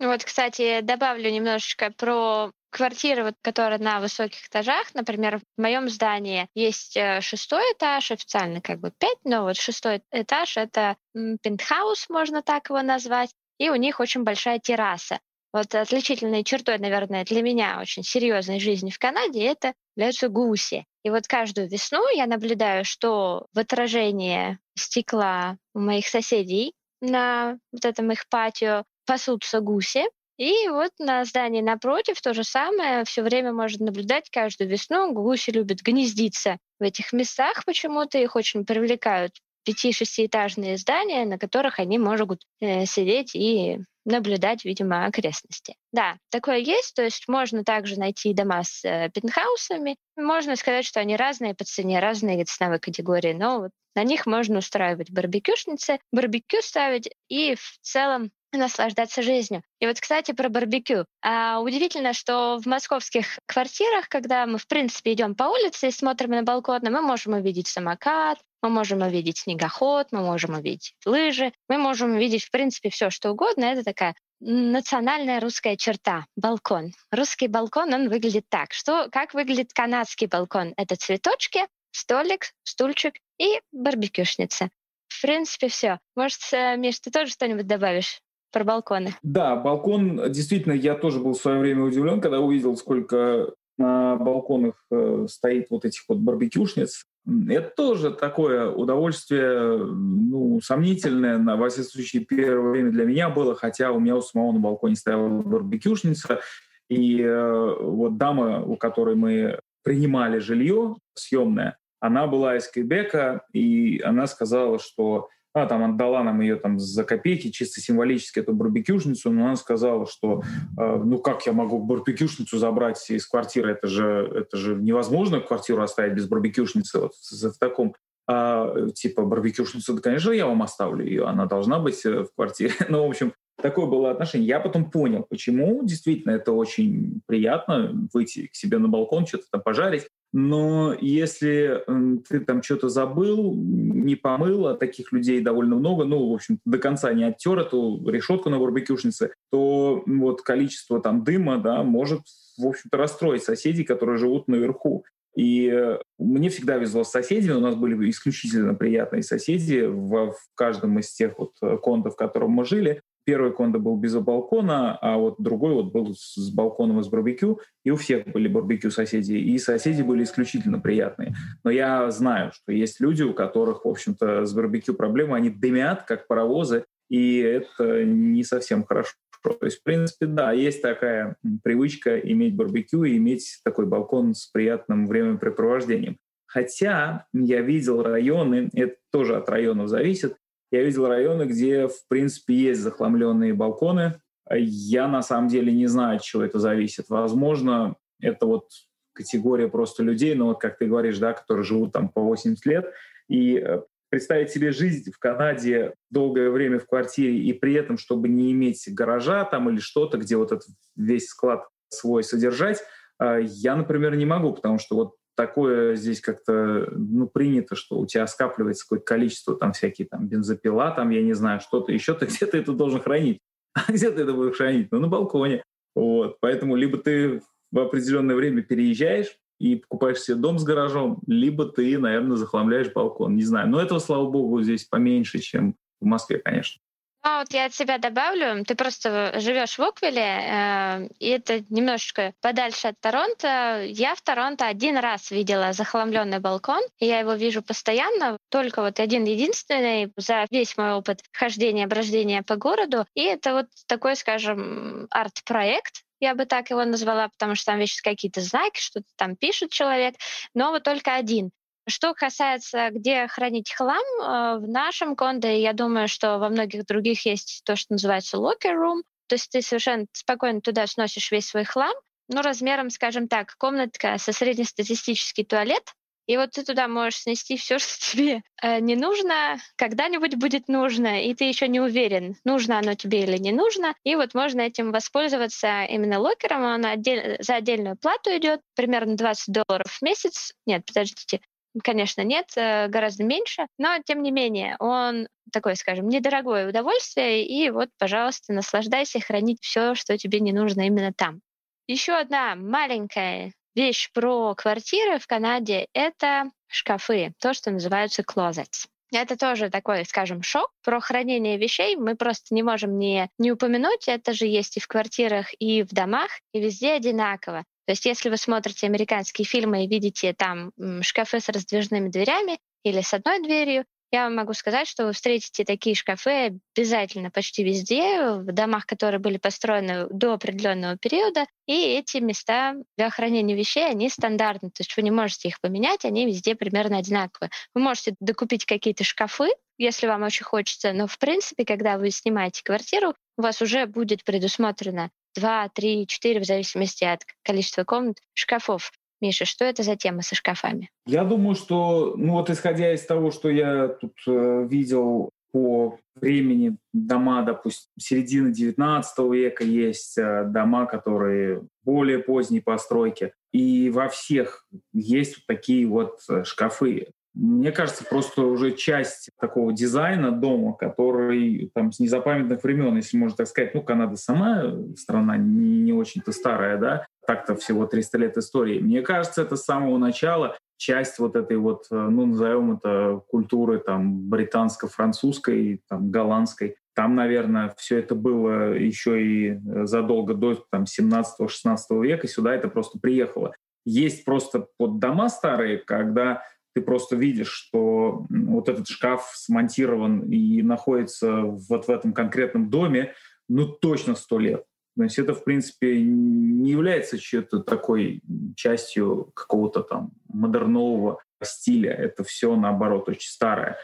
Вот, 0.00 0.24
кстати, 0.24 0.80
добавлю 0.80 1.30
немножечко 1.30 1.92
про 1.96 2.50
квартиры, 2.70 3.22
вот, 3.22 3.34
которые 3.40 3.78
на 3.78 4.00
высоких 4.00 4.48
этажах. 4.48 4.92
Например, 4.94 5.38
в 5.38 5.60
моем 5.60 5.88
здании 5.88 6.48
есть 6.54 6.96
э, 6.96 7.20
шестой 7.20 7.62
этаж, 7.72 8.10
официально 8.10 8.60
как 8.60 8.80
бы 8.80 8.92
пять, 8.98 9.18
но 9.22 9.44
вот 9.44 9.56
шестой 9.56 10.02
этаж— 10.10 10.56
это 10.56 10.96
пентхаус, 11.14 12.08
можно 12.08 12.42
так 12.42 12.68
его 12.68 12.82
назвать 12.82 13.30
и 13.58 13.70
у 13.70 13.74
них 13.74 14.00
очень 14.00 14.22
большая 14.22 14.58
терраса. 14.58 15.20
Вот 15.52 15.72
отличительной 15.74 16.42
чертой, 16.42 16.78
наверное, 16.78 17.24
для 17.24 17.40
меня 17.40 17.78
очень 17.80 18.02
серьезной 18.02 18.58
жизни 18.58 18.90
в 18.90 18.98
Канаде 18.98 19.44
это 19.44 19.72
являются 19.94 20.28
гуси. 20.28 20.84
И 21.04 21.10
вот 21.10 21.28
каждую 21.28 21.68
весну 21.68 22.08
я 22.12 22.26
наблюдаю, 22.26 22.84
что 22.84 23.46
в 23.52 23.58
отражении 23.60 24.58
стекла 24.76 25.56
у 25.72 25.78
моих 25.78 26.08
соседей 26.08 26.74
на 27.00 27.58
вот 27.70 27.84
этом 27.84 28.10
их 28.10 28.28
патио 28.28 28.82
пасутся 29.06 29.60
гуси. 29.60 30.04
И 30.36 30.68
вот 30.68 30.90
на 30.98 31.24
здании 31.24 31.60
напротив 31.60 32.20
то 32.20 32.34
же 32.34 32.42
самое. 32.42 33.04
Все 33.04 33.22
время 33.22 33.52
можно 33.52 33.86
наблюдать 33.86 34.30
каждую 34.30 34.68
весну. 34.68 35.12
Гуси 35.12 35.50
любят 35.50 35.82
гнездиться 35.82 36.58
в 36.80 36.82
этих 36.82 37.12
местах 37.12 37.64
почему-то. 37.64 38.18
Их 38.18 38.34
очень 38.34 38.64
привлекают 38.64 39.34
пяти-шестиэтажные 39.64 40.76
здания, 40.76 41.24
на 41.24 41.38
которых 41.38 41.78
они 41.78 41.98
могут 41.98 42.42
э, 42.60 42.86
сидеть 42.86 43.34
и 43.34 43.78
наблюдать, 44.04 44.64
видимо, 44.64 45.06
окрестности. 45.06 45.76
Да, 45.92 46.16
такое 46.30 46.58
есть, 46.58 46.94
то 46.94 47.02
есть 47.02 47.26
можно 47.26 47.64
также 47.64 47.98
найти 47.98 48.34
дома 48.34 48.62
с 48.62 48.84
э, 48.84 49.10
пентхаусами. 49.10 49.96
Можно 50.16 50.56
сказать, 50.56 50.84
что 50.84 51.00
они 51.00 51.16
разные 51.16 51.54
по 51.54 51.64
цене, 51.64 52.00
разные 52.00 52.44
ценовой 52.44 52.78
категории, 52.78 53.32
но 53.32 53.60
вот 53.60 53.70
на 53.94 54.02
них 54.02 54.26
можно 54.26 54.58
устраивать 54.58 55.10
барбекюшницы, 55.10 55.98
барбекю 56.12 56.60
ставить 56.62 57.10
и 57.28 57.54
в 57.54 57.78
целом 57.80 58.30
наслаждаться 58.58 59.22
жизнью. 59.22 59.62
И 59.80 59.86
вот, 59.86 60.00
кстати, 60.00 60.32
про 60.32 60.48
барбекю. 60.48 61.06
А, 61.22 61.60
удивительно, 61.60 62.12
что 62.12 62.58
в 62.58 62.66
московских 62.66 63.38
квартирах, 63.46 64.08
когда 64.08 64.46
мы, 64.46 64.58
в 64.58 64.66
принципе, 64.66 65.12
идем 65.12 65.34
по 65.34 65.44
улице 65.44 65.88
и 65.88 65.90
смотрим 65.90 66.30
на 66.30 66.42
балкон, 66.42 66.80
мы 66.84 67.02
можем 67.02 67.34
увидеть 67.34 67.68
самокат, 67.68 68.38
мы 68.62 68.70
можем 68.70 69.02
увидеть 69.02 69.38
снегоход, 69.38 70.08
мы 70.10 70.20
можем 70.20 70.54
увидеть 70.54 70.94
лыжи, 71.04 71.52
мы 71.68 71.78
можем 71.78 72.12
увидеть, 72.12 72.44
в 72.44 72.50
принципе, 72.50 72.90
все, 72.90 73.10
что 73.10 73.30
угодно. 73.30 73.64
Это 73.64 73.84
такая 73.84 74.14
национальная 74.40 75.40
русская 75.40 75.76
черта— 75.76 76.26
балкон. 76.36 76.92
Русский 77.10 77.48
балкон, 77.48 77.92
он 77.92 78.08
выглядит 78.08 78.46
так. 78.48 78.72
Что, 78.72 79.08
как 79.10 79.34
выглядит 79.34 79.72
канадский 79.72 80.26
балкон? 80.26 80.74
Это 80.76 80.96
цветочки, 80.96 81.66
столик, 81.90 82.52
стульчик 82.62 83.14
и 83.38 83.60
барбекюшница. 83.72 84.70
В 85.08 85.22
принципе, 85.22 85.68
все. 85.68 86.00
Может, 86.16 86.40
э, 86.52 86.76
Миш, 86.76 87.00
ты 87.00 87.10
тоже 87.10 87.32
что-нибудь 87.32 87.66
добавишь? 87.66 88.20
Про 88.54 88.64
балконы. 88.64 89.14
Да, 89.22 89.56
балкон, 89.56 90.32
действительно, 90.32 90.72
я 90.72 90.94
тоже 90.94 91.18
был 91.18 91.34
в 91.34 91.38
свое 91.38 91.58
время 91.58 91.82
удивлен, 91.82 92.20
когда 92.20 92.40
увидел, 92.40 92.76
сколько 92.76 93.52
на 93.76 94.16
балконах 94.16 94.74
э, 94.92 95.26
стоит 95.28 95.66
вот 95.70 95.84
этих 95.84 96.02
вот 96.08 96.18
барбекюшниц. 96.18 97.04
Это 97.48 97.72
тоже 97.76 98.12
такое 98.12 98.70
удовольствие, 98.70 99.78
ну, 99.78 100.60
сомнительное, 100.62 101.38
на, 101.38 101.56
во 101.56 101.68
всяком 101.68 101.90
случае, 101.90 102.24
первое 102.24 102.70
время 102.70 102.92
для 102.92 103.04
меня 103.04 103.30
было, 103.30 103.56
хотя 103.56 103.90
у 103.90 103.98
меня 103.98 104.14
у 104.16 104.22
самого 104.22 104.52
на 104.52 104.60
балконе 104.60 104.94
стояла 104.94 105.28
барбекюшница, 105.28 106.40
и 106.88 107.20
э, 107.20 107.76
вот 107.80 108.16
дама, 108.16 108.62
у 108.62 108.76
которой 108.76 109.16
мы 109.16 109.58
принимали 109.82 110.38
жилье 110.38 110.96
съемное, 111.14 111.76
она 111.98 112.26
была 112.26 112.56
из 112.56 112.68
Квебека, 112.68 113.42
и 113.52 114.00
она 114.04 114.26
сказала, 114.26 114.78
что 114.78 115.28
а, 115.54 115.66
там 115.66 115.84
отдала 115.84 116.24
нам 116.24 116.40
ее 116.40 116.56
там 116.56 116.80
за 116.80 117.04
копейки, 117.04 117.50
чисто 117.50 117.80
символически 117.80 118.40
эту 118.40 118.52
барбекюшницу, 118.52 119.30
но 119.30 119.46
она 119.46 119.56
сказала, 119.56 120.04
что 120.04 120.42
э, 120.76 121.02
ну 121.04 121.18
как 121.18 121.46
я 121.46 121.52
могу 121.52 121.78
барбекюшницу 121.78 122.58
забрать 122.58 123.08
из 123.08 123.24
квартиры, 123.24 123.70
это 123.70 123.86
же, 123.86 124.32
это 124.34 124.56
же 124.56 124.74
невозможно 124.74 125.40
квартиру 125.40 125.80
оставить 125.80 126.14
без 126.14 126.26
барбекюшницы 126.26 126.98
вот 126.98 127.12
в, 127.14 127.58
таком 127.58 127.94
а, 128.26 128.90
типа 128.90 129.22
барбекюшницу, 129.22 129.94
да, 129.94 130.00
конечно, 130.00 130.32
я 130.32 130.46
вам 130.46 130.62
оставлю 130.62 131.04
ее, 131.04 131.24
она 131.26 131.46
должна 131.46 131.78
быть 131.78 132.04
э, 132.04 132.24
в 132.24 132.34
квартире. 132.34 132.72
ну, 132.88 133.06
в 133.06 133.10
общем, 133.10 133.32
такое 133.62 133.86
было 133.86 134.10
отношение. 134.10 134.48
Я 134.48 134.58
потом 134.58 134.90
понял, 134.90 135.24
почему 135.28 135.84
действительно 135.84 136.32
это 136.32 136.50
очень 136.50 137.20
приятно 137.26 138.08
выйти 138.12 138.48
к 138.48 138.56
себе 138.56 138.78
на 138.78 138.88
балкон, 138.88 139.24
что-то 139.24 139.44
там 139.52 139.62
пожарить. 139.62 140.08
Но 140.36 140.96
если 141.00 141.84
ты 142.28 142.40
там 142.40 142.60
что-то 142.60 142.88
забыл, 142.88 143.54
не 143.54 144.16
помыл, 144.16 144.66
а 144.66 144.74
таких 144.74 145.12
людей 145.12 145.40
довольно 145.40 145.76
много, 145.76 146.04
ну, 146.04 146.28
в 146.28 146.34
общем, 146.34 146.58
до 146.64 146.78
конца 146.78 147.12
не 147.14 147.22
оттер 147.22 147.60
эту 147.60 148.02
решетку 148.10 148.50
на 148.50 148.58
барбекюшнице, 148.58 149.32
то 149.52 150.02
вот 150.04 150.42
количество 150.42 151.00
там 151.00 151.22
дыма, 151.22 151.58
да, 151.58 151.84
может, 151.84 152.22
в 152.58 152.66
общем-то, 152.66 152.96
расстроить 152.96 153.44
соседей, 153.44 153.84
которые 153.84 154.18
живут 154.18 154.48
наверху. 154.48 155.04
И 155.36 155.68
э, 155.72 155.98
мне 156.18 156.48
всегда 156.48 156.78
везло 156.78 157.04
с 157.04 157.12
соседями, 157.12 157.52
у 157.52 157.60
нас 157.60 157.76
были 157.76 158.10
исключительно 158.10 158.74
приятные 158.74 159.22
соседи 159.22 159.82
в, 159.86 160.32
в 160.32 160.38
каждом 160.56 160.98
из 160.98 161.12
тех 161.12 161.38
вот 161.38 161.52
э, 161.62 161.78
кондов, 161.78 162.14
в 162.14 162.16
котором 162.16 162.50
мы 162.50 162.64
жили. 162.64 163.02
Первый 163.24 163.52
кондо 163.52 163.78
был 163.78 163.96
без 163.96 164.14
балкона, 164.16 164.98
а 164.98 165.16
вот 165.16 165.36
другой 165.38 165.72
вот 165.74 165.92
был 165.92 166.14
с 166.14 166.50
балконом 166.50 167.00
из 167.00 167.08
барбекю, 167.08 167.60
и 167.82 167.90
у 167.90 167.96
всех 167.96 168.26
были 168.26 168.48
барбекю 168.48 168.90
соседи, 168.90 169.32
и 169.32 169.58
соседи 169.58 170.02
были 170.02 170.24
исключительно 170.24 170.78
приятные. 170.78 171.34
Но 171.64 171.70
я 171.70 172.10
знаю, 172.10 172.52
что 172.52 172.72
есть 172.72 173.00
люди, 173.00 173.22
у 173.22 173.32
которых, 173.32 173.84
в 173.84 173.88
общем-то, 173.88 174.44
с 174.44 174.52
барбекю 174.52 174.94
проблемы, 174.94 175.36
они 175.36 175.48
дымят, 175.48 176.02
как 176.02 176.26
паровозы, 176.26 176.84
и 177.08 177.38
это 177.38 178.04
не 178.04 178.44
совсем 178.44 178.84
хорошо. 178.84 179.14
То 179.42 179.66
есть, 179.66 179.80
в 179.80 179.82
принципе, 179.82 180.26
да, 180.26 180.52
есть 180.52 180.80
такая 180.80 181.36
привычка 181.62 182.18
иметь 182.18 182.56
барбекю 182.56 183.04
и 183.04 183.16
иметь 183.18 183.60
такой 183.62 183.86
балкон 183.86 184.34
с 184.34 184.46
приятным 184.46 185.06
времяпрепровождением. 185.06 186.16
Хотя 186.46 187.26
я 187.32 187.60
видел 187.60 188.02
районы, 188.02 188.70
это 188.72 188.96
тоже 189.10 189.36
от 189.36 189.48
районов 189.48 189.88
зависит, 189.88 190.36
я 190.70 190.82
видел 190.82 191.06
районы, 191.06 191.44
где, 191.44 191.88
в 191.88 192.06
принципе, 192.08 192.54
есть 192.54 192.80
захламленные 192.80 193.54
балконы. 193.54 194.20
Я 194.50 195.08
на 195.08 195.22
самом 195.22 195.48
деле 195.48 195.72
не 195.72 195.86
знаю, 195.86 196.16
от 196.16 196.22
чего 196.22 196.42
это 196.42 196.58
зависит. 196.58 197.06
Возможно, 197.08 197.96
это 198.20 198.46
вот 198.46 198.68
категория 199.12 199.68
просто 199.68 200.02
людей, 200.02 200.34
но 200.34 200.46
вот 200.46 200.60
как 200.60 200.76
ты 200.78 200.86
говоришь, 200.86 201.18
да, 201.18 201.32
которые 201.32 201.64
живут 201.64 201.92
там 201.92 202.08
по 202.08 202.20
80 202.20 202.66
лет. 202.66 202.92
И 203.28 203.56
э, 203.56 203.82
представить 204.10 204.50
себе 204.50 204.72
жизнь 204.72 205.10
в 205.10 205.18
Канаде 205.18 205.94
долгое 206.10 206.50
время 206.50 206.78
в 206.78 206.86
квартире 206.86 207.38
и 207.38 207.52
при 207.52 207.74
этом, 207.74 207.96
чтобы 207.96 208.28
не 208.28 208.52
иметь 208.52 208.84
гаража 208.92 209.44
там 209.44 209.70
или 209.70 209.78
что-то, 209.78 210.18
где 210.18 210.36
вот 210.36 210.52
этот 210.52 210.68
весь 210.96 211.28
склад 211.28 211.66
свой 211.88 212.24
содержать, 212.24 212.82
э, 213.20 213.40
я, 213.44 213.76
например, 213.76 214.16
не 214.16 214.26
могу, 214.26 214.52
потому 214.52 214.78
что 214.78 214.96
вот 214.96 215.14
такое 215.36 215.96
здесь 215.96 216.20
как-то 216.20 216.88
ну, 216.92 217.26
принято, 217.26 217.76
что 217.76 217.98
у 217.98 218.06
тебя 218.06 218.26
скапливается 218.26 218.84
какое-то 218.84 219.04
количество, 219.04 219.56
там 219.56 219.72
всякие 219.72 220.06
там 220.08 220.26
бензопила, 220.28 220.90
там, 220.90 221.10
я 221.10 221.22
не 221.22 221.32
знаю, 221.32 221.60
что-то 221.60 221.92
еще, 221.92 222.14
ты 222.14 222.26
где-то 222.26 222.56
это 222.56 222.72
должен 222.72 223.00
хранить. 223.00 223.38
А 223.74 223.90
где 223.92 224.10
ты 224.10 224.22
это 224.22 224.32
будешь 224.32 224.56
хранить? 224.56 224.92
Ну, 224.92 225.00
на 225.00 225.08
балконе. 225.08 225.62
Вот. 225.96 226.38
Поэтому 226.40 226.76
либо 226.76 226.96
ты 226.96 227.42
в 227.72 227.78
определенное 227.78 228.36
время 228.36 228.62
переезжаешь 228.62 229.36
и 229.58 229.76
покупаешь 229.76 230.20
себе 230.20 230.36
дом 230.36 230.60
с 230.60 230.64
гаражом, 230.64 231.20
либо 231.26 231.66
ты, 231.66 231.98
наверное, 231.98 232.36
захламляешь 232.36 232.92
балкон. 232.92 233.34
Не 233.34 233.42
знаю. 233.42 233.68
Но 233.68 233.80
этого, 233.80 233.98
слава 233.98 234.30
богу, 234.30 234.62
здесь 234.62 234.84
поменьше, 234.84 235.40
чем 235.40 235.74
в 236.00 236.04
Москве, 236.04 236.38
конечно. 236.38 236.80
А 237.26 237.38
вот 237.38 237.54
я 237.54 237.64
от 237.64 237.74
себя 237.74 237.96
добавлю, 237.96 238.62
ты 238.66 238.74
просто 238.74 239.40
живешь 239.40 239.78
в 239.78 239.82
Оквиле, 239.82 240.20
э, 240.20 241.08
и 241.20 241.30
это 241.30 241.64
немножечко 241.70 242.34
подальше 242.42 242.88
от 242.88 243.00
Торонто. 243.00 243.82
Я 243.86 244.14
в 244.14 244.20
Торонто 244.20 244.66
один 244.66 244.98
раз 244.98 245.30
видела 245.30 245.72
захламленный 245.72 246.40
балкон, 246.40 246.82
и 246.98 247.06
я 247.06 247.20
его 247.20 247.32
вижу 247.32 247.62
постоянно, 247.62 248.36
только 248.50 248.82
вот 248.82 249.00
один 249.00 249.24
единственный 249.24 250.12
за 250.18 250.46
весь 250.50 250.76
мой 250.76 250.92
опыт 250.92 251.22
хождения, 251.32 251.86
брождения 251.86 252.42
по 252.42 252.56
городу. 252.56 253.06
И 253.14 253.22
это 253.22 253.54
вот 253.54 253.66
такой, 253.86 254.16
скажем, 254.16 255.06
арт-проект, 255.10 256.02
я 256.20 256.34
бы 256.34 256.44
так 256.44 256.68
его 256.68 256.84
назвала, 256.84 257.28
потому 257.28 257.54
что 257.54 257.72
там 257.72 257.78
вещи 257.78 258.02
какие-то 258.02 258.42
знаки, 258.42 258.78
что-то 258.78 259.08
там 259.16 259.34
пишет 259.34 259.70
человек, 259.70 260.14
но 260.52 260.72
вот 260.72 260.82
только 260.82 261.14
один. 261.14 261.52
Что 261.86 262.14
касается, 262.14 262.88
где 262.90 263.26
хранить 263.26 263.72
хлам, 263.72 263.98
э, 263.98 264.58
в 264.58 264.68
нашем 264.68 265.16
конде, 265.16 265.60
я 265.60 265.72
думаю, 265.72 266.08
что 266.08 266.38
во 266.38 266.48
многих 266.48 266.86
других 266.86 267.26
есть 267.26 267.62
то, 267.64 267.76
что 267.76 267.92
называется 267.92 268.38
locker 268.38 268.74
room, 268.74 269.02
то 269.26 269.34
есть 269.34 269.50
ты 269.50 269.60
совершенно 269.60 270.06
спокойно 270.12 270.60
туда 270.60 270.86
сносишь 270.86 271.30
весь 271.30 271.48
свой 271.48 271.64
хлам, 271.64 271.94
ну, 272.28 272.40
размером, 272.40 272.88
скажем 272.88 273.28
так, 273.28 273.54
комнатка 273.58 274.16
со 274.16 274.32
среднестатистический 274.32 275.44
туалет, 275.44 275.84
и 276.26 276.38
вот 276.38 276.52
ты 276.52 276.64
туда 276.64 276.88
можешь 276.88 277.20
снести 277.20 277.56
все, 277.56 277.78
что 277.78 277.98
тебе 278.00 278.42
э, 278.62 278.80
не 278.80 278.96
нужно, 278.96 279.58
когда-нибудь 279.76 280.36
будет 280.36 280.68
нужно, 280.68 281.22
и 281.22 281.34
ты 281.34 281.44
еще 281.44 281.68
не 281.68 281.80
уверен, 281.80 282.36
нужно 282.44 282.78
оно 282.78 282.94
тебе 282.94 283.24
или 283.24 283.36
не 283.36 283.52
нужно. 283.52 283.94
И 284.04 284.14
вот 284.16 284.34
можно 284.34 284.62
этим 284.62 284.92
воспользоваться 284.92 285.84
именно 285.84 286.18
локером. 286.18 286.64
Он 286.64 286.86
отдель, 286.86 287.36
за 287.40 287.56
отдельную 287.56 287.96
плату 287.96 288.30
идет, 288.30 288.60
примерно 288.74 289.16
20 289.16 289.52
долларов 289.52 289.90
в 289.90 290.02
месяц. 290.02 290.54
Нет, 290.66 290.86
подождите, 290.86 291.40
Конечно, 291.82 292.22
нет, 292.22 292.46
э, 292.56 292.86
гораздо 292.88 293.24
меньше, 293.24 293.66
но 293.78 293.98
тем 294.04 294.22
не 294.22 294.30
менее 294.30 294.76
он 294.78 295.26
такое, 295.52 295.74
скажем, 295.74 296.08
недорогое 296.08 296.68
удовольствие, 296.68 297.46
и 297.46 297.70
вот, 297.70 297.88
пожалуйста, 297.98 298.52
наслаждайся 298.52 299.20
хранить 299.20 299.58
все, 299.60 299.94
что 299.94 300.16
тебе 300.16 300.40
не 300.40 300.52
нужно 300.52 300.82
именно 300.82 301.12
там. 301.12 301.40
Еще 301.86 302.12
одна 302.14 302.54
маленькая 302.54 303.52
вещь 303.74 304.10
про 304.12 304.54
квартиры 304.54 305.18
в 305.18 305.26
Канаде— 305.26 305.88
это 305.92 306.50
шкафы, 306.68 307.32
то, 307.40 307.54
что 307.54 307.70
называются 307.70 308.22
closets. 308.22 308.86
Это 309.12 309.36
тоже 309.36 309.70
такой, 309.70 310.04
скажем, 310.04 310.42
шок. 310.42 310.70
Про 310.82 311.00
хранение 311.00 311.56
вещей 311.56 311.96
мы 311.96 312.16
просто 312.16 312.54
не 312.54 312.62
можем 312.62 312.98
не, 312.98 313.28
не 313.38 313.52
упомянуть. 313.52 314.08
Это 314.08 314.32
же 314.32 314.46
есть 314.46 314.76
и 314.76 314.80
в 314.80 314.88
квартирах, 314.88 315.50
и 315.58 315.82
в 315.82 315.88
домах, 315.88 316.30
и 316.52 316.60
везде 316.60 316.92
одинаково. 316.92 317.64
То 317.86 317.92
есть 317.92 318.04
если 318.06 318.30
вы 318.30 318.36
смотрите 318.36 318.86
американские 318.86 319.46
фильмы 319.46 319.84
и 319.84 319.88
видите 319.88 320.32
там 320.32 320.72
шкафы 321.02 321.40
с 321.40 321.48
раздвижными 321.48 322.08
дверями 322.08 322.58
или 322.82 323.00
с 323.00 323.14
одной 323.14 323.42
дверью, 323.42 323.84
я 324.14 324.24
вам 324.24 324.36
могу 324.36 324.52
сказать, 324.52 324.86
что 324.86 325.06
вы 325.06 325.12
встретите 325.12 325.64
такие 325.64 325.96
шкафы 325.96 326.60
обязательно 326.76 327.32
почти 327.32 327.64
везде, 327.64 328.30
в 328.30 328.44
домах, 328.44 328.86
которые 328.86 329.18
были 329.18 329.38
построены 329.38 330.06
до 330.08 330.34
определенного 330.34 330.96
периода, 330.96 331.46
и 331.66 331.96
эти 331.96 332.18
места 332.18 332.76
для 332.96 333.10
хранения 333.10 333.56
вещей, 333.56 333.84
они 333.90 334.08
стандартны, 334.08 334.70
то 334.70 334.82
есть 334.82 334.96
вы 334.96 335.02
не 335.02 335.10
можете 335.10 335.48
их 335.48 335.60
поменять, 335.60 336.04
они 336.04 336.26
везде 336.26 336.54
примерно 336.54 336.98
одинаковые. 336.98 337.50
Вы 337.74 337.80
можете 337.80 338.14
докупить 338.20 338.66
какие-то 338.66 339.02
шкафы, 339.02 339.48
если 339.78 340.06
вам 340.06 340.22
очень 340.22 340.44
хочется, 340.44 340.92
но 340.92 341.08
в 341.08 341.18
принципе, 341.18 341.64
когда 341.64 341.98
вы 341.98 342.12
снимаете 342.12 342.62
квартиру, 342.62 343.14
у 343.36 343.42
вас 343.42 343.60
уже 343.62 343.86
будет 343.86 344.22
предусмотрено 344.22 345.10
два, 345.34 345.68
три, 345.68 346.06
четыре, 346.06 346.40
в 346.40 346.44
зависимости 346.44 347.04
от 347.04 347.22
количества 347.42 347.84
комнат, 347.84 348.18
шкафов. 348.34 348.92
Миша, 349.20 349.44
что 349.44 349.64
это 349.64 349.82
за 349.82 349.96
тема 349.96 350.22
со 350.22 350.34
шкафами? 350.34 350.90
Я 351.06 351.24
думаю, 351.24 351.54
что, 351.54 352.14
ну 352.16 352.32
вот 352.32 352.50
исходя 352.50 352.92
из 352.92 353.06
того, 353.06 353.30
что 353.30 353.48
я 353.48 353.88
тут 353.88 354.12
э, 354.26 354.66
видел 354.68 355.30
по 355.54 355.98
времени 356.16 356.76
дома, 356.92 357.42
допустим, 357.42 357.88
середины 357.96 358.52
19 358.52 359.18
века 359.32 359.62
есть 359.62 360.18
э, 360.18 360.44
дома, 360.44 360.86
которые 360.86 361.62
более 361.84 362.18
поздней 362.18 362.60
постройки. 362.60 363.32
И 363.52 363.88
во 363.90 364.08
всех 364.08 364.66
есть 364.92 365.36
вот 365.36 365.46
такие 365.46 365.86
вот 365.86 366.18
э, 366.28 366.42
шкафы. 366.44 367.12
Мне 367.34 367.72
кажется, 367.72 368.04
просто 368.04 368.42
уже 368.42 368.72
часть 368.72 369.30
такого 369.40 369.72
дизайна 369.72 370.30
дома, 370.30 370.72
который 370.74 371.70
там 371.74 371.90
с 371.90 371.98
незапамятных 371.98 372.62
времен, 372.62 372.96
если 372.96 373.16
можно 373.16 373.38
так 373.38 373.48
сказать, 373.48 373.74
ну, 373.74 373.82
Канада 373.82 374.16
сама 374.16 374.72
страна 374.96 375.36
не, 375.36 375.80
не 375.82 375.92
очень-то 375.92 376.30
старая, 376.30 376.78
да, 376.78 377.06
так-то 377.26 377.56
всего 377.56 377.86
300 377.86 378.18
лет 378.18 378.36
истории. 378.36 378.78
Мне 378.78 379.02
кажется, 379.02 379.42
это 379.42 379.56
с 379.56 379.64
самого 379.64 379.98
начала 379.98 380.56
часть 380.76 381.18
вот 381.18 381.34
этой 381.34 381.56
вот, 381.56 381.86
ну, 381.90 382.26
назовем 382.26 382.76
это 382.76 383.20
культуры 383.28 383.78
там 383.78 384.28
британско-французской, 384.28 385.82
там, 385.88 386.10
голландской. 386.10 386.76
Там, 386.94 387.16
наверное, 387.16 387.74
все 387.76 387.98
это 387.98 388.14
было 388.14 388.74
еще 388.74 389.20
и 389.20 389.60
задолго 389.84 390.34
до 390.34 390.54
там, 390.70 390.84
17-16 390.84 391.76
века, 392.00 392.28
сюда 392.28 392.54
это 392.54 392.68
просто 392.68 393.00
приехало. 393.00 393.54
Есть 393.84 394.24
просто 394.24 394.68
вот 394.78 394.98
дома 394.98 395.28
старые, 395.28 395.78
когда 395.78 396.42
ты 396.74 396.82
просто 396.82 397.16
видишь, 397.16 397.50
что 397.50 398.26
вот 398.28 398.68
этот 398.68 398.88
шкаф 398.88 399.30
смонтирован 399.34 400.30
и 400.30 400.62
находится 400.62 401.42
вот 401.42 401.86
в 401.86 401.90
этом 401.90 402.12
конкретном 402.12 402.68
доме, 402.68 403.14
ну, 403.48 403.66
точно 403.66 404.14
сто 404.14 404.38
лет. 404.38 404.64
То 404.96 405.02
есть 405.02 405.18
это, 405.18 405.34
в 405.34 405.44
принципе, 405.44 406.00
не 406.00 406.70
является 406.70 407.18
чьей-то 407.18 407.60
такой 407.60 408.22
частью 408.56 409.30
какого-то 409.34 409.82
там 409.82 410.12
модернового 410.28 411.20
стиля. 411.42 411.92
Это 411.92 412.22
все, 412.24 412.54
наоборот, 412.56 413.08
очень 413.08 413.30
старое. 413.30 413.76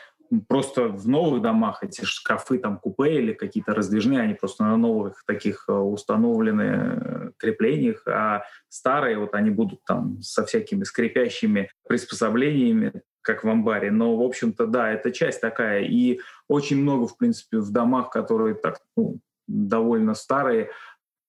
Просто 0.48 0.88
в 0.88 1.08
новых 1.08 1.42
домах 1.42 1.82
эти 1.82 2.04
шкафы, 2.04 2.58
там, 2.58 2.78
купе 2.78 3.18
или 3.20 3.32
какие-то 3.32 3.74
раздвижные, 3.74 4.20
они 4.20 4.34
просто 4.34 4.64
на 4.64 4.76
новых 4.76 5.24
таких 5.26 5.64
э, 5.68 5.72
установлены 5.72 6.62
э, 6.62 7.30
креплениях, 7.36 8.06
а 8.06 8.44
старые 8.68 9.18
вот 9.18 9.34
они 9.34 9.50
будут 9.50 9.84
там 9.84 10.20
со 10.22 10.44
всякими 10.44 10.84
скрипящими 10.84 11.70
приспособлениями, 11.88 13.02
как 13.22 13.42
в 13.42 13.48
амбаре. 13.48 13.90
Но, 13.90 14.16
в 14.16 14.22
общем-то, 14.22 14.66
да, 14.66 14.92
это 14.92 15.10
часть 15.10 15.40
такая. 15.40 15.82
И 15.82 16.20
очень 16.48 16.80
много, 16.80 17.08
в 17.08 17.16
принципе, 17.16 17.58
в 17.58 17.70
домах, 17.72 18.10
которые 18.10 18.54
так 18.54 18.78
ну, 18.96 19.18
довольно 19.50 20.14
старые, 20.14 20.70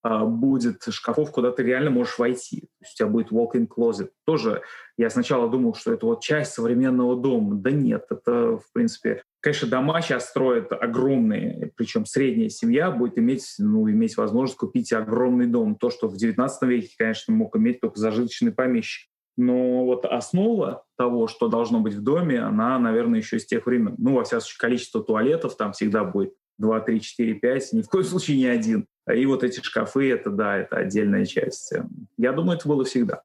будет 0.04 0.84
шкафов, 0.90 1.32
куда 1.32 1.52
ты 1.52 1.64
реально 1.64 1.92
можешь 1.92 2.18
войти. 2.18 2.62
То 2.62 2.86
есть 2.86 2.94
у 2.94 2.98
тебя 2.98 3.08
будет 3.08 3.32
walk-in 3.32 3.68
closet. 3.68 4.10
Тоже 4.26 4.62
я 4.98 5.10
сначала 5.10 5.50
думал, 5.50 5.76
что 5.76 5.94
это 5.94 6.06
вот 6.06 6.22
часть 6.22 6.54
современного 6.54 7.16
дома. 7.16 7.56
Да 7.56 7.72
нет, 7.72 8.06
это, 8.10 8.58
в 8.58 8.72
принципе... 8.74 9.24
Конечно, 9.42 9.68
дома 9.68 10.02
сейчас 10.02 10.30
строят 10.30 10.72
огромные, 10.72 11.72
причем 11.76 12.06
средняя 12.06 12.50
семья 12.50 12.92
будет 12.92 13.18
иметь, 13.18 13.56
ну, 13.58 13.90
иметь 13.90 14.16
возможность 14.16 14.58
купить 14.58 14.94
огромный 14.94 15.48
дом. 15.48 15.76
То, 15.76 15.90
что 15.90 16.08
в 16.08 16.14
XIX 16.14 16.50
веке, 16.62 16.94
конечно, 16.96 17.34
мог 17.34 17.56
иметь 17.56 17.82
только 17.82 18.00
зажиточный 18.00 18.52
помещик. 18.52 19.10
Но 19.38 19.86
вот 19.86 20.06
основа 20.06 20.84
того, 20.98 21.28
что 21.28 21.48
должно 21.48 21.80
быть 21.80 21.96
в 21.96 22.04
доме, 22.04 22.40
она, 22.40 22.78
наверное, 22.78 23.20
еще 23.20 23.38
из 23.38 23.46
тех 23.46 23.66
времен. 23.66 23.96
Ну, 23.98 24.14
во 24.14 24.24
всяком 24.24 24.42
случае, 24.42 24.60
количество 24.60 25.04
туалетов 25.04 25.58
там 25.58 25.72
всегда 25.72 26.04
будет 26.04 26.34
2, 26.60 26.80
3, 26.82 27.02
4, 27.02 27.34
5, 27.36 27.74
ни 27.74 27.82
в 27.82 27.88
коем 27.88 28.04
случае 28.04 28.38
не 28.38 28.46
один. 28.46 28.86
И 29.14 29.26
вот 29.26 29.44
эти 29.44 29.62
шкафы, 29.62 30.12
это 30.12 30.30
да, 30.30 30.58
это 30.58 30.78
отдельная 30.78 31.26
часть. 31.26 31.74
Я 32.18 32.32
думаю, 32.32 32.58
это 32.58 32.68
было 32.68 32.84
всегда. 32.86 33.22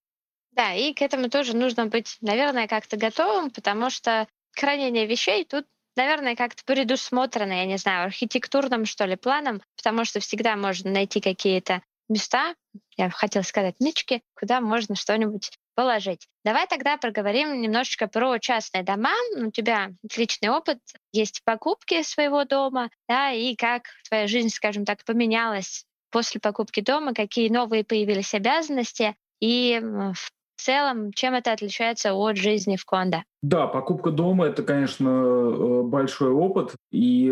Да, 0.52 0.72
и 0.72 0.94
к 0.94 1.02
этому 1.02 1.28
тоже 1.28 1.54
нужно 1.54 1.86
быть, 1.86 2.16
наверное, 2.20 2.66
как-то 2.66 2.96
готовым, 2.96 3.50
потому 3.50 3.90
что 3.90 4.26
хранение 4.54 5.06
вещей 5.06 5.44
тут 5.44 5.66
наверное, 5.96 6.36
как-то 6.36 6.62
предусмотрено, 6.64 7.52
я 7.52 7.64
не 7.64 7.78
знаю, 7.78 8.04
архитектурным, 8.04 8.84
что 8.84 9.06
ли, 9.06 9.16
планом, 9.16 9.62
потому 9.76 10.04
что 10.04 10.20
всегда 10.20 10.54
можно 10.56 10.90
найти 10.90 11.20
какие-то 11.20 11.82
места, 12.08 12.54
я 12.96 13.10
хотела 13.10 13.42
сказать 13.42 13.80
нычки, 13.80 14.22
куда 14.38 14.60
можно 14.60 14.94
что-нибудь 14.94 15.50
положить. 15.76 16.26
Давай 16.44 16.66
тогда 16.66 16.96
проговорим 16.96 17.60
немножечко 17.60 18.08
про 18.08 18.38
частные 18.38 18.82
дома. 18.82 19.12
У 19.36 19.52
тебя 19.52 19.90
отличный 20.04 20.48
опыт, 20.48 20.80
есть 21.12 21.42
покупки 21.44 22.02
своего 22.02 22.44
дома, 22.44 22.90
да, 23.08 23.30
и 23.30 23.54
как 23.54 23.84
твоя 24.08 24.26
жизнь, 24.26 24.48
скажем 24.48 24.84
так, 24.84 25.04
поменялась 25.04 25.84
после 26.10 26.40
покупки 26.40 26.80
дома, 26.80 27.14
какие 27.14 27.48
новые 27.50 27.84
появились 27.84 28.34
обязанности, 28.34 29.14
и 29.38 29.78
в 29.82 30.32
в 30.56 30.62
целом, 30.62 31.12
чем 31.12 31.34
это 31.34 31.52
отличается 31.52 32.14
от 32.14 32.36
жизни 32.36 32.76
в 32.76 32.84
кондо? 32.84 33.22
Да, 33.42 33.66
покупка 33.66 34.10
дома— 34.10 34.46
это, 34.48 34.62
конечно, 34.62 35.08
э, 35.08 35.82
большой 35.82 36.30
опыт 36.30 36.74
и 36.90 37.30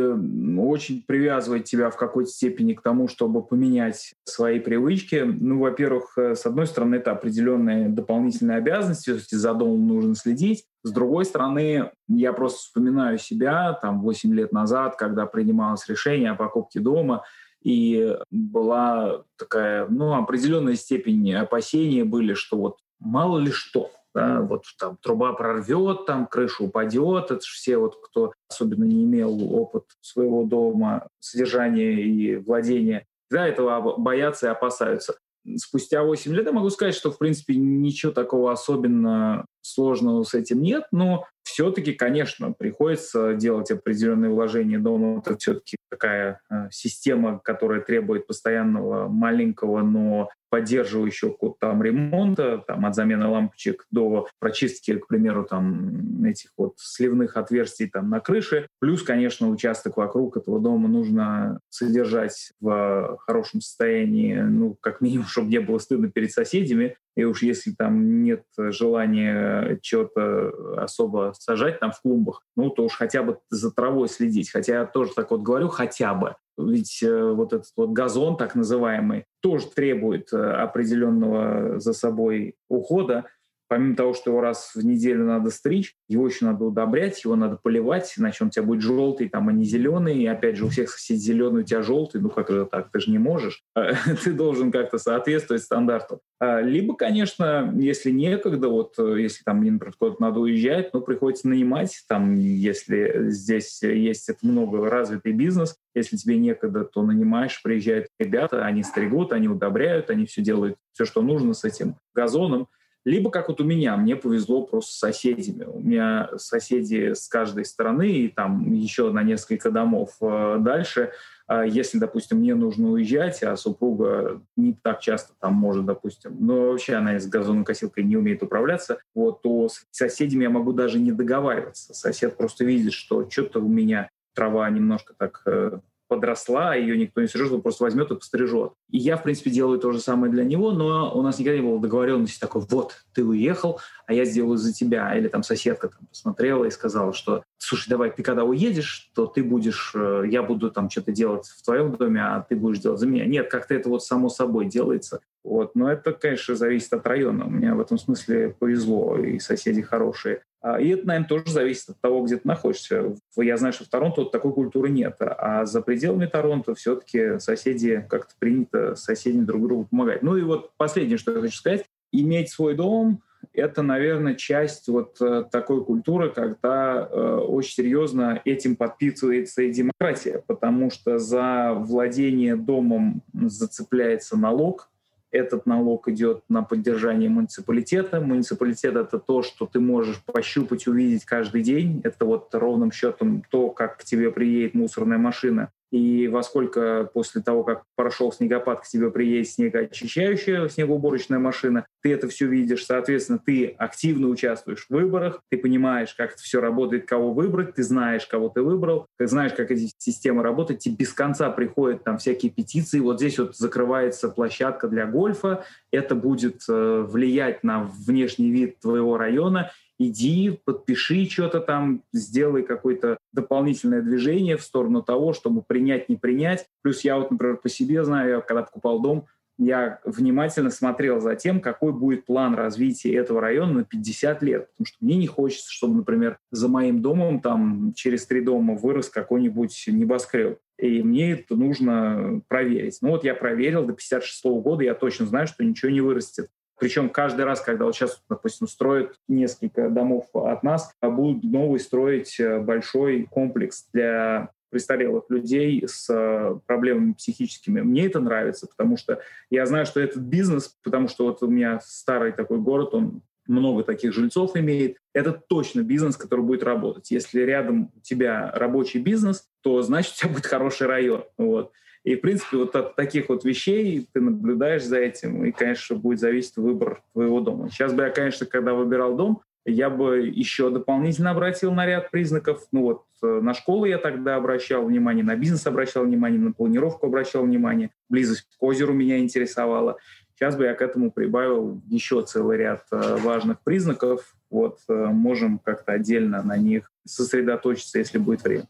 очень 0.59 1.03
привязывает 1.07 1.65
тебя 1.65 1.91
в 1.91 1.97
какой-то 1.97 2.31
степени 2.31 2.75
к 2.75 2.83
тому, 2.83 3.09
чтобы 3.09 3.43
поменять 3.43 4.15
свои 4.25 4.61
привычки. 4.61 5.25
Ну, 5.25 5.59
во-первых, 5.59 6.17
э, 6.19 6.35
с 6.35 6.47
одной 6.47 6.67
стороны, 6.67 6.97
это 6.97 7.13
определенные 7.13 7.89
дополнительные 7.89 8.59
обязанности, 8.59 9.11
то 9.11 9.17
есть 9.17 9.37
за 9.37 9.55
домом 9.55 9.89
нужно 9.89 10.15
следить. 10.15 10.67
С 10.85 10.93
другой 10.93 11.25
стороны, 11.25 11.91
я 12.09 12.33
просто 12.35 12.59
вспоминаю 12.59 13.19
себя 13.19 13.73
там 13.73 14.03
8 14.03 14.35
лет 14.35 14.53
назад, 14.53 14.97
когда 14.97 15.25
принималось 15.27 15.89
решение 15.89 16.33
о 16.33 16.37
покупке 16.37 16.79
дома, 16.79 17.25
и 17.63 18.15
была 18.31 19.23
такая, 19.39 19.89
ну, 19.89 20.15
определенная 20.15 20.77
степень 20.77 21.35
опасения 21.35 22.05
были, 22.05 22.35
что 22.35 22.59
вот 22.59 22.77
мало 23.05 23.39
ли 23.39 23.51
что. 23.51 23.91
Да, 24.15 24.43
вот 24.43 24.63
там 24.79 24.97
труба 25.03 25.33
прорвет, 25.33 26.07
там 26.07 26.27
крыша 26.27 26.63
упадет. 26.63 27.33
Это 27.33 27.41
же 27.41 27.53
все, 27.53 27.79
вот, 27.79 27.97
кто 28.01 28.33
особенно 28.49 28.85
не 28.85 29.05
имел 29.05 29.53
опыт 29.53 29.85
своего 30.01 30.45
дома, 30.45 31.09
содержания 31.19 32.01
и 32.01 32.37
владения, 32.37 33.07
да, 33.29 33.49
этого 33.49 33.97
боятся 33.99 34.47
и 34.47 34.51
опасаются. 34.51 35.17
Спустя 35.57 36.05
8 36.05 36.33
лет 36.33 36.47
я 36.47 36.53
могу 36.53 36.71
сказать, 36.71 36.95
что, 36.95 37.11
в 37.11 37.19
принципе, 37.19 37.57
ничего 37.57 38.13
такого 38.13 38.53
особенно 38.53 39.45
сложного 39.63 40.23
с 40.23 40.33
этим 40.35 40.63
нет, 40.63 40.85
но 40.93 41.27
все-таки, 41.45 41.93
конечно, 41.93 42.53
приходится 42.53 43.35
делать 43.35 43.71
определенные 43.71 44.31
вложения. 44.31 44.79
Дома 44.79 45.19
это 45.21 45.37
все-таки 45.37 45.77
такая 45.91 46.41
э, 46.51 46.69
система, 46.71 47.39
которая 47.39 47.81
требует 47.81 48.27
постоянного 48.27 49.09
маленького, 49.09 49.83
но 49.83 50.31
поддерживающего 50.55 51.37
там 51.59 51.83
ремонта, 51.83 52.63
там 52.67 52.87
от 52.87 52.95
замены 52.95 53.27
лампочек 53.27 53.87
до 53.91 54.29
прочистки, 54.39 54.97
к 54.97 55.09
примеру, 55.09 55.45
там 55.45 56.25
этих 56.25 56.51
вот 56.57 56.75
сливных 56.79 57.37
отверстий 57.37 57.89
там 57.89 58.09
на 58.09 58.21
крыше. 58.21 58.69
Плюс, 58.79 59.03
конечно, 59.03 59.49
участок 59.49 59.97
вокруг 59.97 60.37
этого 60.37 60.61
дома 60.61 60.89
нужно 60.89 61.59
содержать 61.71 62.53
в 62.61 63.19
хорошем 63.27 63.61
состоянии, 63.61 64.37
ну, 64.37 64.77
как 64.81 65.01
минимум, 65.01 65.27
чтобы 65.29 65.49
не 65.49 65.59
было 65.59 65.79
стыдно 65.79 66.09
перед 66.09 66.31
соседями. 66.31 66.97
И 67.17 67.25
уж 67.25 67.43
если 67.43 67.73
там 67.73 68.23
нет 68.23 68.45
желания 68.57 69.79
чего-то 69.83 70.83
особо 70.83 71.33
сажать 71.39 71.81
там 71.81 71.93
в 71.93 72.01
клумбах, 72.01 72.43
ну, 72.57 72.71
то 72.71 72.85
уж 72.85 72.97
хотя 72.97 73.23
бы 73.23 73.39
за 73.51 73.71
травой 73.71 74.09
следить. 74.09 74.51
Хотя 74.51 74.81
я 74.81 74.87
тоже 74.87 75.13
так 75.15 75.31
вот 75.31 75.43
говорю, 75.43 75.69
хотя 75.69 76.15
бы. 76.15 76.35
Ведь 76.57 77.03
э, 77.03 77.33
вот 77.33 77.53
этот 77.53 77.71
вот 77.77 77.91
газон, 77.91 78.37
так 78.37 78.55
называемый, 78.55 79.25
тоже 79.41 79.67
требует 79.67 80.33
э, 80.33 80.37
определенного 80.37 81.81
за 81.81 81.93
собой 81.93 82.55
ухода 82.69 83.25
помимо 83.69 83.97
того, 83.97 84.15
что 84.15 84.31
его 84.31 84.41
раз 84.41 84.73
в 84.75 84.85
неделю 84.85 85.25
надо 85.25 85.51
стричь, 85.51 85.95
его 86.09 86.27
еще 86.27 86.45
надо 86.45 86.65
удобрять, 86.65 87.25
его 87.25 87.37
надо 87.37 87.59
поливать, 87.63 88.13
иначе 88.17 88.39
он 88.43 88.49
у 88.49 88.51
тебя 88.51 88.65
будет 88.65 88.83
желтый, 88.83 89.29
там, 89.29 89.49
а 89.49 89.53
не 89.53 89.65
зеленый. 89.65 90.19
И 90.19 90.27
опять 90.27 90.57
же, 90.57 90.67
у 90.67 90.69
всех 90.69 90.91
соседей 90.91 91.21
зеленый, 91.21 91.63
у 91.63 91.65
тебя 91.65 91.83
желтый. 91.83 92.21
Ну, 92.21 92.31
как 92.31 92.51
это 92.51 92.67
так? 92.67 92.91
Ты 92.91 93.01
же 93.01 93.11
не 93.11 93.19
можешь. 93.19 93.63
Ты 94.25 94.33
должен 94.33 94.71
как-то 94.71 94.99
соответствовать 94.99 95.63
стандарту. 95.63 96.21
А, 96.39 96.61
либо, 96.61 96.95
конечно, 96.95 97.73
если 97.77 98.11
некогда, 98.11 98.69
вот 98.69 98.99
если 98.99 99.43
там, 99.45 99.65
например, 99.65 99.95
куда-то 99.99 100.21
надо 100.21 100.41
уезжать, 100.41 100.93
ну, 100.93 101.01
приходится 101.01 101.49
нанимать, 101.49 102.05
там, 102.09 102.35
если 102.35 103.31
здесь 103.31 103.83
есть 103.83 104.29
это 104.29 104.47
много 104.47 104.89
развитый 104.91 105.33
бизнес, 105.33 105.77
если 105.95 106.17
тебе 106.17 106.39
некогда, 106.39 106.85
то 106.85 107.03
нанимаешь, 107.03 107.63
приезжают 107.63 108.09
ребята, 108.19 108.65
они 108.65 108.83
стригут, 108.83 109.33
они 109.33 109.49
удобряют, 109.49 110.11
они 110.11 110.27
все 110.27 110.43
делают, 110.43 110.77
все, 110.93 111.05
что 111.05 111.23
нужно 111.23 111.55
с 111.55 111.65
этим 111.65 111.97
газоном. 112.15 112.69
Либо, 113.05 113.31
как 113.31 113.49
вот 113.49 113.61
у 113.61 113.65
меня, 113.65 113.97
мне 113.97 114.17
повезло 114.17 114.63
просто 114.63 114.93
с 114.93 114.99
соседями. 114.99 115.65
У 115.65 115.81
меня 115.81 116.31
соседи 116.37 117.13
с 117.13 117.29
каждой 117.29 117.65
стороны, 117.67 118.11
и 118.11 118.29
там 118.29 118.73
еще 118.73 119.11
на 119.11 119.23
несколько 119.23 119.71
домов 119.71 120.17
э, 120.23 120.57
дальше. 120.61 121.13
А 121.47 121.65
если, 121.65 121.99
допустим, 121.99 122.39
мне 122.39 122.55
нужно 122.55 122.91
уезжать, 122.91 123.43
а 123.43 123.57
супруга 123.57 124.41
не 124.57 124.73
так 124.73 125.01
часто 125.01 125.35
там 125.39 125.53
может, 125.55 125.85
допустим, 125.85 126.35
но 126.41 126.71
вообще 126.71 126.95
она 126.95 127.19
с 127.19 127.27
газонокосилкой 127.27 128.05
не 128.05 128.17
умеет 128.17 128.43
управляться, 128.43 128.99
вот, 129.15 129.43
то 129.43 129.69
с 129.69 129.85
соседями 129.91 130.45
я 130.45 130.51
могу 130.51 130.73
даже 130.73 130.99
не 130.99 131.13
договариваться. 131.13 131.93
Сосед 131.93 132.39
просто 132.39 132.65
видит, 132.65 132.95
что 132.95 133.29
что-то 133.29 133.61
у 133.61 133.69
меня 133.69 134.09
трава 134.35 134.69
немножко 134.71 135.13
так 135.17 135.43
э, 135.45 135.79
подросла, 136.15 136.75
ее 136.75 136.97
никто 136.97 137.21
не 137.21 137.27
стрижет, 137.27 137.53
он 137.53 137.63
просто 137.63 137.85
возьмет 137.85 138.11
и 138.11 138.15
пострижет. 138.15 138.73
И 138.91 138.99
я, 138.99 139.17
в 139.17 139.23
принципе, 139.23 139.51
делаю 139.51 139.79
то 139.79 139.93
же 139.93 140.01
самое 140.01 140.33
для 140.33 140.45
него, 140.45 140.73
но 140.73 141.13
у 141.15 141.23
нас 141.23 141.39
никогда 141.39 141.59
не 141.59 141.67
было 141.67 141.81
договоренности 141.81 142.39
такой, 142.41 142.63
вот, 142.69 143.05
ты 143.13 143.25
уехал, 143.25 143.81
а 144.07 144.13
я 144.13 144.25
сделаю 144.25 144.57
за 144.57 144.73
тебя. 144.73 145.17
Или 145.17 145.29
там 145.29 145.43
соседка 145.43 145.89
там, 145.89 146.07
посмотрела 146.07 146.65
и 146.65 146.71
сказала, 146.71 147.13
что, 147.13 147.43
слушай, 147.59 147.89
давай, 147.89 148.11
ты 148.11 148.23
когда 148.23 148.45
уедешь, 148.45 149.11
то 149.15 149.27
ты 149.27 149.43
будешь, 149.43 149.93
э, 149.95 150.25
я 150.29 150.43
буду 150.43 150.71
там 150.71 150.91
что-то 150.91 151.13
делать 151.13 151.47
в 151.47 151.63
твоем 151.65 151.93
доме, 151.93 152.21
а 152.21 152.41
ты 152.41 152.57
будешь 152.57 152.79
делать 152.79 153.01
за 153.01 153.07
меня. 153.07 153.25
Нет, 153.25 153.51
как-то 153.51 153.75
это 153.75 153.89
вот 153.89 154.05
само 154.05 154.29
собой 154.29 154.67
делается. 154.67 155.21
Вот. 155.43 155.75
Но 155.75 155.91
это, 155.91 156.13
конечно, 156.13 156.55
зависит 156.55 156.93
от 156.93 157.07
района. 157.07 157.45
Меня 157.45 157.75
в 157.75 157.81
этом 157.81 157.99
смысле 157.99 158.57
повезло, 158.59 159.19
и 159.19 159.39
соседи 159.39 159.83
хорошие. 159.83 160.43
А, 160.61 160.81
и 160.81 160.89
это, 160.89 161.07
наверное, 161.07 161.29
тоже 161.29 161.51
зависит 161.51 161.91
от 161.91 162.01
того, 162.01 162.23
где 162.23 162.37
ты 162.37 162.49
находишься. 162.49 163.15
Я 163.37 163.57
знаю, 163.57 163.75
что 163.75 163.85
в 163.85 163.89
Торонто 163.89 164.25
такой 164.25 164.53
культуры 164.53 164.89
нет. 164.89 165.17
А 165.21 165.67
за 165.67 165.83
пределами 165.83 166.27
Торонто 166.27 166.75
все-таки 166.75 167.39
соседи 167.39 168.07
как-то 168.09 168.35
принято 168.39 168.95
соседям 168.95 169.45
друг 169.45 169.63
другу 169.63 169.87
помогать. 169.91 170.23
Ну 170.23 170.37
и 170.37 170.43
вот 170.43 170.71
последнее, 170.77 171.19
что 171.19 171.33
я 171.33 171.41
хочу 171.41 171.57
сказать. 171.57 171.85
Иметь 172.13 172.51
свой 172.51 172.75
дом— 172.75 173.23
это, 173.53 173.83
наверное, 173.83 174.35
часть 174.35 174.89
вот 174.89 175.21
э, 175.21 175.45
такой 175.51 175.85
культуры, 175.85 176.31
когда 176.31 177.09
э, 177.11 177.37
очень 177.37 177.75
серьезно 177.75 178.41
этим 178.45 178.77
подписывается 178.77 179.63
и 179.63 179.73
демократия, 179.73 180.43
потому 180.47 180.91
что 180.91 181.19
за 181.19 181.75
владение 181.75 182.57
домом 182.57 183.23
зацепляется 183.33 184.37
налог— 184.37 184.91
этот 185.35 185.67
налог 185.67 186.09
идет 186.09 186.45
на 186.49 186.63
поддержание 186.63 187.29
муниципалитета. 187.29 188.21
Муниципалитет— 188.21 188.95
это 188.97 189.19
то, 189.19 189.43
что 189.43 189.67
ты 189.67 189.81
можешь 189.81 190.23
пощупать, 190.25 190.87
увидеть 190.87 191.25
каждый 191.25 191.63
день. 191.63 192.01
Это 192.05 192.25
вот 192.25 192.55
ровным 192.55 192.93
счетом 192.93 193.43
то, 193.51 193.71
как 193.71 193.99
к 193.99 194.05
тебе 194.05 194.31
приедет 194.31 194.75
мусорная 194.75 195.19
машина 195.19 195.73
и 195.95 196.27
во 196.27 196.43
сколько 196.43 197.09
после 197.15 197.41
того, 197.41 197.63
как 197.63 197.85
прошел 197.95 198.33
снегопад, 198.33 198.81
к 198.81 198.89
тебе 198.89 199.13
приедет 199.13 199.49
снегоочищающая 199.49 200.67
снегоуборочная 200.67 201.39
машина, 201.39 201.87
ты 202.03 202.13
это 202.13 202.27
все 202.29 202.49
видишь, 202.49 202.85
соответственно, 202.85 203.39
ты 203.39 203.69
активно 203.79 204.27
участвуешь 204.27 204.87
в 204.89 204.91
выборах, 204.93 205.41
ты 205.51 205.57
понимаешь, 205.57 206.13
как 206.15 206.33
это 206.33 206.43
все 206.43 206.61
работает, 206.61 207.07
кого 207.07 207.33
выбрать, 207.33 207.77
ты 207.77 207.85
знаешь, 207.85 208.27
кого 208.27 208.49
ты 208.49 208.63
выбрал, 208.63 209.07
ты 209.19 209.29
знаешь, 209.29 209.53
как 209.53 209.71
эти 209.71 209.89
системы 209.99 210.43
работают, 210.43 210.81
тебе 210.81 210.97
без 210.97 211.13
конца 211.13 211.49
приходят 211.51 212.03
там 212.03 212.19
всякие 212.19 212.51
петиции, 212.51 212.99
вот 212.99 213.21
здесь 213.21 213.39
вот 213.39 213.57
закрывается 213.57 214.29
площадка 214.29 214.89
для 214.89 215.07
гольфа, 215.07 215.65
это 215.93 216.17
будет 216.17 216.63
э, 216.69 217.07
влиять 217.09 217.63
на 217.63 217.85
внешний 217.85 218.51
вид 218.51 218.81
твоего 218.81 219.17
района, 219.17 219.71
иди, 220.07 220.59
подпиши 220.65 221.27
что-то 221.27 221.61
там, 221.61 222.03
сделай 222.13 222.63
какое-то 222.63 223.19
дополнительное 223.33 224.03
движение 224.03 224.57
в 224.57 224.63
сторону 224.63 225.03
того, 225.03 225.33
чтобы 225.33 225.63
принять, 225.63 226.09
не 226.09 226.17
принять. 226.17 226.67
Плюс 226.83 227.03
я 227.03 227.19
вот, 227.19 227.31
например, 227.31 227.57
по 227.57 227.69
себе 227.69 228.05
знаю, 228.05 228.31
я 228.31 228.41
когда 228.41 228.63
покупал 228.63 229.01
дом, 229.01 229.27
я 229.57 230.01
внимательно 230.05 230.71
смотрел 230.71 231.21
за 231.21 231.37
тем, 231.37 231.61
какой 231.61 231.93
будет 231.93 232.27
план 232.27 232.55
развития 232.55 233.15
этого 233.15 233.41
района 233.41 233.73
на 233.73 233.85
50 233.85 234.43
лет. 234.43 234.69
Потому 234.71 234.87
что 234.87 234.97
мне 235.01 235.17
не 235.17 235.27
хочется, 235.27 235.71
чтобы, 235.71 235.95
например, 235.97 236.39
за 236.51 236.69
моим 236.69 237.03
домом 237.03 237.41
там 237.41 237.93
через 237.95 238.27
три 238.27 238.41
дома 238.41 238.75
вырос 238.75 239.09
какой-нибудь 239.09 239.85
небоскреб. 239.87 240.59
И 240.79 241.03
мне 241.03 241.33
это 241.33 241.55
нужно 241.55 242.43
проверить. 242.49 242.99
Ну 243.01 243.11
вот 243.11 243.23
я 243.25 243.35
проверил, 243.35 243.87
до 243.87 243.93
56 243.93 244.45
года 244.45 244.83
я 244.83 244.95
точно 244.95 245.27
знаю, 245.27 245.47
что 245.47 245.65
ничего 245.65 245.91
не 245.93 246.01
вырастет. 246.01 246.49
Причем 246.79 247.09
каждый 247.09 247.45
раз, 247.45 247.61
когда 247.61 247.85
вот 247.85 247.95
сейчас, 247.95 248.23
допустим, 248.29 248.67
строят 248.67 249.19
несколько 249.29 249.89
домов 249.89 250.27
от 250.35 250.63
нас, 250.63 250.93
а 251.01 251.11
будут 251.11 251.45
новый 251.45 251.81
строить 251.81 252.39
э, 252.41 252.59
большой 252.59 253.25
комплекс 253.31 253.87
для 253.93 254.51
престарелых 254.71 255.25
людей 255.29 255.85
с 255.87 256.13
э, 256.13 256.59
проблемами 256.67 257.13
психическими. 257.13 257.81
Мне 257.81 258.07
это 258.07 258.19
нравится, 258.19 258.67
потому 258.67 258.97
что 258.97 259.21
я 259.49 259.67
знаю, 259.67 259.87
что 259.87 260.01
этот 260.01 260.23
бизнес, 260.23 260.77
потому 260.83 261.07
что 261.07 261.27
вот 261.27 261.43
у 261.45 261.47
меня 261.47 261.79
старый 261.81 262.33
такой 262.33 262.59
город, 262.59 262.93
он 262.93 263.23
много 263.47 263.85
таких 263.85 264.13
жильцов 264.13 264.57
имеет, 264.57 264.97
это 265.13 265.33
точно 265.33 265.83
бизнес, 265.83 266.17
который 266.17 266.45
будет 266.45 266.65
работать. 266.65 267.11
Если 267.11 267.41
рядом 267.43 267.93
у 267.95 268.01
тебя 268.01 268.51
рабочий 268.53 269.01
бизнес, 269.01 269.47
то 269.63 269.81
значит 269.83 270.15
у 270.15 270.17
тебя 270.17 270.31
будет 270.31 270.47
хороший 270.47 270.87
район. 270.89 271.25
Вот. 271.39 271.71
И, 272.05 272.17
в 272.17 272.21
принципе, 272.21 272.59
вот 272.59 272.77
от 272.77 272.97
таких 272.97 273.31
вот 273.31 273.45
вещей 273.45 274.07
ты 274.13 274.21
наблюдаешь 274.21 274.85
за 274.85 274.99
этим, 274.99 275.45
и, 275.45 275.53
конечно, 275.53 275.97
будет 275.97 276.21
зависеть 276.21 276.57
выбор 276.57 277.03
твоего 277.13 277.41
дома. 277.41 277.71
Сейчас 277.71 277.95
бы 277.95 278.03
я, 278.03 278.11
конечно, 278.11 278.47
когда 278.47 278.75
выбирал 278.75 279.17
дом, 279.17 279.41
я 279.67 279.89
бы 279.89 280.19
еще 280.27 280.69
дополнительно 280.69 281.31
обратил 281.31 281.73
на 281.73 281.87
ряд 281.87 282.11
признаков. 282.11 282.67
Ну 282.71 282.83
вот 282.83 283.05
э, 283.23 283.41
на 283.41 283.55
школу 283.55 283.87
я 283.87 283.97
тогда 283.97 284.37
обращал 284.37 284.85
внимание, 284.85 285.25
на 285.25 285.37
бизнес 285.37 285.67
обращал 285.67 286.05
внимание, 286.05 286.39
на 286.39 286.53
планировку 286.53 287.07
обращал 287.07 287.45
внимание, 287.45 287.91
близость 288.11 288.43
к 288.43 288.63
озеру 288.63 288.93
меня 288.93 289.19
интересовала. 289.19 289.97
Сейчас 290.35 290.57
бы 290.57 290.65
я 290.65 290.75
к 290.75 290.83
этому 290.83 291.11
прибавил 291.11 291.81
еще 291.87 292.23
целый 292.23 292.59
ряд 292.59 292.85
э, 292.91 293.17
важных 293.23 293.63
признаков. 293.63 294.35
Вот 294.51 294.81
э, 294.89 294.93
можем 294.93 295.59
как-то 295.59 295.93
отдельно 295.93 296.43
на 296.43 296.59
них 296.59 296.91
сосредоточиться, 297.07 297.99
если 297.99 298.19
будет 298.19 298.43
время. 298.43 298.67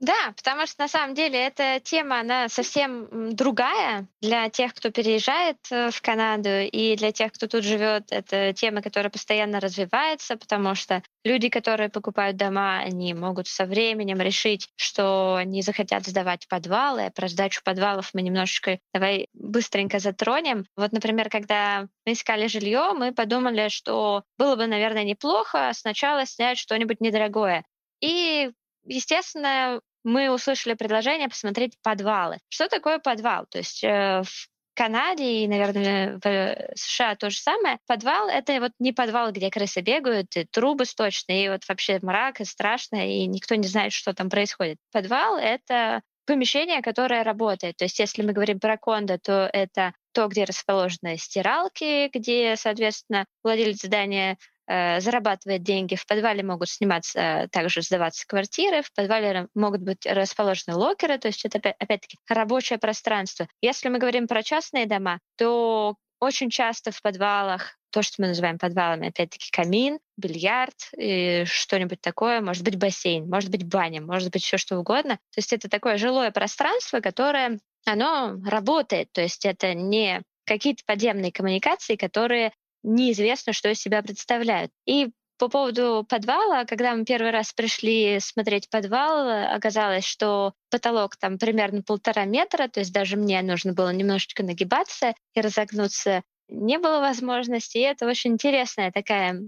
Да, 0.00 0.32
потому 0.36 0.64
что 0.66 0.82
на 0.82 0.88
самом 0.88 1.14
деле 1.14 1.40
эта 1.40 1.80
тема, 1.80 2.20
она 2.20 2.48
совсем 2.48 3.34
другая 3.34 4.06
для 4.20 4.48
тех, 4.48 4.72
кто 4.72 4.90
переезжает 4.90 5.56
э, 5.72 5.90
в 5.90 6.00
Канаду, 6.02 6.48
и 6.48 6.94
для 6.94 7.10
тех, 7.10 7.32
кто 7.32 7.48
тут 7.48 7.64
живет. 7.64 8.04
Это 8.12 8.52
тема, 8.52 8.80
которая 8.80 9.10
постоянно 9.10 9.58
развивается, 9.58 10.36
потому 10.36 10.76
что 10.76 11.02
люди, 11.24 11.48
которые 11.48 11.88
покупают 11.88 12.36
дома, 12.36 12.78
они 12.78 13.12
могут 13.12 13.48
со 13.48 13.66
временем 13.66 14.20
решить, 14.20 14.68
что 14.76 15.34
они 15.34 15.62
захотят 15.62 16.06
сдавать 16.06 16.46
подвалы. 16.46 17.10
Про 17.12 17.26
сдачу 17.26 17.60
подвалов 17.64 18.10
мы 18.14 18.22
немножечко 18.22 18.78
давай 18.94 19.26
быстренько 19.32 19.98
затронем. 19.98 20.64
Вот, 20.76 20.92
например, 20.92 21.28
когда 21.28 21.88
мы 22.06 22.12
искали 22.12 22.46
жилье, 22.46 22.92
мы 22.94 23.12
подумали, 23.12 23.68
что 23.68 24.22
было 24.38 24.54
бы, 24.54 24.68
наверное, 24.68 25.02
неплохо 25.02 25.72
сначала 25.74 26.24
снять 26.24 26.58
что-нибудь 26.58 27.00
недорогое. 27.00 27.64
И 28.00 28.52
естественно, 28.88 29.80
мы 30.04 30.30
услышали 30.30 30.74
предложение 30.74 31.28
посмотреть 31.28 31.74
подвалы. 31.82 32.38
Что 32.48 32.68
такое 32.68 32.98
подвал? 32.98 33.46
То 33.50 33.58
есть 33.58 33.84
э, 33.84 34.22
в 34.24 34.48
Канаде 34.74 35.42
и, 35.42 35.48
наверное, 35.48 36.20
в 36.22 36.76
США 36.76 37.16
то 37.16 37.30
же 37.30 37.38
самое. 37.38 37.78
Подвал— 37.86 38.28
это 38.30 38.60
вот 38.60 38.72
не 38.78 38.92
подвал, 38.92 39.32
где 39.32 39.50
крысы 39.50 39.80
бегают, 39.80 40.36
и 40.36 40.44
трубы 40.44 40.84
сточные, 40.84 41.46
и 41.46 41.48
вот 41.48 41.62
вообще 41.68 41.98
мрак, 42.00 42.40
и 42.40 42.44
страшно, 42.44 43.08
и 43.08 43.26
никто 43.26 43.56
не 43.56 43.66
знает, 43.66 43.92
что 43.92 44.14
там 44.14 44.30
происходит. 44.30 44.78
Подвал— 44.92 45.36
это 45.38 46.02
помещение, 46.26 46.80
которое 46.80 47.24
работает. 47.24 47.76
То 47.76 47.86
есть 47.86 47.98
если 47.98 48.22
мы 48.22 48.32
говорим 48.32 48.60
про 48.60 48.76
кондо, 48.76 49.18
то 49.18 49.50
это 49.52 49.94
то, 50.12 50.28
где 50.28 50.44
расположены 50.44 51.16
стиралки, 51.16 52.08
где, 52.14 52.54
соответственно, 52.56 53.24
владелец 53.42 53.82
здания 53.82 54.36
Э, 54.36 54.57
зарабатывает 54.68 55.62
деньги. 55.62 55.94
В 55.94 56.06
подвале 56.06 56.42
могут 56.42 56.68
сниматься, 56.68 57.48
также 57.50 57.82
сдаваться 57.82 58.26
квартиры, 58.26 58.82
в 58.82 58.92
подвале 58.92 59.48
могут 59.54 59.80
быть 59.80 60.04
расположены 60.04 60.76
локеры, 60.76 61.18
то 61.18 61.28
есть 61.28 61.44
это 61.44 61.58
опять-таки 61.78 62.18
рабочее 62.28 62.78
пространство. 62.78 63.48
Если 63.62 63.88
мы 63.88 63.98
говорим 63.98 64.26
про 64.26 64.42
частные 64.42 64.86
дома, 64.86 65.20
то 65.36 65.96
очень 66.20 66.50
часто 66.50 66.90
в 66.90 67.00
подвалах 67.00 67.76
то, 67.90 68.02
что 68.02 68.20
мы 68.20 68.28
называем 68.28 68.58
подвалами, 68.58 69.08
опять-таки 69.08 69.50
камин, 69.50 69.98
бильярд, 70.18 70.90
и 70.96 71.44
что-нибудь 71.46 72.02
такое, 72.02 72.42
может 72.42 72.62
быть 72.62 72.76
бассейн, 72.76 73.28
может 73.28 73.50
быть 73.50 73.64
баня, 73.64 74.02
может 74.02 74.30
быть 74.30 74.44
все 74.44 74.58
что 74.58 74.78
угодно. 74.78 75.14
То 75.16 75.38
есть 75.38 75.54
это 75.54 75.70
такое 75.70 75.96
жилое 75.96 76.30
пространство, 76.30 77.00
которое 77.00 77.58
оно 77.86 78.36
работает, 78.44 79.10
то 79.12 79.22
есть 79.22 79.46
это 79.46 79.72
не 79.72 80.20
какие-то 80.44 80.82
подземные 80.86 81.32
коммуникации, 81.32 81.96
которые 81.96 82.52
неизвестно, 82.82 83.52
что 83.52 83.70
из 83.70 83.80
себя 83.80 84.02
представляют. 84.02 84.70
И 84.86 85.10
по 85.38 85.48
поводу 85.48 86.04
подвала, 86.08 86.64
когда 86.64 86.94
мы 86.94 87.04
первый 87.04 87.30
раз 87.30 87.52
пришли 87.52 88.18
смотреть 88.20 88.68
подвал, 88.70 89.54
оказалось, 89.54 90.04
что 90.04 90.52
потолок 90.70 91.16
там 91.16 91.38
примерно 91.38 91.82
полтора 91.82 92.24
метра, 92.24 92.68
то 92.68 92.80
есть 92.80 92.92
даже 92.92 93.16
мне 93.16 93.40
нужно 93.42 93.72
было 93.72 93.90
немножечко 93.92 94.42
нагибаться 94.42 95.14
и 95.34 95.40
разогнуться 95.40 96.22
не 96.48 96.78
было 96.78 97.00
возможности. 97.00 97.78
И 97.78 97.82
это 97.82 98.06
очень 98.06 98.32
интересная 98.32 98.90
такая, 98.90 99.40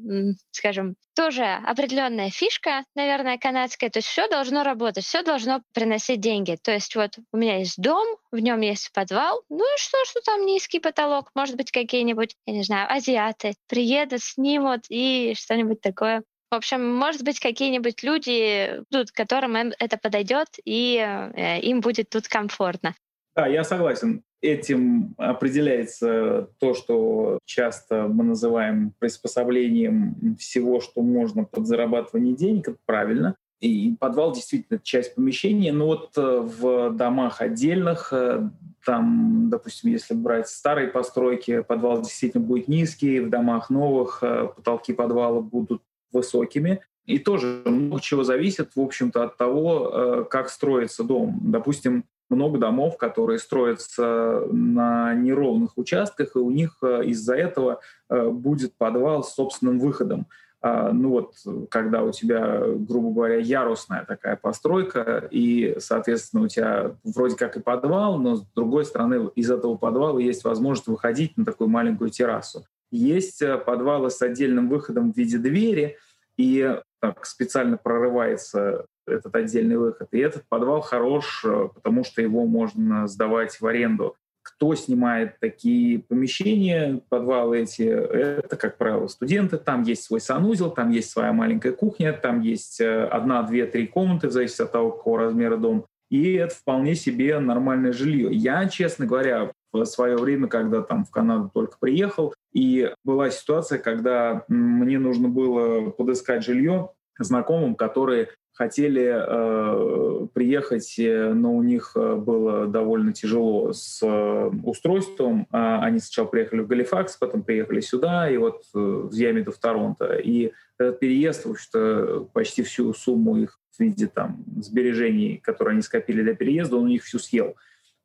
скажем, 0.50 0.96
тоже 1.14 1.44
определенная 1.44 2.30
фишка, 2.30 2.84
наверное, 2.94 3.38
канадская. 3.38 3.90
То 3.90 3.98
есть 3.98 4.08
все 4.08 4.28
должно 4.28 4.62
работать, 4.62 5.04
все 5.04 5.22
должно 5.22 5.62
приносить 5.72 6.20
деньги. 6.20 6.56
То 6.62 6.72
есть 6.72 6.94
вот 6.96 7.18
у 7.32 7.36
меня 7.36 7.58
есть 7.58 7.80
дом, 7.80 8.06
в 8.30 8.38
нем 8.38 8.60
есть 8.60 8.92
подвал. 8.92 9.42
Ну 9.48 9.64
и 9.64 9.78
что, 9.78 9.98
что 10.04 10.20
там 10.20 10.46
низкий 10.46 10.80
потолок? 10.80 11.30
Может 11.34 11.56
быть, 11.56 11.70
какие-нибудь, 11.70 12.36
я 12.46 12.52
не 12.54 12.62
знаю, 12.62 12.90
азиаты 12.90 13.54
приедут, 13.68 14.22
снимут 14.22 14.84
и 14.88 15.34
что-нибудь 15.36 15.80
такое. 15.80 16.22
В 16.50 16.54
общем, 16.56 16.96
может 16.96 17.22
быть, 17.22 17.38
какие-нибудь 17.38 18.02
люди, 18.02 18.82
тут, 18.90 19.12
которым 19.12 19.54
это 19.54 19.96
подойдет, 19.96 20.48
и 20.64 20.96
э, 20.96 21.60
им 21.60 21.80
будет 21.80 22.10
тут 22.10 22.26
комфортно. 22.26 22.96
Да, 23.36 23.46
я 23.46 23.62
согласен. 23.62 24.24
Этим 24.42 25.14
определяется 25.18 26.48
то, 26.58 26.72
что 26.72 27.38
часто 27.44 28.08
мы 28.08 28.24
называем 28.24 28.94
приспособлением 28.98 30.36
всего, 30.38 30.80
что 30.80 31.02
можно 31.02 31.44
под 31.44 31.66
зарабатывание 31.66 32.34
денег. 32.34 32.68
Это 32.68 32.78
правильно. 32.86 33.36
И 33.60 33.94
подвал 34.00 34.32
действительно 34.32 34.80
часть 34.82 35.14
помещения. 35.14 35.72
Но 35.72 35.86
вот 35.86 36.12
э, 36.16 36.40
в 36.40 36.90
домах 36.92 37.42
отдельных, 37.42 38.10
э, 38.12 38.48
там, 38.86 39.50
допустим, 39.50 39.90
если 39.90 40.14
брать 40.14 40.48
старые 40.48 40.88
постройки, 40.88 41.60
подвал 41.60 42.00
действительно 42.00 42.42
будет 42.42 42.68
низкий. 42.68 43.20
В 43.20 43.28
домах 43.28 43.68
новых 43.68 44.22
э, 44.22 44.48
потолки 44.56 44.94
подвала 44.94 45.42
будут 45.42 45.82
высокими. 46.10 46.80
И 47.04 47.18
тоже 47.18 47.62
много 47.66 48.00
чего 48.00 48.24
зависит, 48.24 48.70
в 48.74 48.80
общем-то, 48.80 49.24
от 49.24 49.36
того, 49.36 50.26
как 50.30 50.48
строится 50.48 51.02
дом. 51.02 51.40
Допустим, 51.42 52.04
много 52.30 52.58
домов, 52.58 52.96
которые 52.96 53.38
строятся 53.38 54.46
на 54.50 55.14
неровных 55.14 55.76
участках, 55.76 56.36
и 56.36 56.38
у 56.38 56.50
них 56.50 56.78
э, 56.82 57.04
из-за 57.06 57.34
этого 57.34 57.80
э, 58.08 58.28
будет 58.28 58.74
подвал 58.76 59.22
с 59.24 59.34
собственным 59.34 59.78
выходом. 59.78 60.26
А, 60.62 60.92
ну 60.92 61.10
вот, 61.10 61.34
когда 61.70 62.02
у 62.02 62.12
тебя, 62.12 62.62
грубо 62.66 63.12
говоря, 63.12 63.36
ярусная 63.36 64.04
такая 64.04 64.36
постройка, 64.36 65.26
и, 65.30 65.76
соответственно, 65.78 66.44
у 66.44 66.48
тебя 66.48 66.96
вроде 67.02 67.36
как 67.36 67.56
и 67.56 67.60
подвал, 67.60 68.18
но 68.18 68.36
с 68.36 68.42
другой 68.54 68.84
стороны 68.84 69.30
из 69.34 69.50
этого 69.50 69.76
подвала 69.76 70.20
есть 70.20 70.44
возможность 70.44 70.88
выходить 70.88 71.36
на 71.38 71.46
такую 71.46 71.68
маленькую 71.68 72.10
террасу. 72.10 72.66
Есть 72.90 73.40
э, 73.40 73.56
подвалы 73.56 74.10
с 74.10 74.20
отдельным 74.20 74.68
выходом 74.68 75.12
в 75.12 75.16
виде 75.16 75.38
двери, 75.38 75.96
и 76.36 76.80
так 77.00 77.24
специально 77.24 77.76
прорывается 77.76 78.86
этот 79.06 79.34
отдельный 79.34 79.76
выход. 79.76 80.08
И 80.12 80.18
этот 80.18 80.44
подвал 80.48 80.80
хорош, 80.80 81.42
э, 81.44 81.68
потому 81.74 82.04
что 82.04 82.22
его 82.22 82.46
можно 82.46 83.06
сдавать 83.06 83.60
в 83.60 83.66
аренду. 83.66 84.16
кто 84.42 84.74
снимает 84.74 85.38
такие 85.38 85.98
помещения, 85.98 87.02
подвалы 87.10 87.60
эти, 87.60 87.82
это, 87.82 88.56
как 88.56 88.78
правило, 88.78 89.06
студенты. 89.06 89.58
Там 89.58 89.82
есть 89.82 90.04
свой 90.04 90.20
санузел, 90.20 90.70
там 90.70 90.90
есть 90.90 91.10
своя 91.10 91.32
маленькая 91.32 91.72
кухня, 91.72 92.12
там 92.14 92.40
есть 92.40 92.80
э, 92.80 93.04
одна, 93.04 93.42
две, 93.42 93.66
три 93.66 93.86
комнаты, 93.86 94.28
в 94.28 94.32
зависимости 94.32 94.62
от 94.62 94.72
того, 94.72 94.92
какого 94.92 95.20
размера 95.20 95.56
дом. 95.56 95.86
И 96.10 96.34
это 96.34 96.54
вполне 96.54 96.94
себе 96.94 97.38
нормальное 97.38 97.92
жилье. 97.92 98.32
Я, 98.32 98.66
честно 98.68 99.06
говоря, 99.06 99.52
в 99.72 99.84
свое 99.84 100.16
время, 100.16 100.48
когда 100.48 100.82
там 100.82 101.04
в 101.04 101.10
Канаду 101.10 101.50
только 101.52 101.76
приехал, 101.78 102.34
и 102.52 102.92
была 103.04 103.30
ситуация, 103.30 103.78
когда 103.78 104.44
мне 104.48 104.98
нужно 104.98 105.28
было 105.28 105.90
подыскать 105.90 106.44
жилье 106.44 106.90
знакомым, 107.18 107.74
которые 107.74 108.28
хотели 108.52 109.10
э, 109.10 110.26
приехать, 110.34 110.98
э, 110.98 111.32
но 111.32 111.54
у 111.54 111.62
них 111.62 111.92
э, 111.94 112.16
было 112.16 112.66
довольно 112.66 113.14
тяжело 113.14 113.72
с 113.72 114.00
э, 114.02 114.50
устройством. 114.64 115.46
А 115.50 115.82
они 115.82 115.98
сначала 115.98 116.26
приехали 116.26 116.60
в 116.60 116.66
Галифакс, 116.66 117.16
потом 117.16 117.42
приехали 117.42 117.80
сюда, 117.80 118.30
и 118.30 118.36
вот 118.36 118.64
э, 118.74 118.78
в 118.78 119.12
виду 119.12 119.52
в 119.52 119.58
Торонто. 119.58 120.14
И 120.16 120.52
этот 120.78 120.98
переезд, 120.98 121.46
в 121.46 121.52
общем-то, 121.52 122.28
почти 122.34 122.62
всю 122.62 122.92
сумму 122.92 123.36
их 123.38 123.58
в 123.70 123.80
виде 123.80 124.06
там 124.06 124.44
сбережений, 124.60 125.38
которые 125.38 125.72
они 125.72 125.82
скопили 125.82 126.22
для 126.22 126.34
переезда, 126.34 126.76
он 126.76 126.84
у 126.84 126.88
них 126.88 127.04
всю 127.04 127.18
съел. 127.18 127.56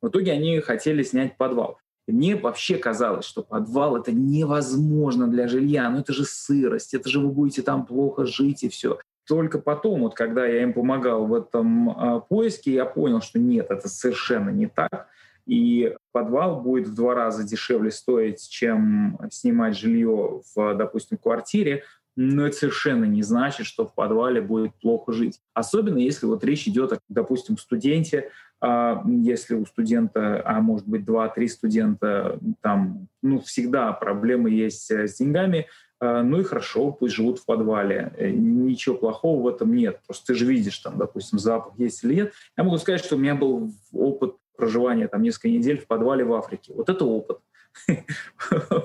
В 0.02 0.08
итоге 0.08 0.32
они 0.32 0.60
хотели 0.60 1.02
снять 1.02 1.36
подвал. 1.36 1.78
И 2.06 2.12
мне 2.12 2.36
вообще 2.36 2.76
казалось, 2.76 3.24
что 3.24 3.42
подвал 3.42 3.96
это 3.96 4.12
невозможно 4.12 5.26
для 5.26 5.48
жилья, 5.48 5.90
ну 5.90 5.98
это 5.98 6.12
же 6.12 6.24
сырость, 6.24 6.94
это 6.94 7.08
же 7.08 7.18
вы 7.18 7.28
будете 7.28 7.62
там 7.62 7.84
плохо 7.84 8.26
жить 8.26 8.62
и 8.62 8.68
все. 8.68 8.98
Только 9.26 9.58
потом, 9.58 10.02
вот 10.02 10.14
когда 10.14 10.46
я 10.46 10.62
им 10.62 10.72
помогал 10.72 11.26
в 11.26 11.34
этом 11.34 11.90
э, 11.90 12.20
поиске, 12.28 12.74
я 12.74 12.84
понял, 12.84 13.20
что 13.20 13.40
нет, 13.40 13.66
это 13.70 13.88
совершенно 13.88 14.50
не 14.50 14.68
так. 14.68 15.08
И 15.46 15.94
подвал 16.12 16.60
будет 16.60 16.88
в 16.88 16.94
два 16.94 17.14
раза 17.14 17.42
дешевле 17.42 17.90
стоить, 17.90 18.48
чем 18.48 19.18
снимать 19.30 19.76
жилье 19.76 20.42
в, 20.54 20.74
допустим, 20.74 21.18
квартире 21.18 21.82
но 22.16 22.46
это 22.46 22.56
совершенно 22.56 23.04
не 23.04 23.22
значит, 23.22 23.66
что 23.66 23.86
в 23.86 23.94
подвале 23.94 24.40
будет 24.40 24.74
плохо 24.76 25.12
жить. 25.12 25.40
Особенно 25.52 25.98
если 25.98 26.24
вот 26.26 26.42
речь 26.44 26.66
идет 26.66 26.92
о, 26.94 26.98
допустим, 27.08 27.58
студенте, 27.58 28.30
если 28.62 29.54
у 29.54 29.66
студента, 29.66 30.42
а 30.44 30.60
может 30.60 30.86
быть 30.88 31.04
два-три 31.04 31.46
студента, 31.48 32.38
там, 32.62 33.08
ну, 33.22 33.40
всегда 33.40 33.92
проблемы 33.92 34.50
есть 34.50 34.90
э, 34.90 35.06
с 35.06 35.18
деньгами, 35.18 35.66
а, 35.98 36.22
ну 36.22 36.40
и 36.40 36.44
хорошо, 36.44 36.92
пусть 36.92 37.14
живут 37.14 37.38
в 37.38 37.46
подвале. 37.46 38.12
Э, 38.16 38.30
ничего 38.30 38.96
плохого 38.96 39.42
в 39.42 39.48
этом 39.48 39.74
нет. 39.74 40.00
Просто 40.06 40.28
ты 40.28 40.34
же 40.34 40.46
видишь, 40.46 40.78
там, 40.78 40.98
допустим, 40.98 41.38
запах 41.38 41.78
есть 41.78 42.04
или 42.04 42.14
нет. 42.14 42.32
Я 42.56 42.64
могу 42.64 42.78
сказать, 42.78 43.04
что 43.04 43.16
у 43.16 43.18
меня 43.18 43.34
был 43.34 43.72
опыт 43.92 44.36
проживания 44.56 45.08
там 45.08 45.22
несколько 45.22 45.48
недель 45.48 45.78
в 45.78 45.86
подвале 45.86 46.24
в 46.24 46.32
Африке. 46.32 46.72
Вот 46.74 46.88
это 46.88 47.04
опыт. 47.04 47.38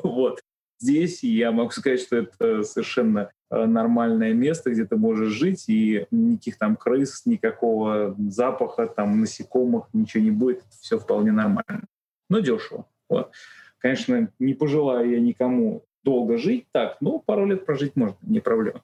Вот 0.04 0.42
здесь, 0.80 1.24
я 1.24 1.52
могу 1.52 1.72
сказать, 1.72 2.02
что 2.02 2.18
это 2.18 2.64
совершенно 2.64 3.32
нормальное 3.52 4.34
место, 4.34 4.72
где 4.72 4.86
ты 4.86 4.96
можешь 4.96 5.34
жить, 5.34 5.66
и 5.68 6.08
никаких 6.10 6.58
там 6.58 6.76
крыс, 6.76 7.26
никакого 7.26 8.16
запаха, 8.30 8.88
там 8.88 9.20
насекомых, 9.20 9.86
ничего 9.94 10.24
не 10.24 10.32
будет, 10.32 10.64
все 10.82 10.98
вполне 10.98 11.32
нормально. 11.32 11.86
Но 12.30 12.40
дешево. 12.40 12.88
Вот. 13.10 13.32
Конечно, 13.80 14.32
не 14.40 14.54
пожелаю 14.54 15.12
я 15.12 15.20
никому 15.20 15.84
долго 16.04 16.38
жить 16.38 16.68
так, 16.72 16.98
но 17.02 17.20
пару 17.20 17.46
лет 17.46 17.66
прожить 17.66 17.96
можно, 17.96 18.18
не 18.22 18.40
проблема. 18.40 18.84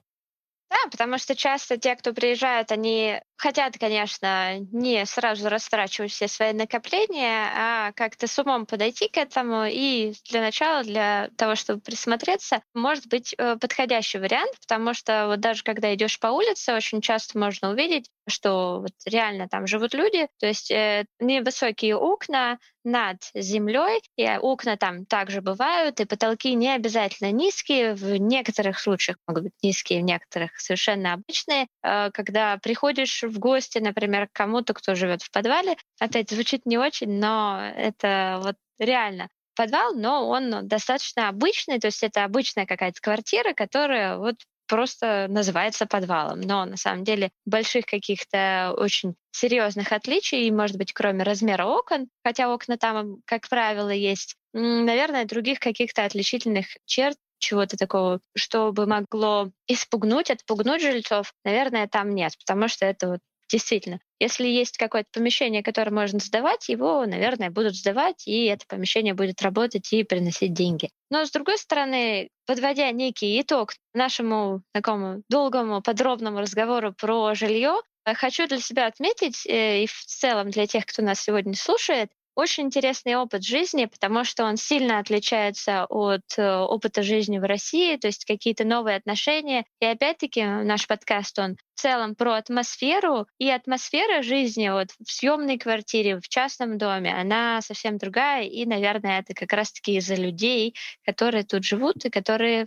Да, 0.70 0.76
потому 0.90 1.18
что 1.18 1.34
часто 1.34 1.78
те, 1.78 1.96
кто 1.96 2.12
приезжают, 2.12 2.70
они 2.70 3.20
хотят, 3.38 3.78
конечно, 3.78 4.58
не 4.72 5.06
сразу 5.06 5.48
растрачивать 5.48 6.10
все 6.10 6.28
свои 6.28 6.52
накопления, 6.52 7.50
а 7.54 7.92
как-то 7.92 8.26
с 8.26 8.38
умом 8.38 8.66
подойти 8.66 9.08
к 9.08 9.16
этому. 9.16 9.64
И 9.64 10.12
для 10.30 10.40
начала, 10.40 10.82
для 10.82 11.30
того, 11.36 11.54
чтобы 11.54 11.80
присмотреться, 11.80 12.62
может 12.74 13.06
быть 13.06 13.34
э, 13.38 13.56
подходящий 13.56 14.18
вариант, 14.18 14.52
потому 14.60 14.92
что 14.92 15.28
вот 15.28 15.40
даже 15.40 15.62
когда 15.62 15.94
идешь 15.94 16.18
по 16.18 16.28
улице, 16.28 16.74
очень 16.74 17.00
часто 17.00 17.38
можно 17.38 17.70
увидеть, 17.70 18.10
что 18.28 18.80
вот 18.80 18.92
реально 19.06 19.48
там 19.48 19.66
живут 19.66 19.94
люди, 19.94 20.28
то 20.38 20.46
есть 20.46 20.70
э, 20.70 21.06
невысокие 21.20 21.96
окна 21.96 22.58
над 22.84 23.18
землей, 23.34 24.00
и 24.16 24.26
окна 24.26 24.76
там 24.76 25.04
также 25.04 25.42
бывают, 25.42 26.00
и 26.00 26.04
потолки 26.04 26.54
не 26.54 26.74
обязательно 26.74 27.30
низкие, 27.30 27.94
в 27.94 28.16
некоторых 28.16 28.78
случаях 28.78 29.18
могут 29.26 29.44
быть 29.44 29.52
низкие, 29.62 30.00
в 30.00 30.04
некоторых 30.04 30.58
совершенно 30.58 31.14
обычные. 31.14 31.68
Э, 31.82 32.10
когда 32.12 32.58
приходишь 32.58 33.22
в 33.28 33.38
гости, 33.38 33.78
например, 33.78 34.28
к 34.28 34.32
кому-то, 34.32 34.74
кто 34.74 34.94
живет 34.94 35.22
в 35.22 35.30
подвале, 35.30 35.76
опять 36.00 36.30
звучит 36.30 36.66
не 36.66 36.78
очень, 36.78 37.18
но 37.18 37.60
это 37.76 38.40
вот 38.42 38.56
реально 38.78 39.28
подвал, 39.54 39.94
но 39.94 40.28
он 40.28 40.68
достаточно 40.68 41.28
обычный, 41.28 41.80
то 41.80 41.88
есть 41.88 42.02
это 42.02 42.24
обычная 42.24 42.64
какая-то 42.64 43.00
квартира, 43.00 43.54
которая 43.54 44.16
вот 44.16 44.36
просто 44.68 45.26
называется 45.28 45.86
подвалом. 45.86 46.40
Но 46.40 46.64
на 46.64 46.76
самом 46.76 47.02
деле 47.02 47.30
больших 47.44 47.86
каких-то 47.86 48.74
очень 48.76 49.16
серьезных 49.32 49.92
отличий, 49.92 50.48
может 50.50 50.76
быть, 50.76 50.92
кроме 50.92 51.24
размера 51.24 51.64
окон, 51.64 52.08
хотя 52.24 52.52
окна 52.52 52.76
там, 52.76 53.16
как 53.24 53.48
правило, 53.48 53.90
есть, 53.90 54.36
наверное, 54.52 55.24
других 55.24 55.58
каких-то 55.58 56.04
отличительных 56.04 56.66
черт 56.84 57.16
чего-то 57.38 57.76
такого, 57.76 58.20
что 58.36 58.72
бы 58.72 58.86
могло 58.86 59.50
испугнуть, 59.66 60.30
отпугнуть 60.30 60.82
жильцов, 60.82 61.32
наверное, 61.44 61.88
там 61.88 62.14
нет, 62.14 62.32
потому 62.38 62.68
что 62.68 62.86
это 62.86 63.08
вот 63.08 63.20
действительно. 63.50 64.00
Если 64.20 64.46
есть 64.46 64.76
какое-то 64.76 65.08
помещение, 65.12 65.62
которое 65.62 65.90
можно 65.90 66.18
сдавать, 66.18 66.68
его, 66.68 67.06
наверное, 67.06 67.50
будут 67.50 67.76
сдавать, 67.76 68.26
и 68.26 68.44
это 68.46 68.66
помещение 68.68 69.14
будет 69.14 69.40
работать 69.42 69.92
и 69.92 70.04
приносить 70.04 70.52
деньги. 70.52 70.90
Но, 71.10 71.24
с 71.24 71.30
другой 71.30 71.56
стороны, 71.58 72.28
подводя 72.46 72.90
некий 72.90 73.40
итог 73.40 73.72
нашему 73.94 74.62
такому 74.72 75.22
долгому, 75.28 75.82
подробному 75.82 76.40
разговору 76.40 76.92
про 76.92 77.34
жилье, 77.34 77.80
хочу 78.14 78.46
для 78.46 78.58
себя 78.58 78.86
отметить, 78.86 79.46
э, 79.46 79.82
и 79.84 79.86
в 79.86 80.04
целом 80.04 80.50
для 80.50 80.66
тех, 80.66 80.86
кто 80.86 81.02
нас 81.02 81.20
сегодня 81.20 81.54
слушает, 81.54 82.10
очень 82.38 82.66
интересный 82.66 83.16
опыт 83.16 83.42
жизни, 83.42 83.86
потому 83.86 84.22
что 84.22 84.44
он 84.44 84.56
сильно 84.56 85.00
отличается 85.00 85.86
от 85.86 86.22
э, 86.36 86.56
опыта 86.58 87.02
жизни 87.02 87.40
в 87.40 87.42
России, 87.42 87.96
то 87.96 88.06
есть 88.06 88.24
какие-то 88.24 88.64
новые 88.64 88.96
отношения. 88.96 89.64
И 89.80 89.84
опять-таки 89.84 90.44
наш 90.44 90.86
подкаст, 90.86 91.36
он 91.40 91.56
в 91.74 91.80
целом 91.80 92.14
про 92.14 92.34
атмосферу, 92.34 93.26
и 93.38 93.50
атмосфера 93.50 94.22
жизни 94.22 94.68
вот 94.68 94.90
в 95.04 95.10
съемной 95.10 95.58
квартире, 95.58 96.20
в 96.20 96.28
частном 96.28 96.78
доме, 96.78 97.12
она 97.12 97.60
совсем 97.60 97.98
другая, 97.98 98.44
и, 98.44 98.64
наверное, 98.66 99.18
это 99.18 99.34
как 99.34 99.52
раз-таки 99.52 99.96
из-за 99.96 100.14
людей, 100.14 100.76
которые 101.04 101.42
тут 101.42 101.64
живут 101.64 102.04
и 102.04 102.10
которые 102.10 102.66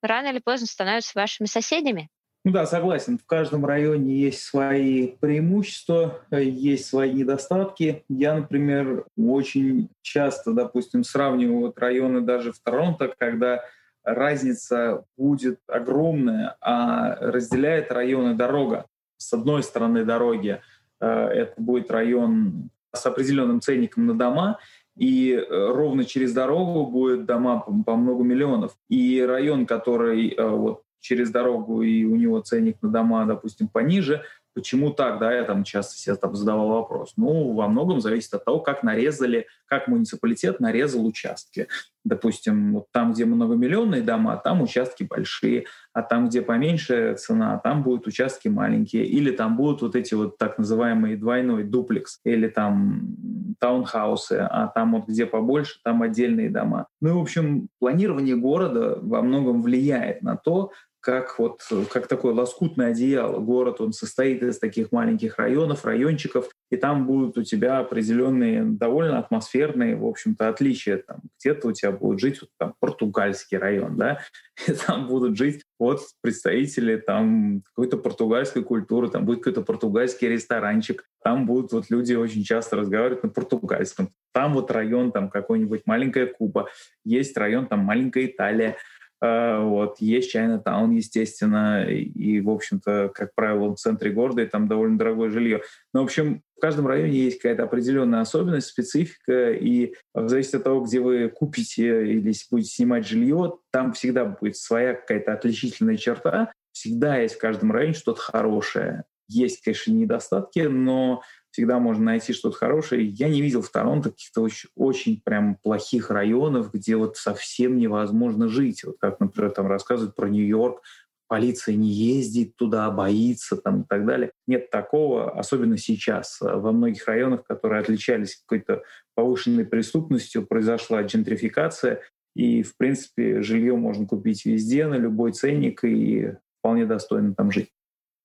рано 0.00 0.28
или 0.28 0.38
поздно 0.38 0.66
становятся 0.66 1.12
вашими 1.14 1.46
соседями. 1.46 2.08
Ну 2.42 2.52
да, 2.52 2.64
согласен. 2.64 3.18
В 3.18 3.26
каждом 3.26 3.66
районе 3.66 4.16
есть 4.16 4.40
свои 4.40 5.08
преимущества, 5.08 6.20
есть 6.30 6.86
свои 6.86 7.12
недостатки. 7.12 8.02
Я, 8.08 8.34
например, 8.34 9.04
очень 9.18 9.90
часто, 10.00 10.54
допустим, 10.54 11.04
сравниваю 11.04 11.60
вот 11.60 11.78
районы 11.78 12.22
даже 12.22 12.52
в 12.52 12.58
Торонто, 12.60 13.12
когда 13.18 13.62
разница 14.04 15.04
будет 15.18 15.60
огромная, 15.66 16.56
а 16.62 17.14
разделяет 17.16 17.92
районы 17.92 18.34
дорога. 18.34 18.86
С 19.18 19.34
одной 19.34 19.62
стороны 19.62 20.06
дороги 20.06 20.62
э, 21.00 21.06
это 21.06 21.60
будет 21.60 21.90
район 21.90 22.70
с 22.94 23.04
определенным 23.04 23.60
ценником 23.60 24.06
на 24.06 24.14
дома, 24.14 24.58
и 24.96 25.32
э, 25.32 25.72
ровно 25.72 26.06
через 26.06 26.32
дорогу 26.32 26.86
будет 26.86 27.26
дома 27.26 27.60
по, 27.60 27.72
по 27.84 27.96
много 27.96 28.24
миллионов. 28.24 28.76
И 28.88 29.20
район, 29.20 29.66
который 29.66 30.30
э, 30.30 30.48
вот 30.48 30.82
через 31.00 31.30
дорогу, 31.30 31.82
и 31.82 32.04
у 32.04 32.16
него 32.16 32.40
ценник 32.40 32.76
на 32.82 32.90
дома, 32.90 33.24
допустим, 33.26 33.68
пониже. 33.68 34.22
Почему 34.52 34.90
так, 34.90 35.20
да, 35.20 35.32
я 35.32 35.44
там 35.44 35.62
часто 35.62 35.96
себе 35.96 36.16
там 36.16 36.34
задавал 36.34 36.70
вопрос. 36.70 37.12
Ну, 37.16 37.52
во 37.52 37.68
многом 37.68 38.00
зависит 38.00 38.34
от 38.34 38.44
того, 38.44 38.58
как 38.58 38.82
нарезали, 38.82 39.46
как 39.66 39.86
муниципалитет 39.86 40.58
нарезал 40.58 41.06
участки. 41.06 41.68
Допустим, 42.04 42.74
вот 42.74 42.86
там, 42.90 43.12
где 43.12 43.26
многомиллионные 43.26 44.02
дома, 44.02 44.36
там 44.36 44.60
участки 44.60 45.04
большие, 45.04 45.66
а 45.92 46.02
там, 46.02 46.28
где 46.28 46.42
поменьше 46.42 47.14
цена, 47.14 47.58
там 47.58 47.84
будут 47.84 48.08
участки 48.08 48.48
маленькие, 48.48 49.04
или 49.06 49.30
там 49.30 49.56
будут 49.56 49.82
вот 49.82 49.94
эти 49.94 50.14
вот 50.14 50.36
так 50.36 50.58
называемые 50.58 51.16
двойной 51.16 51.62
дуплекс, 51.62 52.18
или 52.24 52.48
там 52.48 53.54
таунхаусы, 53.60 54.48
а 54.50 54.66
там 54.66 54.92
вот 54.92 55.06
где 55.06 55.26
побольше, 55.26 55.78
там 55.84 56.02
отдельные 56.02 56.50
дома. 56.50 56.86
Ну, 57.00 57.18
в 57.18 57.22
общем, 57.22 57.68
планирование 57.78 58.34
города 58.34 58.98
во 59.00 59.22
многом 59.22 59.62
влияет 59.62 60.22
на 60.22 60.36
то, 60.36 60.72
как 61.00 61.38
вот 61.38 61.62
как 61.90 62.06
такое 62.06 62.34
лоскутное 62.34 62.90
одеяло. 62.90 63.40
Город, 63.40 63.80
он 63.80 63.92
состоит 63.92 64.42
из 64.42 64.58
таких 64.58 64.92
маленьких 64.92 65.38
районов, 65.38 65.84
райончиков, 65.84 66.50
и 66.70 66.76
там 66.76 67.06
будут 67.06 67.38
у 67.38 67.42
тебя 67.42 67.78
определенные 67.78 68.64
довольно 68.64 69.18
атмосферные, 69.18 69.96
в 69.96 70.06
общем-то, 70.06 70.48
отличия. 70.48 70.98
Там 70.98 71.20
где-то 71.38 71.68
у 71.68 71.72
тебя 71.72 71.92
будет 71.92 72.20
жить 72.20 72.40
вот, 72.40 72.50
там, 72.58 72.74
португальский 72.78 73.56
район, 73.56 73.96
да, 73.96 74.20
и 74.68 74.72
там 74.72 75.08
будут 75.08 75.36
жить 75.36 75.64
вот 75.78 76.00
представители 76.20 76.96
там 76.96 77.62
какой-то 77.74 77.96
португальской 77.96 78.62
культуры, 78.62 79.08
там 79.08 79.24
будет 79.24 79.38
какой-то 79.38 79.62
португальский 79.62 80.28
ресторанчик, 80.28 81.04
там 81.24 81.46
будут 81.46 81.72
вот 81.72 81.90
люди 81.90 82.14
очень 82.14 82.44
часто 82.44 82.76
разговаривать 82.76 83.22
на 83.22 83.30
португальском. 83.30 84.12
Там 84.32 84.54
вот 84.54 84.70
район 84.70 85.12
там 85.12 85.28
какой-нибудь 85.28 85.82
маленькая 85.86 86.26
Куба, 86.26 86.68
есть 87.04 87.36
район 87.36 87.66
там 87.66 87.80
маленькая 87.80 88.26
Италия, 88.26 88.76
вот. 89.20 89.96
Есть 90.00 90.30
Чайна-таун, 90.30 90.92
естественно, 90.92 91.84
и, 91.84 92.40
в 92.40 92.50
общем-то, 92.50 93.10
как 93.14 93.34
правило, 93.34 93.74
в 93.74 93.78
центре 93.78 94.10
города, 94.10 94.42
и 94.42 94.46
там 94.46 94.68
довольно 94.68 94.98
дорогое 94.98 95.30
жилье. 95.30 95.62
Но, 95.92 96.00
в 96.00 96.04
общем, 96.04 96.42
в 96.56 96.60
каждом 96.60 96.86
районе 96.86 97.18
есть 97.18 97.38
какая-то 97.38 97.64
определенная 97.64 98.20
особенность, 98.20 98.68
специфика, 98.68 99.52
и 99.52 99.94
в 100.14 100.28
зависимости 100.28 100.56
от 100.56 100.64
того, 100.64 100.80
где 100.82 101.00
вы 101.00 101.28
купите 101.28 102.12
или 102.12 102.34
будете 102.50 102.70
снимать 102.70 103.06
жилье, 103.06 103.58
там 103.72 103.92
всегда 103.92 104.24
будет 104.24 104.56
своя 104.56 104.94
какая-то 104.94 105.32
отличительная 105.32 105.96
черта. 105.96 106.52
Всегда 106.72 107.18
есть 107.18 107.34
в 107.34 107.38
каждом 107.38 107.72
районе 107.72 107.94
что-то 107.94 108.20
хорошее. 108.20 109.04
Есть, 109.28 109.62
конечно, 109.62 109.92
недостатки, 109.92 110.60
но 110.60 111.22
всегда 111.50 111.78
можно 111.78 112.04
найти 112.04 112.32
что-то 112.32 112.56
хорошее. 112.56 113.04
Я 113.04 113.28
не 113.28 113.42
видел 113.42 113.62
в 113.62 113.70
Торонто 113.70 114.10
каких-то 114.10 114.42
очень, 114.42 114.70
очень 114.76 115.20
прям 115.24 115.56
плохих 115.56 116.10
районов, 116.10 116.72
где 116.72 116.96
вот 116.96 117.16
совсем 117.16 117.76
невозможно 117.76 118.48
жить. 118.48 118.84
Вот 118.84 118.96
как, 119.00 119.20
например, 119.20 119.50
там 119.50 119.66
рассказывают 119.66 120.14
про 120.14 120.28
Нью-Йорк, 120.28 120.82
полиция 121.28 121.76
не 121.76 121.88
ездит 121.90 122.56
туда, 122.56 122.90
боится 122.90 123.56
там 123.56 123.82
и 123.82 123.84
так 123.88 124.04
далее. 124.04 124.32
Нет 124.46 124.70
такого, 124.70 125.38
особенно 125.38 125.78
сейчас. 125.78 126.38
Во 126.40 126.72
многих 126.72 127.06
районах, 127.06 127.44
которые 127.44 127.80
отличались 127.80 128.36
какой-то 128.36 128.82
повышенной 129.14 129.64
преступностью, 129.64 130.46
произошла 130.46 131.02
джентрификация, 131.02 132.00
и, 132.34 132.62
в 132.62 132.76
принципе, 132.76 133.42
жилье 133.42 133.76
можно 133.76 134.06
купить 134.06 134.44
везде, 134.44 134.86
на 134.86 134.94
любой 134.94 135.32
ценник, 135.32 135.84
и 135.84 136.32
вполне 136.58 136.86
достойно 136.86 137.34
там 137.34 137.50
жить. 137.50 137.70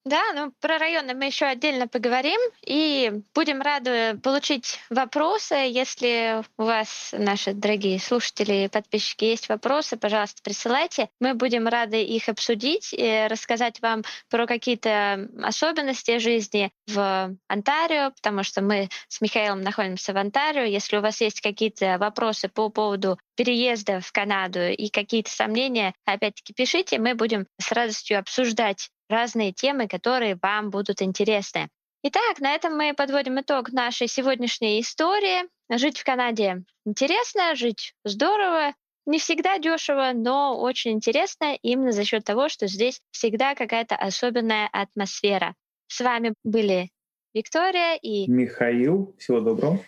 Да, 0.06 0.22
ну 0.36 0.54
про 0.62 0.78
районы 0.78 1.16
мы 1.16 1.26
еще 1.26 1.48
отдельно 1.48 1.88
поговорим 1.88 2.40
и 2.64 3.12
будем 3.34 3.60
рады 3.60 4.16
получить 4.22 4.80
вопросы. 4.92 5.56
Если 5.56 6.44
у 6.60 6.64
вас, 6.64 7.10
наши 7.18 7.54
дорогие 7.54 8.00
слушатели 8.00 8.66
и 8.66 8.68
подписчики, 8.68 9.26
есть 9.26 9.50
вопросы, 9.50 9.98
пожалуйста, 9.98 10.44
присылайте. 10.44 11.10
Мы 11.20 11.34
будем 11.34 11.68
рады 11.68 12.04
их 12.04 12.30
обсудить 12.30 12.94
и 12.94 13.26
рассказать 13.28 13.82
вам 13.82 14.04
про 14.30 14.46
какие-то 14.46 15.28
особенности 15.42 16.20
жизни 16.20 16.72
в 16.86 17.36
Онтарио, 17.48 18.12
потому 18.12 18.44
что 18.44 18.62
мы 18.62 18.90
с 19.08 19.22
Михаилом 19.22 19.62
находимся 19.62 20.14
в 20.14 20.18
Онтарио. 20.18 20.66
Если 20.66 20.98
у 20.98 21.02
вас 21.02 21.20
есть 21.20 21.42
какие-то 21.42 21.98
вопросы 21.98 22.48
по 22.48 22.70
поводу 22.70 23.18
переезда 23.36 24.02
в 24.02 24.12
Канаду 24.12 24.68
и 24.68 24.90
какие-то 24.90 25.32
сомнения, 25.32 25.96
опять-таки 26.06 26.54
пишите, 26.54 27.00
мы 27.00 27.16
будем 27.16 27.48
с 27.60 27.72
радостью 27.72 28.20
обсуждать 28.20 28.92
разные 29.10 29.52
темы, 29.52 29.88
которые 29.88 30.38
вам 30.42 30.70
будут 30.70 31.02
интересны. 31.02 31.70
Итак, 32.04 32.40
на 32.40 32.54
этом 32.54 32.78
мы 32.78 32.94
подводим 32.94 33.40
итог 33.40 33.72
нашей 33.72 34.08
сегодняшней 34.08 34.80
истории. 34.80 35.50
Жить 35.72 35.98
в 35.98 36.04
Канаде 36.04 36.64
интересно, 36.86 37.56
жить 37.56 37.94
здорово, 38.04 38.74
не 39.06 39.20
всегда 39.20 39.58
дешево, 39.60 40.12
но 40.14 40.60
очень 40.60 40.92
интересно 40.92 41.58
именно 41.62 41.92
за 41.92 42.04
счет 42.04 42.24
того, 42.24 42.50
что 42.50 42.68
здесь 42.68 43.02
всегда 43.12 43.56
какая-то 43.56 43.96
особенная 43.96 44.70
атмосфера. 44.72 45.56
С 45.88 46.02
вами 46.02 46.34
были 46.44 46.90
Виктория 47.34 47.96
и 47.96 48.30
Михаил. 48.30 49.16
Всего 49.20 49.40
доброго. 49.40 49.80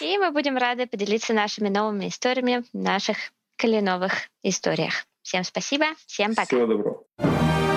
И 0.00 0.18
мы 0.18 0.32
будем 0.32 0.56
рады 0.56 0.86
поделиться 0.86 1.32
нашими 1.32 1.68
новыми 1.68 2.08
историями 2.08 2.64
в 2.72 2.74
наших 2.74 3.16
калиновых 3.56 4.28
историях. 4.42 5.06
Всем 5.22 5.44
спасибо, 5.44 5.86
всем 6.06 6.34
пока. 6.34 6.46
Всего 6.46 6.66
доброго. 6.66 7.73